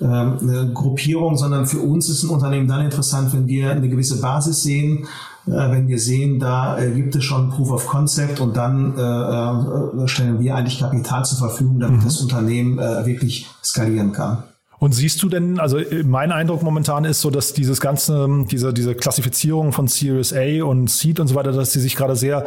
ähm, 0.00 0.72
Gruppierung, 0.74 1.36
sondern 1.36 1.66
für 1.66 1.80
uns 1.80 2.08
ist 2.08 2.22
ein 2.22 2.30
Unternehmen 2.30 2.68
dann 2.68 2.84
interessant, 2.84 3.32
wenn 3.32 3.48
wir 3.48 3.72
eine 3.72 3.88
gewisse 3.88 4.20
Basis 4.20 4.62
sehen, 4.62 5.06
äh, 5.46 5.50
wenn 5.50 5.88
wir 5.88 5.98
sehen, 5.98 6.38
da 6.38 6.78
äh, 6.78 6.90
gibt 6.90 7.16
es 7.16 7.24
schon 7.24 7.50
Proof 7.50 7.72
of 7.72 7.86
Concept 7.86 8.40
und 8.40 8.56
dann 8.56 8.96
äh, 8.96 10.04
äh 10.04 10.08
stellen 10.08 10.38
wir 10.38 10.54
eigentlich 10.54 10.78
Kapital 10.78 11.24
zur 11.24 11.38
Verfügung, 11.38 11.80
damit 11.80 12.00
mhm. 12.00 12.04
das 12.04 12.20
Unternehmen 12.20 12.78
äh, 12.78 13.06
wirklich 13.06 13.48
skalieren 13.62 14.12
kann. 14.12 14.44
Und 14.78 14.92
siehst 14.92 15.22
du 15.22 15.28
denn, 15.28 15.58
also 15.58 15.78
äh, 15.78 16.02
mein 16.02 16.32
Eindruck 16.32 16.62
momentan 16.62 17.04
ist 17.04 17.20
so, 17.20 17.30
dass 17.30 17.52
dieses 17.52 17.80
ganze, 17.80 18.28
diese, 18.50 18.72
diese 18.72 18.94
Klassifizierung 18.94 19.72
von 19.72 19.88
Series 19.88 20.32
A 20.32 20.64
und 20.64 20.90
Seed 20.90 21.20
und 21.20 21.28
so 21.28 21.34
weiter, 21.34 21.52
dass 21.52 21.70
die 21.70 21.80
sich 21.80 21.96
gerade 21.96 22.16
sehr 22.16 22.44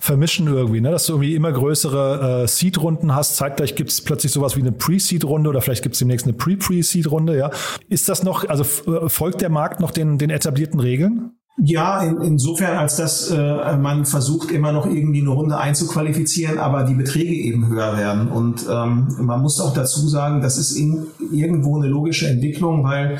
vermischen 0.00 0.46
irgendwie, 0.48 0.80
ne? 0.80 0.90
dass 0.90 1.06
du 1.06 1.14
irgendwie 1.14 1.34
immer 1.34 1.52
größere 1.52 2.42
äh, 2.44 2.48
Seed-Runden 2.48 3.14
hast. 3.14 3.36
Zeitgleich 3.36 3.74
gibt 3.74 3.90
es 3.90 4.00
plötzlich 4.00 4.32
sowas 4.32 4.56
wie 4.56 4.60
eine 4.60 4.72
Pre-Seed-Runde 4.72 5.50
oder 5.50 5.60
vielleicht 5.60 5.82
gibt 5.82 5.94
es 5.94 6.00
demnächst 6.00 6.26
eine 6.26 6.34
Pre-Pre-Seed-Runde, 6.34 7.36
ja. 7.36 7.50
Ist 7.88 8.08
das 8.08 8.22
noch, 8.22 8.48
also 8.48 8.64
äh, 8.92 9.08
folgt 9.08 9.40
der 9.40 9.50
Markt 9.50 9.80
noch 9.80 9.90
den, 9.90 10.18
den 10.18 10.30
etablierten 10.30 10.80
Regeln? 10.80 11.37
Ja, 11.60 12.02
in, 12.02 12.20
insofern, 12.20 12.76
als 12.76 12.96
dass 12.96 13.30
äh, 13.30 13.76
man 13.76 14.04
versucht, 14.04 14.52
immer 14.52 14.70
noch 14.70 14.86
irgendwie 14.86 15.20
eine 15.20 15.30
Runde 15.30 15.58
einzuqualifizieren, 15.58 16.58
aber 16.58 16.84
die 16.84 16.94
Beträge 16.94 17.34
eben 17.34 17.66
höher 17.66 17.96
werden. 17.96 18.28
Und 18.28 18.64
ähm, 18.70 19.08
man 19.18 19.42
muss 19.42 19.60
auch 19.60 19.74
dazu 19.74 20.06
sagen, 20.08 20.40
das 20.40 20.56
ist 20.56 20.76
in, 20.76 21.08
irgendwo 21.32 21.76
eine 21.76 21.88
logische 21.88 22.28
Entwicklung, 22.28 22.84
weil 22.84 23.18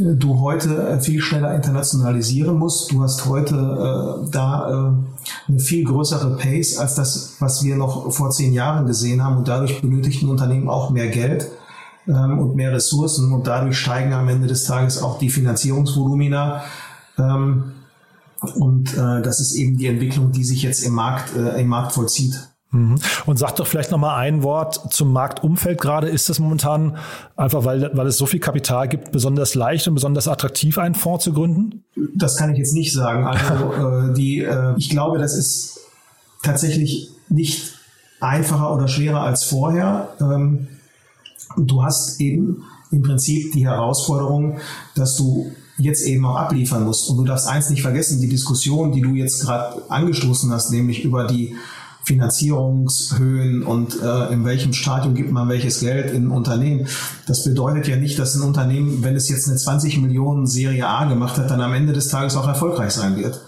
äh, 0.00 0.16
du 0.16 0.40
heute 0.40 0.98
viel 1.00 1.20
schneller 1.20 1.54
internationalisieren 1.54 2.58
musst. 2.58 2.90
Du 2.90 3.04
hast 3.04 3.26
heute 3.26 3.54
äh, 3.54 4.30
da 4.32 4.68
äh, 4.68 5.50
eine 5.50 5.60
viel 5.60 5.84
größere 5.84 6.36
Pace 6.36 6.78
als 6.78 6.96
das, 6.96 7.36
was 7.38 7.62
wir 7.62 7.76
noch 7.76 8.12
vor 8.12 8.30
zehn 8.30 8.52
Jahren 8.52 8.86
gesehen 8.86 9.22
haben. 9.22 9.36
Und 9.36 9.46
dadurch 9.46 9.80
benötigt 9.80 10.24
ein 10.24 10.28
Unternehmen 10.28 10.68
auch 10.68 10.90
mehr 10.90 11.06
Geld 11.06 11.52
ähm, 12.08 12.40
und 12.40 12.56
mehr 12.56 12.72
Ressourcen. 12.72 13.32
Und 13.32 13.46
dadurch 13.46 13.78
steigen 13.78 14.12
am 14.12 14.28
Ende 14.28 14.48
des 14.48 14.64
Tages 14.64 15.00
auch 15.00 15.20
die 15.20 15.30
Finanzierungsvolumina. 15.30 16.64
Ähm, 17.18 17.72
und 18.54 18.94
äh, 18.94 19.22
das 19.22 19.40
ist 19.40 19.54
eben 19.54 19.76
die 19.76 19.86
Entwicklung, 19.86 20.32
die 20.32 20.44
sich 20.44 20.62
jetzt 20.62 20.82
im 20.82 20.94
Markt, 20.94 21.34
äh, 21.34 21.60
im 21.60 21.68
Markt 21.68 21.92
vollzieht. 21.92 22.48
Mhm. 22.70 22.96
Und 23.24 23.38
sag 23.38 23.56
doch 23.56 23.66
vielleicht 23.66 23.90
noch 23.90 23.98
mal 23.98 24.16
ein 24.16 24.42
Wort 24.42 24.92
zum 24.92 25.12
Marktumfeld 25.12 25.80
gerade. 25.80 26.08
Ist 26.08 26.28
das 26.28 26.38
momentan 26.38 26.98
einfach, 27.36 27.64
weil, 27.64 27.90
weil 27.94 28.06
es 28.06 28.18
so 28.18 28.26
viel 28.26 28.40
Kapital 28.40 28.88
gibt, 28.88 29.12
besonders 29.12 29.54
leicht 29.54 29.88
und 29.88 29.94
besonders 29.94 30.28
attraktiv, 30.28 30.78
einen 30.78 30.94
Fonds 30.94 31.24
zu 31.24 31.32
gründen? 31.32 31.84
Das 32.14 32.36
kann 32.36 32.52
ich 32.52 32.58
jetzt 32.58 32.74
nicht 32.74 32.92
sagen. 32.92 33.26
Also 33.26 33.72
äh, 34.10 34.14
die, 34.14 34.40
äh, 34.40 34.74
ich 34.76 34.90
glaube, 34.90 35.18
das 35.18 35.36
ist 35.36 35.80
tatsächlich 36.42 37.10
nicht 37.28 37.74
einfacher 38.20 38.74
oder 38.74 38.88
schwerer 38.88 39.20
als 39.20 39.44
vorher. 39.44 40.10
Ähm, 40.20 40.68
du 41.56 41.82
hast 41.82 42.20
eben 42.20 42.64
im 42.90 43.02
Prinzip 43.02 43.52
die 43.52 43.66
Herausforderung, 43.66 44.58
dass 44.94 45.16
du 45.16 45.50
jetzt 45.78 46.06
eben 46.06 46.24
auch 46.24 46.36
abliefern 46.36 46.84
musst. 46.84 47.08
Und 47.10 47.18
du 47.18 47.24
darfst 47.24 47.46
eins 47.46 47.70
nicht 47.70 47.82
vergessen, 47.82 48.20
die 48.20 48.28
Diskussion, 48.28 48.92
die 48.92 49.00
du 49.00 49.14
jetzt 49.14 49.42
gerade 49.42 49.82
angestoßen 49.88 50.50
hast, 50.52 50.70
nämlich 50.70 51.04
über 51.04 51.26
die 51.26 51.56
Finanzierungshöhen 52.06 53.64
und 53.64 54.00
äh, 54.00 54.32
in 54.32 54.44
welchem 54.44 54.72
Stadium 54.72 55.16
gibt 55.16 55.32
man 55.32 55.48
welches 55.48 55.80
Geld 55.80 56.12
in 56.12 56.30
Unternehmen. 56.30 56.86
Das 57.26 57.42
bedeutet 57.42 57.88
ja 57.88 57.96
nicht, 57.96 58.16
dass 58.20 58.36
ein 58.36 58.42
Unternehmen, 58.42 59.02
wenn 59.02 59.16
es 59.16 59.28
jetzt 59.28 59.48
eine 59.48 59.56
20 59.56 59.98
Millionen 59.98 60.46
Serie 60.46 60.86
A 60.86 61.06
gemacht 61.06 61.36
hat, 61.36 61.50
dann 61.50 61.60
am 61.60 61.74
Ende 61.74 61.92
des 61.92 62.06
Tages 62.06 62.36
auch 62.36 62.46
erfolgreich 62.46 62.92
sein 62.92 63.16
wird. 63.16 63.40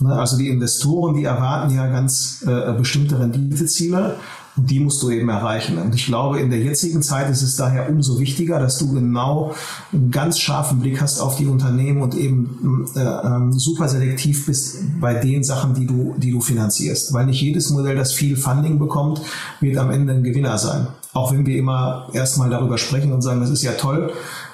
Ne, 0.00 0.14
also 0.14 0.38
die 0.38 0.48
Investoren, 0.48 1.14
die 1.14 1.24
erwarten 1.24 1.74
ja 1.74 1.88
ganz 1.88 2.42
äh, 2.46 2.72
bestimmte 2.72 3.18
Renditeziele 3.18 4.16
und 4.56 4.70
die 4.70 4.80
musst 4.80 5.02
du 5.02 5.10
eben 5.10 5.28
erreichen. 5.28 5.78
Und 5.78 5.94
ich 5.94 6.06
glaube, 6.06 6.40
in 6.40 6.50
der 6.50 6.60
jetzigen 6.60 7.02
Zeit 7.02 7.30
ist 7.30 7.42
es 7.42 7.56
daher 7.56 7.88
umso 7.88 8.18
wichtiger, 8.18 8.58
dass 8.58 8.78
du 8.78 8.92
genau 8.92 9.54
einen 9.92 10.10
ganz 10.10 10.38
scharfen 10.38 10.80
Blick 10.80 11.00
hast 11.00 11.20
auf 11.20 11.36
die 11.36 11.46
Unternehmen 11.46 12.02
und 12.02 12.14
eben 12.14 12.86
äh, 12.96 13.00
äh, 13.00 13.52
super 13.52 13.88
selektiv 13.88 14.46
bist 14.46 14.78
bei 15.00 15.14
den 15.14 15.44
Sachen, 15.44 15.74
die 15.74 15.86
du, 15.86 16.14
die 16.16 16.30
du 16.30 16.40
finanzierst. 16.40 17.12
Weil 17.12 17.26
nicht 17.26 17.40
jedes 17.40 17.70
Modell, 17.70 17.96
das 17.96 18.12
viel 18.12 18.36
Funding 18.36 18.78
bekommt, 18.78 19.20
wird 19.60 19.76
am 19.76 19.90
Ende 19.90 20.14
ein 20.14 20.22
Gewinner 20.22 20.56
sein. 20.58 20.86
Auch 21.12 21.32
wenn 21.32 21.46
wir 21.46 21.56
immer 21.56 22.08
erstmal 22.12 22.50
darüber 22.50 22.78
sprechen 22.78 23.12
und 23.12 23.22
sagen, 23.22 23.40
das 23.40 23.50
ist 23.50 23.62
ja 23.62 23.72
toll, 23.72 24.12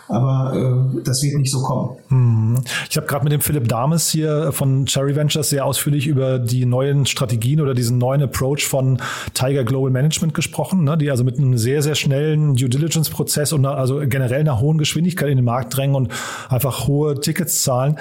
aber 0.09 0.53
äh, 0.55 1.03
das 1.05 1.23
wird 1.23 1.37
nicht 1.37 1.51
so 1.51 1.63
kommen. 1.63 1.97
Hm. 2.09 2.63
Ich 2.91 2.97
habe 2.97 3.07
gerade 3.07 3.25
mit 3.25 3.33
dem 3.33 3.41
Philipp 3.41 3.69
Dames 3.69 4.09
hier 4.09 4.53
von 4.53 4.87
Cherry 4.87 5.17
Ventures 5.17 5.51
sehr 5.51 5.65
ausführlich 5.65 6.07
über 6.07 6.39
die 6.39 6.67
neuen 6.67 7.07
Strategien 7.07 7.61
oder 7.61 7.75
diesen 7.75 7.99
neuen 7.99 8.23
Approach 8.23 8.67
von 8.67 8.99
Tiger 9.35 9.65
Global 9.65 9.91
Management 9.91 10.35
gesprochen, 10.35 10.85
ne, 10.85 10.99
die 10.99 11.11
also 11.11 11.25
mit 11.25 11.39
einem 11.39 11.57
sehr, 11.57 11.83
sehr 11.83 11.95
schnellen 11.95 12.55
Due 12.57 12.69
Diligence-Prozess 12.69 13.53
und 13.53 13.65
also 13.65 14.01
generell 14.07 14.41
einer 14.41 14.61
hohen 14.61 14.79
Geschwindigkeit 14.79 15.29
in 15.29 15.37
den 15.37 15.45
Markt 15.45 15.77
drängen 15.77 15.97
und 15.97 16.13
einfach 16.49 16.87
hohe 16.87 17.21
Tickets 17.21 17.63
zahlen. 17.63 17.99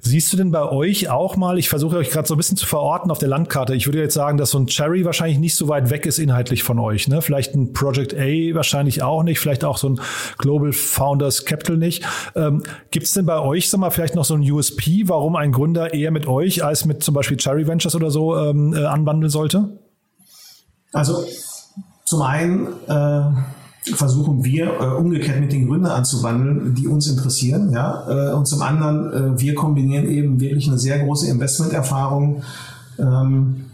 Siehst 0.00 0.32
du 0.32 0.36
denn 0.36 0.50
bei 0.50 0.62
euch 0.62 1.10
auch 1.10 1.36
mal, 1.36 1.58
ich 1.58 1.68
versuche 1.68 1.96
euch 1.96 2.10
gerade 2.10 2.26
so 2.26 2.34
ein 2.34 2.36
bisschen 2.36 2.56
zu 2.56 2.66
verorten 2.66 3.10
auf 3.10 3.18
der 3.18 3.28
Landkarte, 3.28 3.74
ich 3.74 3.86
würde 3.86 4.00
jetzt 4.00 4.14
sagen, 4.14 4.38
dass 4.38 4.50
so 4.50 4.58
ein 4.58 4.66
Cherry 4.66 5.04
wahrscheinlich 5.04 5.38
nicht 5.38 5.56
so 5.56 5.68
weit 5.68 5.90
weg 5.90 6.06
ist 6.06 6.18
inhaltlich 6.18 6.62
von 6.62 6.78
euch. 6.78 7.08
Ne? 7.08 7.22
Vielleicht 7.22 7.54
ein 7.54 7.72
Project 7.72 8.14
A 8.14 8.54
wahrscheinlich 8.54 9.02
auch 9.02 9.22
nicht, 9.22 9.40
vielleicht 9.40 9.64
auch 9.64 9.78
so 9.78 9.90
ein 9.90 10.00
Global 10.38 10.72
Founders 10.72 11.44
Capital 11.44 11.76
nicht. 11.76 12.04
Ähm, 12.34 12.62
Gibt 12.90 13.06
es 13.06 13.12
denn 13.12 13.26
bei 13.26 13.40
euch, 13.40 13.68
sag 13.68 13.80
mal, 13.80 13.90
vielleicht 13.90 14.14
noch 14.14 14.24
so 14.24 14.34
ein 14.34 14.48
USP, 14.48 15.04
warum 15.06 15.36
ein 15.36 15.52
Gründer 15.52 15.92
eher 15.94 16.10
mit 16.10 16.26
euch 16.26 16.64
als 16.64 16.84
mit 16.84 17.02
zum 17.02 17.14
Beispiel 17.14 17.36
Cherry 17.36 17.66
Ventures 17.66 17.94
oder 17.94 18.10
so 18.10 18.36
ähm, 18.36 18.74
äh, 18.74 18.84
anwandeln 18.84 19.30
sollte? 19.30 19.78
Also 20.92 21.24
zum 22.04 22.22
einen 22.22 22.68
äh 22.88 23.57
versuchen 23.94 24.44
wir 24.44 24.80
äh, 24.80 24.84
umgekehrt 24.96 25.40
mit 25.40 25.52
den 25.52 25.68
Gründern 25.68 25.92
anzuwandeln, 25.92 26.74
die 26.74 26.86
uns 26.86 27.06
interessieren. 27.08 27.70
Ja? 27.72 28.06
Äh, 28.08 28.34
und 28.34 28.46
zum 28.46 28.62
anderen, 28.62 29.12
äh, 29.36 29.40
wir 29.40 29.54
kombinieren 29.54 30.06
eben 30.06 30.40
wirklich 30.40 30.68
eine 30.68 30.78
sehr 30.78 30.98
große 31.00 31.28
Investmenterfahrung 31.28 32.42
ähm, 32.98 33.64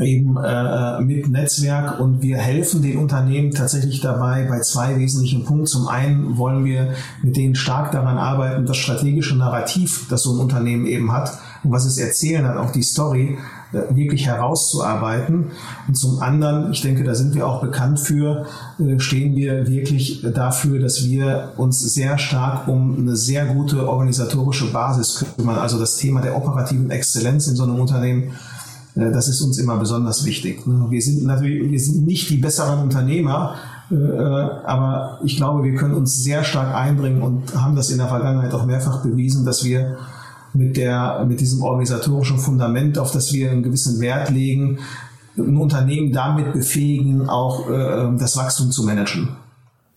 eben 0.00 0.36
äh, 0.36 1.00
mit 1.00 1.28
Netzwerk 1.28 2.00
und 2.00 2.22
wir 2.22 2.38
helfen 2.38 2.82
den 2.82 2.98
Unternehmen 2.98 3.52
tatsächlich 3.52 4.00
dabei 4.00 4.46
bei 4.48 4.60
zwei 4.60 4.96
wesentlichen 4.96 5.44
Punkten. 5.44 5.66
Zum 5.66 5.88
einen 5.88 6.38
wollen 6.38 6.64
wir 6.64 6.94
mit 7.22 7.36
denen 7.36 7.54
stark 7.54 7.92
daran 7.92 8.16
arbeiten, 8.16 8.66
das 8.66 8.78
strategische 8.78 9.36
Narrativ, 9.36 10.06
das 10.08 10.22
so 10.22 10.34
ein 10.34 10.40
Unternehmen 10.40 10.86
eben 10.86 11.12
hat 11.12 11.38
was 11.64 11.84
es 11.84 11.98
erzählen 11.98 12.46
hat, 12.46 12.56
auch 12.56 12.72
die 12.72 12.82
Story, 12.82 13.38
äh, 13.72 13.94
wirklich 13.94 14.26
herauszuarbeiten. 14.26 15.46
Und 15.88 15.94
zum 15.94 16.20
anderen, 16.20 16.72
ich 16.72 16.82
denke, 16.82 17.04
da 17.04 17.14
sind 17.14 17.34
wir 17.34 17.46
auch 17.46 17.60
bekannt 17.60 18.00
für, 18.00 18.46
äh, 18.78 18.98
stehen 18.98 19.34
wir 19.36 19.66
wirklich 19.66 20.26
dafür, 20.34 20.78
dass 20.78 21.04
wir 21.04 21.52
uns 21.56 21.80
sehr 21.80 22.18
stark 22.18 22.68
um 22.68 22.98
eine 22.98 23.16
sehr 23.16 23.46
gute 23.46 23.88
organisatorische 23.88 24.70
Basis 24.72 25.24
kümmern. 25.36 25.56
Also 25.56 25.78
das 25.78 25.96
Thema 25.96 26.20
der 26.20 26.36
operativen 26.36 26.90
Exzellenz 26.90 27.46
in 27.46 27.56
so 27.56 27.62
einem 27.62 27.78
Unternehmen 27.80 28.32
äh, 28.94 29.10
das 29.10 29.28
ist 29.28 29.40
uns 29.40 29.56
immer 29.58 29.78
besonders 29.78 30.26
wichtig. 30.26 30.66
Ne? 30.66 30.86
Wir 30.90 31.00
sind 31.00 31.24
natürlich, 31.24 31.70
wir 31.70 31.80
sind 31.80 32.06
nicht 32.06 32.28
die 32.28 32.36
besseren 32.36 32.80
Unternehmer, 32.80 33.54
aber 34.64 35.18
ich 35.22 35.36
glaube, 35.36 35.64
wir 35.64 35.74
können 35.74 35.92
uns 35.92 36.16
sehr 36.16 36.44
stark 36.44 36.74
einbringen 36.74 37.20
und 37.20 37.54
haben 37.54 37.76
das 37.76 37.90
in 37.90 37.98
der 37.98 38.08
Vergangenheit 38.08 38.54
auch 38.54 38.64
mehrfach 38.64 39.02
bewiesen, 39.02 39.44
dass 39.44 39.64
wir 39.64 39.98
mit 40.54 40.76
der, 40.76 41.24
mit 41.26 41.40
diesem 41.40 41.62
organisatorischen 41.62 42.38
Fundament, 42.38 42.98
auf 42.98 43.12
das 43.12 43.32
wir 43.32 43.50
einen 43.50 43.62
gewissen 43.62 44.00
Wert 44.00 44.30
legen, 44.30 44.78
ein 45.36 45.56
Unternehmen 45.56 46.12
damit 46.12 46.52
befähigen, 46.52 47.28
auch 47.28 47.68
äh, 47.70 48.16
das 48.18 48.36
Wachstum 48.36 48.70
zu 48.70 48.84
managen. 48.84 49.36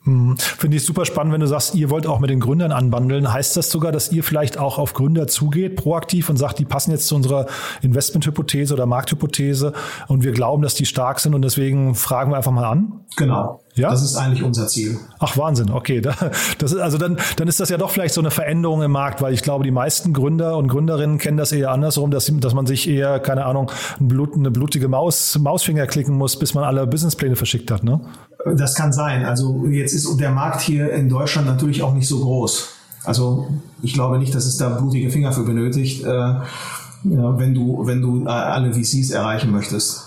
Hm. 0.04 0.38
Finde 0.38 0.78
ich 0.78 0.86
super 0.86 1.04
spannend, 1.04 1.34
wenn 1.34 1.42
du 1.42 1.48
sagst, 1.48 1.74
ihr 1.74 1.90
wollt 1.90 2.06
auch 2.06 2.20
mit 2.20 2.30
den 2.30 2.40
Gründern 2.40 2.72
anbandeln. 2.72 3.34
Heißt 3.34 3.58
das 3.58 3.72
sogar, 3.72 3.92
dass 3.92 4.12
ihr 4.12 4.24
vielleicht 4.24 4.60
auch 4.60 4.78
auf 4.78 4.94
Gründer 4.94 5.28
zugeht, 5.28 5.76
proaktiv 5.76 6.30
und 6.30 6.38
sagt, 6.38 6.60
die 6.60 6.66
passen 6.66 6.92
jetzt 6.92 7.08
zu 7.08 7.16
unserer 7.16 7.48
Investmenthypothese 7.82 8.76
oder 8.76 8.86
Markthypothese 8.86 9.74
und 10.08 10.24
wir 10.24 10.32
glauben, 10.32 10.62
dass 10.62 10.76
die 10.76 10.86
stark 10.86 11.20
sind 11.20 11.34
und 11.34 11.42
deswegen 11.42 11.96
fragen 11.96 12.32
wir 12.32 12.38
einfach 12.38 12.52
mal 12.52 12.66
an? 12.66 13.02
Genau. 13.18 13.62
Ja? 13.76 13.90
Das 13.90 14.02
ist 14.02 14.16
eigentlich 14.16 14.44
unser 14.44 14.68
Ziel. 14.68 14.98
Ach, 15.20 15.38
Wahnsinn. 15.38 15.70
Okay. 15.70 16.02
Das 16.02 16.72
ist, 16.72 16.80
also 16.80 16.98
dann, 16.98 17.18
dann 17.36 17.48
ist 17.48 17.60
das 17.60 17.70
ja 17.70 17.78
doch 17.78 17.90
vielleicht 17.90 18.14
so 18.14 18.22
eine 18.22 18.32
Veränderung 18.32 18.82
im 18.82 18.92
Markt, 18.92 19.22
weil 19.22 19.34
ich 19.34 19.42
glaube, 19.42 19.64
die 19.64 19.72
meisten 19.72 20.14
Gründer 20.14 20.58
und 20.58 20.68
Gründerinnen 20.68 21.18
kennen 21.18 21.38
das 21.38 21.52
eher 21.52 21.72
andersrum, 21.72 22.12
dass, 22.12 22.32
dass 22.40 22.54
man 22.54 22.66
sich 22.66 22.88
eher, 22.88 23.20
keine 23.20 23.46
Ahnung, 23.46 23.72
eine 24.00 24.52
blutige 24.52 24.88
Maus, 24.88 25.38
Mausfinger 25.38 25.88
klicken 25.88 26.16
muss, 26.16 26.40
bis 26.40 26.54
man 26.54 26.64
alle 26.64 26.88
Businesspläne 26.88 27.36
verschickt 27.36 27.72
hat, 27.72 27.84
ne? 27.84 28.00
Das 28.56 28.76
kann 28.76 28.94
sein. 28.94 29.26
Also 29.26 29.66
jetzt 29.66 29.94
ist 29.94 30.08
der 30.20 30.32
Markt 30.32 30.62
hier 30.62 30.92
in 30.92 31.10
Deutschland 31.10 31.48
natürlich 31.48 31.82
auch 31.82 31.94
nicht 31.94 32.08
so 32.08 32.20
groß. 32.20 32.70
Also 33.04 33.48
ich 33.82 33.94
glaube 33.94 34.18
nicht, 34.18 34.34
dass 34.34 34.46
es 34.46 34.58
da 34.58 34.70
blutige 34.70 35.10
Finger 35.10 35.32
für 35.32 35.44
benötigt, 35.44 36.04
äh, 36.04 36.34
wenn 37.04 37.54
du, 37.54 37.86
wenn 37.86 38.02
du 38.02 38.26
alle 38.28 38.74
VCs 38.74 39.12
erreichen 39.12 39.52
möchtest. 39.52 40.05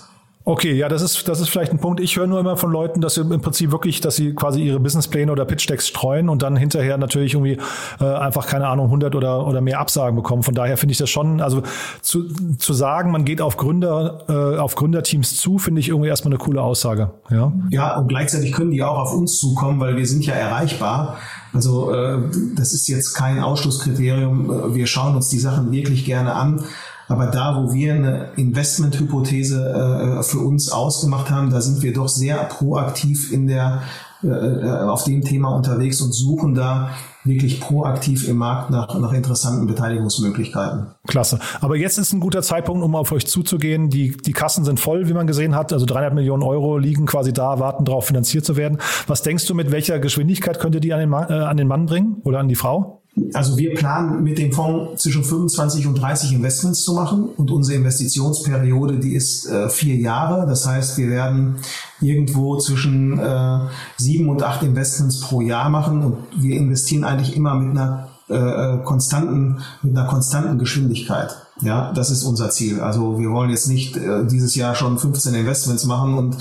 Okay, 0.49 0.73
ja, 0.73 0.89
das 0.89 1.03
ist, 1.03 1.27
das 1.27 1.39
ist 1.41 1.49
vielleicht 1.49 1.71
ein 1.71 1.77
Punkt. 1.77 1.99
Ich 1.99 2.17
höre 2.17 2.25
nur 2.25 2.39
immer 2.39 2.57
von 2.57 2.71
Leuten, 2.71 3.01
dass 3.01 3.13
sie 3.13 3.21
im 3.21 3.39
Prinzip 3.39 3.71
wirklich, 3.71 4.01
dass 4.01 4.15
sie 4.15 4.33
quasi 4.33 4.63
ihre 4.63 4.79
Businesspläne 4.79 5.31
oder 5.31 5.45
Pitch-Decks 5.45 5.87
streuen 5.87 6.27
und 6.27 6.41
dann 6.41 6.55
hinterher 6.55 6.97
natürlich 6.97 7.35
irgendwie 7.35 7.59
äh, 7.99 8.03
einfach, 8.03 8.47
keine 8.47 8.67
Ahnung, 8.67 8.85
100 8.85 9.13
oder, 9.13 9.45
oder 9.45 9.61
mehr 9.61 9.79
Absagen 9.79 10.15
bekommen. 10.15 10.41
Von 10.41 10.55
daher 10.55 10.75
finde 10.77 10.93
ich 10.93 10.97
das 10.97 11.11
schon, 11.11 11.39
also 11.39 11.61
zu, 12.01 12.23
zu 12.57 12.73
sagen, 12.73 13.11
man 13.11 13.25
geht 13.25 13.41
auf 13.41 13.57
Gründer, 13.57 14.25
äh, 14.27 14.57
auf 14.57 14.73
Gründerteams 14.73 15.37
zu, 15.37 15.59
finde 15.59 15.81
ich 15.81 15.89
irgendwie 15.89 16.09
erstmal 16.09 16.33
eine 16.33 16.39
coole 16.39 16.63
Aussage. 16.63 17.11
Ja, 17.29 17.53
ja 17.69 17.97
und 17.97 18.07
gleichzeitig 18.07 18.51
können 18.51 18.71
die 18.71 18.81
auch 18.81 18.97
auf 18.97 19.13
uns 19.13 19.37
zukommen, 19.37 19.79
weil 19.79 19.97
wir 19.97 20.07
sind 20.07 20.25
ja 20.25 20.33
erreichbar. 20.33 21.17
Also 21.53 21.93
äh, 21.93 22.17
das 22.55 22.73
ist 22.73 22.87
jetzt 22.87 23.13
kein 23.13 23.43
Ausschlusskriterium. 23.43 24.73
Wir 24.73 24.87
schauen 24.87 25.15
uns 25.15 25.29
die 25.29 25.37
Sachen 25.37 25.71
wirklich 25.71 26.05
gerne 26.05 26.33
an. 26.33 26.63
Aber 27.09 27.27
da, 27.27 27.61
wo 27.61 27.73
wir 27.73 27.95
eine 27.95 28.29
Investmenthypothese 28.37 30.19
äh, 30.19 30.23
für 30.23 30.39
uns 30.39 30.71
ausgemacht 30.71 31.29
haben, 31.29 31.49
da 31.49 31.59
sind 31.59 31.81
wir 31.81 31.91
doch 31.91 32.07
sehr 32.07 32.37
proaktiv 32.45 33.33
in 33.33 33.47
der 33.47 33.81
äh, 34.21 34.27
äh, 34.27 34.81
auf 34.81 35.05
dem 35.05 35.23
Thema 35.23 35.55
unterwegs 35.55 36.01
und 36.01 36.11
suchen 36.11 36.53
da 36.53 36.89
wirklich 37.23 37.61
proaktiv 37.61 38.27
im 38.27 38.35
Markt 38.35 38.69
nach, 38.69 38.99
nach 38.99 39.13
interessanten 39.13 39.65
Beteiligungsmöglichkeiten. 39.65 40.87
Klasse. 41.07 41.39
Aber 41.61 41.77
jetzt 41.77 41.97
ist 41.97 42.11
ein 42.11 42.19
guter 42.19 42.41
Zeitpunkt, 42.41 42.83
um 42.83 42.95
auf 42.95 43.13
euch 43.13 43.25
zuzugehen. 43.27 43.89
Die, 43.89 44.17
die 44.17 44.33
Kassen 44.33 44.65
sind 44.65 44.79
voll, 44.79 45.07
wie 45.07 45.13
man 45.13 45.25
gesehen 45.25 45.55
hat. 45.55 45.71
Also 45.71 45.85
300 45.85 46.13
Millionen 46.13 46.43
Euro 46.43 46.77
liegen 46.77 47.05
quasi 47.05 47.31
da, 47.31 47.59
warten 47.59 47.85
darauf, 47.85 48.07
finanziert 48.07 48.43
zu 48.43 48.57
werden. 48.57 48.79
Was 49.07 49.21
denkst 49.21 49.47
du, 49.47 49.55
mit 49.55 49.71
welcher 49.71 49.99
Geschwindigkeit 49.99 50.59
könnt 50.59 50.75
ihr 50.75 50.81
die 50.81 50.93
an 50.93 50.99
den, 50.99 51.13
äh, 51.13 51.15
an 51.15 51.55
den 51.55 51.67
Mann 51.67 51.85
bringen 51.85 52.17
oder 52.23 52.39
an 52.39 52.49
die 52.49 52.55
Frau? 52.55 52.98
Also 53.33 53.57
wir 53.57 53.73
planen 53.75 54.23
mit 54.23 54.37
dem 54.37 54.51
Fonds 54.51 55.01
zwischen 55.03 55.23
25 55.23 55.87
und 55.87 55.95
30 55.95 56.33
Investments 56.33 56.83
zu 56.83 56.93
machen 56.93 57.29
und 57.37 57.51
unsere 57.51 57.77
Investitionsperiode, 57.77 58.99
die 58.99 59.15
ist 59.15 59.47
äh, 59.47 59.69
vier 59.69 59.95
Jahre. 59.95 60.47
Das 60.47 60.65
heißt, 60.65 60.97
wir 60.97 61.09
werden 61.09 61.57
irgendwo 62.01 62.57
zwischen 62.57 63.19
äh, 63.19 63.59
sieben 63.97 64.29
und 64.29 64.43
acht 64.43 64.63
Investments 64.63 65.21
pro 65.21 65.41
Jahr 65.41 65.69
machen 65.69 66.03
und 66.03 66.17
wir 66.37 66.57
investieren 66.57 67.03
eigentlich 67.03 67.35
immer 67.35 67.55
mit 67.55 67.77
einer 67.77 68.09
äh, 68.29 68.77
konstanten, 68.83 69.61
mit 69.81 69.97
einer 69.97 70.07
konstanten 70.07 70.57
Geschwindigkeit. 70.57 71.35
Ja, 71.61 71.91
das 71.91 72.09
ist 72.09 72.23
unser 72.23 72.49
Ziel. 72.51 72.79
Also 72.79 73.19
wir 73.19 73.31
wollen 73.31 73.49
jetzt 73.49 73.67
nicht 73.67 73.97
äh, 73.97 74.25
dieses 74.25 74.55
Jahr 74.55 74.75
schon 74.75 74.97
15 74.97 75.33
Investments 75.33 75.85
machen 75.85 76.13
und 76.13 76.37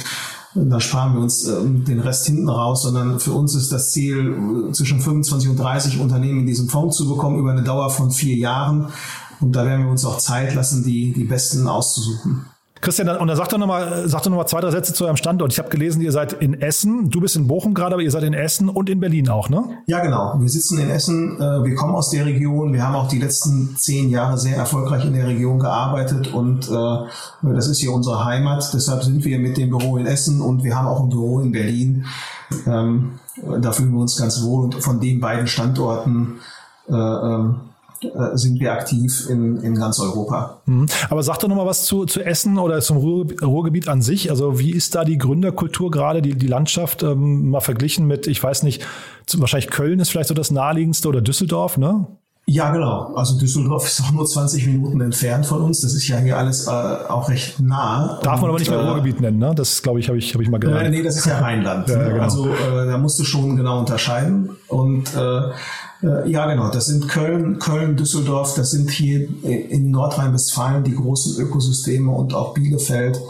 dann 0.55 0.80
sparen 0.80 1.14
wir 1.14 1.20
uns 1.20 1.46
äh, 1.46 1.64
den 1.64 2.01
Rest 2.01 2.26
hinten 2.26 2.49
raus, 2.49 2.82
sondern 2.82 3.20
für 3.20 3.32
uns 3.32 3.55
ist 3.55 3.70
das 3.70 3.90
Ziel, 3.92 4.68
äh, 4.68 4.72
zwischen 4.72 5.01
25 5.01 5.51
und 5.51 5.59
30 5.59 6.01
Unternehmen 6.01 6.40
in 6.40 6.46
diesem 6.46 6.68
Fonds 6.68 6.96
zu 6.96 7.09
bekommen 7.09 7.38
über 7.38 7.53
eine 7.53 7.62
Dauer 7.62 7.90
von 7.90 8.11
vier 8.11 8.36
Jahren. 8.36 8.88
Und 9.40 9.53
da 9.53 9.64
werden 9.64 9.84
wir 9.84 9.90
uns 9.90 10.05
auch 10.05 10.18
Zeit 10.18 10.55
lassen, 10.55 10.82
die, 10.84 11.12
die 11.12 11.24
besten 11.24 11.68
auszusuchen. 11.68 12.46
Christian, 12.81 13.09
und 13.09 13.26
dann 13.26 13.37
sag 13.37 13.49
doch 13.49 13.59
nochmal, 13.59 14.09
sag 14.09 14.22
doch 14.22 14.31
noch 14.31 14.45
zwei, 14.45 14.61
drei 14.61 14.70
Sätze 14.70 14.93
zu 14.93 15.05
eurem 15.05 15.16
Standort. 15.16 15.53
Ich 15.53 15.59
habe 15.59 15.68
gelesen, 15.68 16.01
ihr 16.01 16.12
seid 16.12 16.35
in 16.35 16.61
Essen. 16.61 17.11
Du 17.11 17.20
bist 17.20 17.37
in 17.37 17.47
Bochum 17.47 17.74
gerade, 17.74 17.95
aber 17.95 18.03
ihr 18.03 18.11
seid 18.11 18.22
in 18.22 18.35
Essen 18.35 18.68
und 18.68 18.89
in 18.89 19.01
Berlin 19.01 19.29
auch, 19.29 19.49
ne? 19.49 19.64
Ja, 19.87 20.01
genau. 20.01 20.35
Wir 20.39 20.49
sitzen 20.49 20.79
in 20.79 20.91
Essen. 20.91 21.37
Äh, 21.41 21.64
wir 21.64 21.74
kommen 21.74 21.95
aus 21.95 22.11
der 22.11 22.26
Region. 22.26 22.72
Wir 22.72 22.83
haben 22.83 22.95
auch 22.95 23.09
die 23.09 23.18
letzten 23.18 23.76
zehn 23.76 24.11
Jahre 24.11 24.39
sehr 24.39 24.57
erfolgreich 24.57 25.05
in 25.05 25.14
der 25.14 25.26
Region 25.26 25.59
gearbeitet 25.59 26.33
und 26.33 26.68
äh, 26.68 27.53
das 27.55 27.68
ist 27.68 27.81
hier 27.81 27.93
unsere 27.93 28.24
Heimat. 28.24 28.72
Deshalb 28.72 29.03
sind 29.03 29.24
wir 29.24 29.39
mit 29.39 29.57
dem 29.57 29.70
Büro 29.70 29.97
in 29.97 30.07
Essen 30.07 30.41
und 30.41 30.64
wir 30.64 30.76
haben 30.76 30.87
auch 30.87 31.03
ein 31.03 31.09
Büro 31.09 31.41
in 31.41 31.53
Berlin. 31.53 32.07
Ähm, 32.66 33.18
da 33.61 33.72
fühlen 33.72 33.93
wir 33.93 34.01
uns 34.01 34.16
ganz 34.16 34.43
wohl 34.43 34.64
und 34.64 34.74
von 34.76 35.01
den 35.01 35.20
beiden 35.20 35.47
Standorten 35.47 36.41
äh, 36.89 36.95
ähm, 36.95 37.61
äh, 37.61 37.78
sind 38.34 38.61
wir 38.61 38.72
aktiv 38.72 39.28
in, 39.28 39.57
in 39.59 39.74
ganz 39.74 39.99
Europa. 39.99 40.61
Mhm. 40.66 40.86
Aber 41.11 41.22
sag 41.22 41.38
doch 41.38 41.49
noch 41.49 41.57
mal 41.57 41.66
was 41.66 41.84
zu, 41.84 42.05
zu 42.05 42.22
Essen 42.22 42.59
oder 42.59 42.80
zum 42.80 42.99
Ruhr, 42.99 43.26
Ruhrgebiet 43.42 43.88
an 43.88 44.03
sich. 44.03 44.30
Also 44.30 44.59
wie 44.59 44.70
ist 44.70 44.94
da 44.94 45.05
die 45.05 45.18
Gründerkultur 45.18 45.90
gerade, 45.90 46.22
die, 46.22 46.34
die 46.34 46.46
Landschaft 46.46 47.03
ähm, 47.03 47.51
mal 47.51 47.61
verglichen 47.61 48.07
mit, 48.07 48.26
ich 48.26 48.42
weiß 48.42 48.62
nicht, 48.62 48.86
wahrscheinlich 49.34 49.70
Köln 49.70 50.01
ist 50.01 50.11
vielleicht 50.11 50.28
so 50.28 50.34
das 50.34 50.51
naheliegendste 50.51 51.09
oder 51.09 51.20
Düsseldorf, 51.20 51.76
ne? 51.76 52.07
Ja, 52.51 52.70
genau. 52.70 53.12
Also 53.14 53.38
Düsseldorf 53.38 53.86
ist 53.86 54.01
auch 54.01 54.11
nur 54.11 54.24
20 54.24 54.66
Minuten 54.68 55.03
entfernt 55.03 55.44
von 55.44 55.61
uns. 55.61 55.82
Das 55.82 55.92
ist 55.92 56.09
ja 56.09 56.16
hier 56.16 56.38
alles 56.38 56.66
äh, 56.66 56.70
auch 56.70 57.28
recht 57.28 57.61
nah. 57.61 58.18
Darf 58.22 58.40
man 58.40 58.49
aber 58.49 58.59
nicht 58.59 58.70
mehr 58.70 58.80
äh, 58.80 58.88
Ruhrgebiet 58.88 59.20
nennen, 59.20 59.38
ne? 59.38 59.55
Das, 59.55 59.82
glaube 59.82 60.01
ich, 60.01 60.09
habe 60.09 60.16
ich, 60.16 60.32
hab 60.32 60.40
ich 60.40 60.49
mal 60.49 60.59
gelernt. 60.59 60.86
Äh, 60.86 60.90
nee, 60.90 61.03
das 61.03 61.16
ist 61.16 61.26
ja 61.26 61.40
Rheinland. 61.40 61.86
ja, 61.90 62.09
genau. 62.09 62.22
Also 62.22 62.49
äh, 62.49 62.86
da 62.86 62.96
musst 62.96 63.18
du 63.18 63.24
schon 63.24 63.55
genau 63.57 63.80
unterscheiden. 63.80 64.57
Und 64.66 65.14
äh, 65.14 65.20
äh, 65.20 65.51
ja, 66.01 66.46
genau. 66.46 66.70
Das 66.70 66.86
sind 66.86 67.09
Köln, 67.09 67.59
Köln, 67.59 67.96
Düsseldorf. 67.96 68.55
Das 68.55 68.70
sind 68.70 68.90
hier 68.90 69.28
in 69.42 69.90
Nordrhein-Westfalen 69.90 70.84
die 70.84 70.94
großen 70.94 71.42
Ökosysteme 71.42 72.12
und 72.12 72.34
auch 72.34 72.55
Bielefeld. 72.55 73.20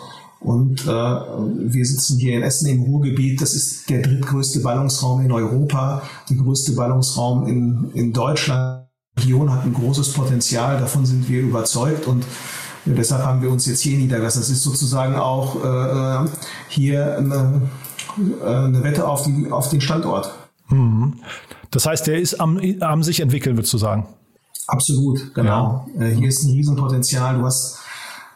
Und 0.40 0.86
äh, 0.86 0.86
wir 0.86 1.84
sitzen 1.84 2.18
hier 2.18 2.36
in 2.36 2.42
Essen 2.42 2.68
im 2.68 2.82
Ruhrgebiet. 2.82 3.40
Das 3.40 3.54
ist 3.54 3.90
der 3.90 4.02
drittgrößte 4.02 4.60
Ballungsraum 4.60 5.20
in 5.20 5.32
Europa, 5.32 6.02
die 6.28 6.36
größte 6.36 6.72
Ballungsraum 6.72 7.46
in, 7.48 7.90
in 7.94 8.12
Deutschland. 8.12 8.86
Die 9.16 9.22
Region 9.22 9.52
hat 9.52 9.64
ein 9.64 9.74
großes 9.74 10.12
Potenzial. 10.12 10.78
Davon 10.78 11.06
sind 11.06 11.28
wir 11.28 11.40
überzeugt 11.40 12.06
und 12.06 12.24
deshalb 12.84 13.24
haben 13.24 13.42
wir 13.42 13.50
uns 13.50 13.66
jetzt 13.66 13.80
hier 13.80 13.98
niedergelassen. 13.98 14.40
Das 14.40 14.50
ist 14.50 14.62
sozusagen 14.62 15.16
auch 15.16 15.64
äh, 15.64 16.24
äh 16.24 16.28
hier 16.68 17.16
eine, 17.16 17.62
äh, 18.40 18.46
eine 18.46 18.84
Wette 18.84 19.08
auf, 19.08 19.24
die, 19.24 19.50
auf 19.50 19.70
den 19.70 19.80
Standort. 19.80 20.32
Mhm. 20.68 21.14
Das 21.70 21.86
heißt, 21.86 22.06
der 22.06 22.18
ist 22.18 22.40
am, 22.40 22.60
am 22.80 23.02
sich 23.02 23.20
entwickeln, 23.20 23.56
würdest 23.56 23.72
du 23.72 23.78
sagen? 23.78 24.06
Absolut, 24.66 25.34
genau. 25.34 25.86
Ja. 25.98 26.06
Äh, 26.06 26.14
hier 26.14 26.28
ist 26.28 26.44
ein 26.44 26.52
Riesenpotenzial. 26.52 27.38
Du 27.38 27.44
hast 27.44 27.78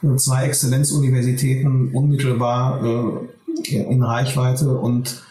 äh, 0.03 0.17
zwei 0.17 0.45
Exzellenzuniversitäten 0.45 1.95
unmittelbar 1.95 2.83
äh, 2.85 3.77
in 3.77 4.03
Reichweite 4.03 4.71
und 4.71 5.23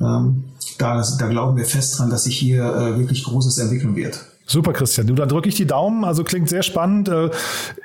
ähm, 0.00 0.44
da, 0.78 1.02
da 1.18 1.28
glauben 1.28 1.56
wir 1.56 1.64
fest 1.64 1.98
dran, 1.98 2.10
dass 2.10 2.24
sich 2.24 2.36
hier 2.36 2.64
äh, 2.64 2.98
wirklich 2.98 3.24
Großes 3.24 3.58
entwickeln 3.58 3.94
wird. 3.94 4.26
Super, 4.46 4.72
Christian. 4.72 5.06
Du, 5.06 5.14
dann 5.14 5.28
drücke 5.28 5.48
ich 5.48 5.54
die 5.54 5.66
Daumen. 5.66 6.04
Also 6.04 6.24
klingt 6.24 6.48
sehr 6.48 6.62
spannend. 6.62 7.08
Äh, 7.08 7.30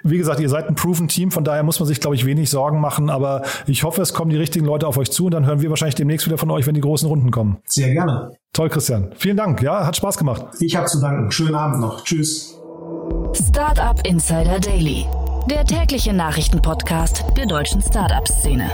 wie 0.03 0.17
gesagt, 0.17 0.39
ihr 0.39 0.49
seid 0.49 0.67
ein 0.67 0.75
proven 0.75 1.07
Team, 1.07 1.31
von 1.31 1.43
daher 1.43 1.63
muss 1.63 1.79
man 1.79 1.87
sich, 1.87 2.01
glaube 2.01 2.15
ich, 2.15 2.25
wenig 2.25 2.49
Sorgen 2.49 2.81
machen. 2.81 3.09
Aber 3.09 3.43
ich 3.67 3.83
hoffe, 3.83 4.01
es 4.01 4.13
kommen 4.13 4.31
die 4.31 4.37
richtigen 4.37 4.65
Leute 4.65 4.87
auf 4.87 4.97
euch 4.97 5.11
zu 5.11 5.25
und 5.25 5.31
dann 5.31 5.45
hören 5.45 5.61
wir 5.61 5.69
wahrscheinlich 5.69 5.95
demnächst 5.95 6.25
wieder 6.25 6.37
von 6.37 6.49
euch, 6.49 6.65
wenn 6.65 6.73
die 6.73 6.81
großen 6.81 7.07
Runden 7.07 7.31
kommen. 7.31 7.57
Sehr 7.65 7.93
gerne. 7.93 8.31
Toll, 8.57 8.69
Christian. 8.69 9.11
Vielen 9.15 9.37
Dank. 9.37 9.61
Ja, 9.61 9.85
hat 9.85 9.95
Spaß 9.97 10.17
gemacht. 10.17 10.43
Ich 10.59 10.75
habe 10.75 10.87
zu 10.87 10.99
danken. 10.99 11.31
Schönen 11.31 11.53
Abend 11.53 11.79
noch. 11.79 12.03
Tschüss. 12.03 12.55
Startup 13.33 14.01
Insider 14.03 14.59
Daily 14.59 15.05
der 15.49 15.63
tägliche 15.63 16.11
Nachrichtenpodcast 16.11 17.23
der 17.37 17.45
deutschen 17.45 17.81
Startup-Szene. 17.81 18.69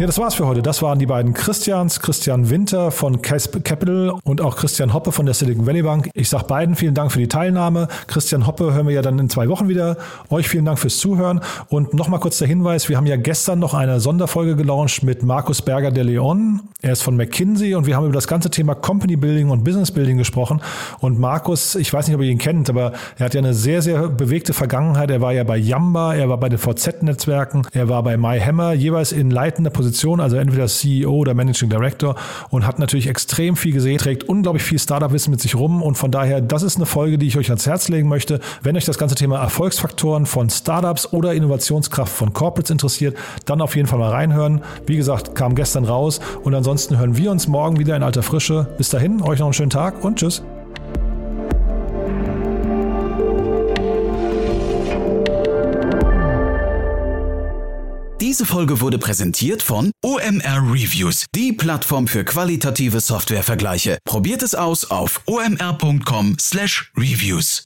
Ja, 0.00 0.06
das 0.06 0.16
war's 0.16 0.34
für 0.34 0.46
heute. 0.46 0.62
Das 0.62 0.80
waren 0.80 0.98
die 0.98 1.04
beiden 1.04 1.34
Christians, 1.34 2.00
Christian 2.00 2.48
Winter 2.48 2.90
von 2.90 3.20
Casp 3.20 3.62
Capital 3.62 4.14
und 4.24 4.40
auch 4.40 4.56
Christian 4.56 4.94
Hoppe 4.94 5.12
von 5.12 5.26
der 5.26 5.34
Silicon 5.34 5.66
Valley 5.66 5.82
Bank. 5.82 6.08
Ich 6.14 6.30
sage 6.30 6.44
beiden 6.44 6.74
vielen 6.74 6.94
Dank 6.94 7.12
für 7.12 7.18
die 7.18 7.28
Teilnahme. 7.28 7.86
Christian 8.06 8.46
Hoppe 8.46 8.72
hören 8.72 8.86
wir 8.86 8.94
ja 8.94 9.02
dann 9.02 9.18
in 9.18 9.28
zwei 9.28 9.50
Wochen 9.50 9.68
wieder. 9.68 9.98
Euch 10.30 10.48
vielen 10.48 10.64
Dank 10.64 10.78
fürs 10.78 10.96
Zuhören. 10.96 11.42
Und 11.68 11.92
nochmal 11.92 12.18
kurz 12.18 12.38
der 12.38 12.48
Hinweis, 12.48 12.88
wir 12.88 12.96
haben 12.96 13.04
ja 13.04 13.16
gestern 13.16 13.58
noch 13.58 13.74
eine 13.74 14.00
Sonderfolge 14.00 14.56
gelauncht 14.56 15.02
mit 15.02 15.22
Markus 15.22 15.60
Berger 15.60 15.90
de 15.90 16.02
Leon. 16.02 16.60
Er 16.80 16.92
ist 16.92 17.02
von 17.02 17.14
McKinsey 17.14 17.74
und 17.74 17.86
wir 17.86 17.94
haben 17.94 18.06
über 18.06 18.14
das 18.14 18.26
ganze 18.26 18.48
Thema 18.48 18.74
Company 18.74 19.16
Building 19.16 19.50
und 19.50 19.64
Business 19.64 19.90
Building 19.90 20.16
gesprochen. 20.16 20.62
Und 21.00 21.18
Markus, 21.18 21.74
ich 21.74 21.92
weiß 21.92 22.06
nicht, 22.06 22.16
ob 22.16 22.22
ihr 22.22 22.30
ihn 22.30 22.38
kennt, 22.38 22.70
aber 22.70 22.92
er 23.18 23.26
hat 23.26 23.34
ja 23.34 23.40
eine 23.40 23.52
sehr, 23.52 23.82
sehr 23.82 24.08
bewegte 24.08 24.54
Vergangenheit. 24.54 25.10
Er 25.10 25.20
war 25.20 25.34
ja 25.34 25.44
bei 25.44 25.58
Yamba, 25.58 26.14
er 26.14 26.30
war 26.30 26.38
bei 26.38 26.48
den 26.48 26.58
VZ-Netzwerken, 26.58 27.66
er 27.74 27.90
war 27.90 28.02
bei 28.02 28.16
MyHammer, 28.16 28.72
jeweils 28.72 29.12
in 29.12 29.30
leitender 29.30 29.68
Position 29.68 29.89
Position, 29.90 30.20
also 30.20 30.36
entweder 30.36 30.66
CEO 30.66 31.10
oder 31.10 31.34
Managing 31.34 31.68
Director 31.68 32.14
und 32.50 32.66
hat 32.66 32.78
natürlich 32.78 33.08
extrem 33.08 33.56
viel 33.56 33.72
gesehen, 33.72 33.98
trägt 33.98 34.24
unglaublich 34.24 34.62
viel 34.62 34.78
Startup-Wissen 34.78 35.32
mit 35.32 35.40
sich 35.40 35.56
rum 35.56 35.82
und 35.82 35.96
von 35.96 36.12
daher, 36.12 36.40
das 36.40 36.62
ist 36.62 36.76
eine 36.76 36.86
Folge, 36.86 37.18
die 37.18 37.26
ich 37.26 37.36
euch 37.36 37.50
ans 37.50 37.66
Herz 37.66 37.88
legen 37.88 38.08
möchte. 38.08 38.40
Wenn 38.62 38.76
euch 38.76 38.84
das 38.84 38.98
ganze 38.98 39.16
Thema 39.16 39.40
Erfolgsfaktoren 39.40 40.26
von 40.26 40.48
Startups 40.48 41.12
oder 41.12 41.34
Innovationskraft 41.34 42.12
von 42.12 42.32
Corporates 42.32 42.70
interessiert, 42.70 43.16
dann 43.46 43.60
auf 43.60 43.74
jeden 43.74 43.88
Fall 43.88 43.98
mal 43.98 44.10
reinhören. 44.10 44.62
Wie 44.86 44.96
gesagt, 44.96 45.34
kam 45.34 45.54
gestern 45.54 45.84
raus 45.84 46.20
und 46.44 46.54
ansonsten 46.54 46.98
hören 46.98 47.16
wir 47.16 47.32
uns 47.32 47.48
morgen 47.48 47.78
wieder 47.78 47.96
in 47.96 48.02
alter 48.02 48.22
Frische. 48.22 48.68
Bis 48.78 48.90
dahin, 48.90 49.20
euch 49.22 49.40
noch 49.40 49.46
einen 49.46 49.54
schönen 49.54 49.70
Tag 49.70 50.04
und 50.04 50.18
tschüss. 50.18 50.42
Diese 58.30 58.46
Folge 58.46 58.80
wurde 58.80 58.98
präsentiert 59.00 59.60
von 59.60 59.90
OMR 60.04 60.72
Reviews, 60.72 61.26
die 61.34 61.52
Plattform 61.52 62.06
für 62.06 62.24
qualitative 62.24 63.00
Softwarevergleiche. 63.00 63.98
Probiert 64.04 64.44
es 64.44 64.54
aus 64.54 64.88
auf 64.88 65.22
omr.com/reviews. 65.26 67.64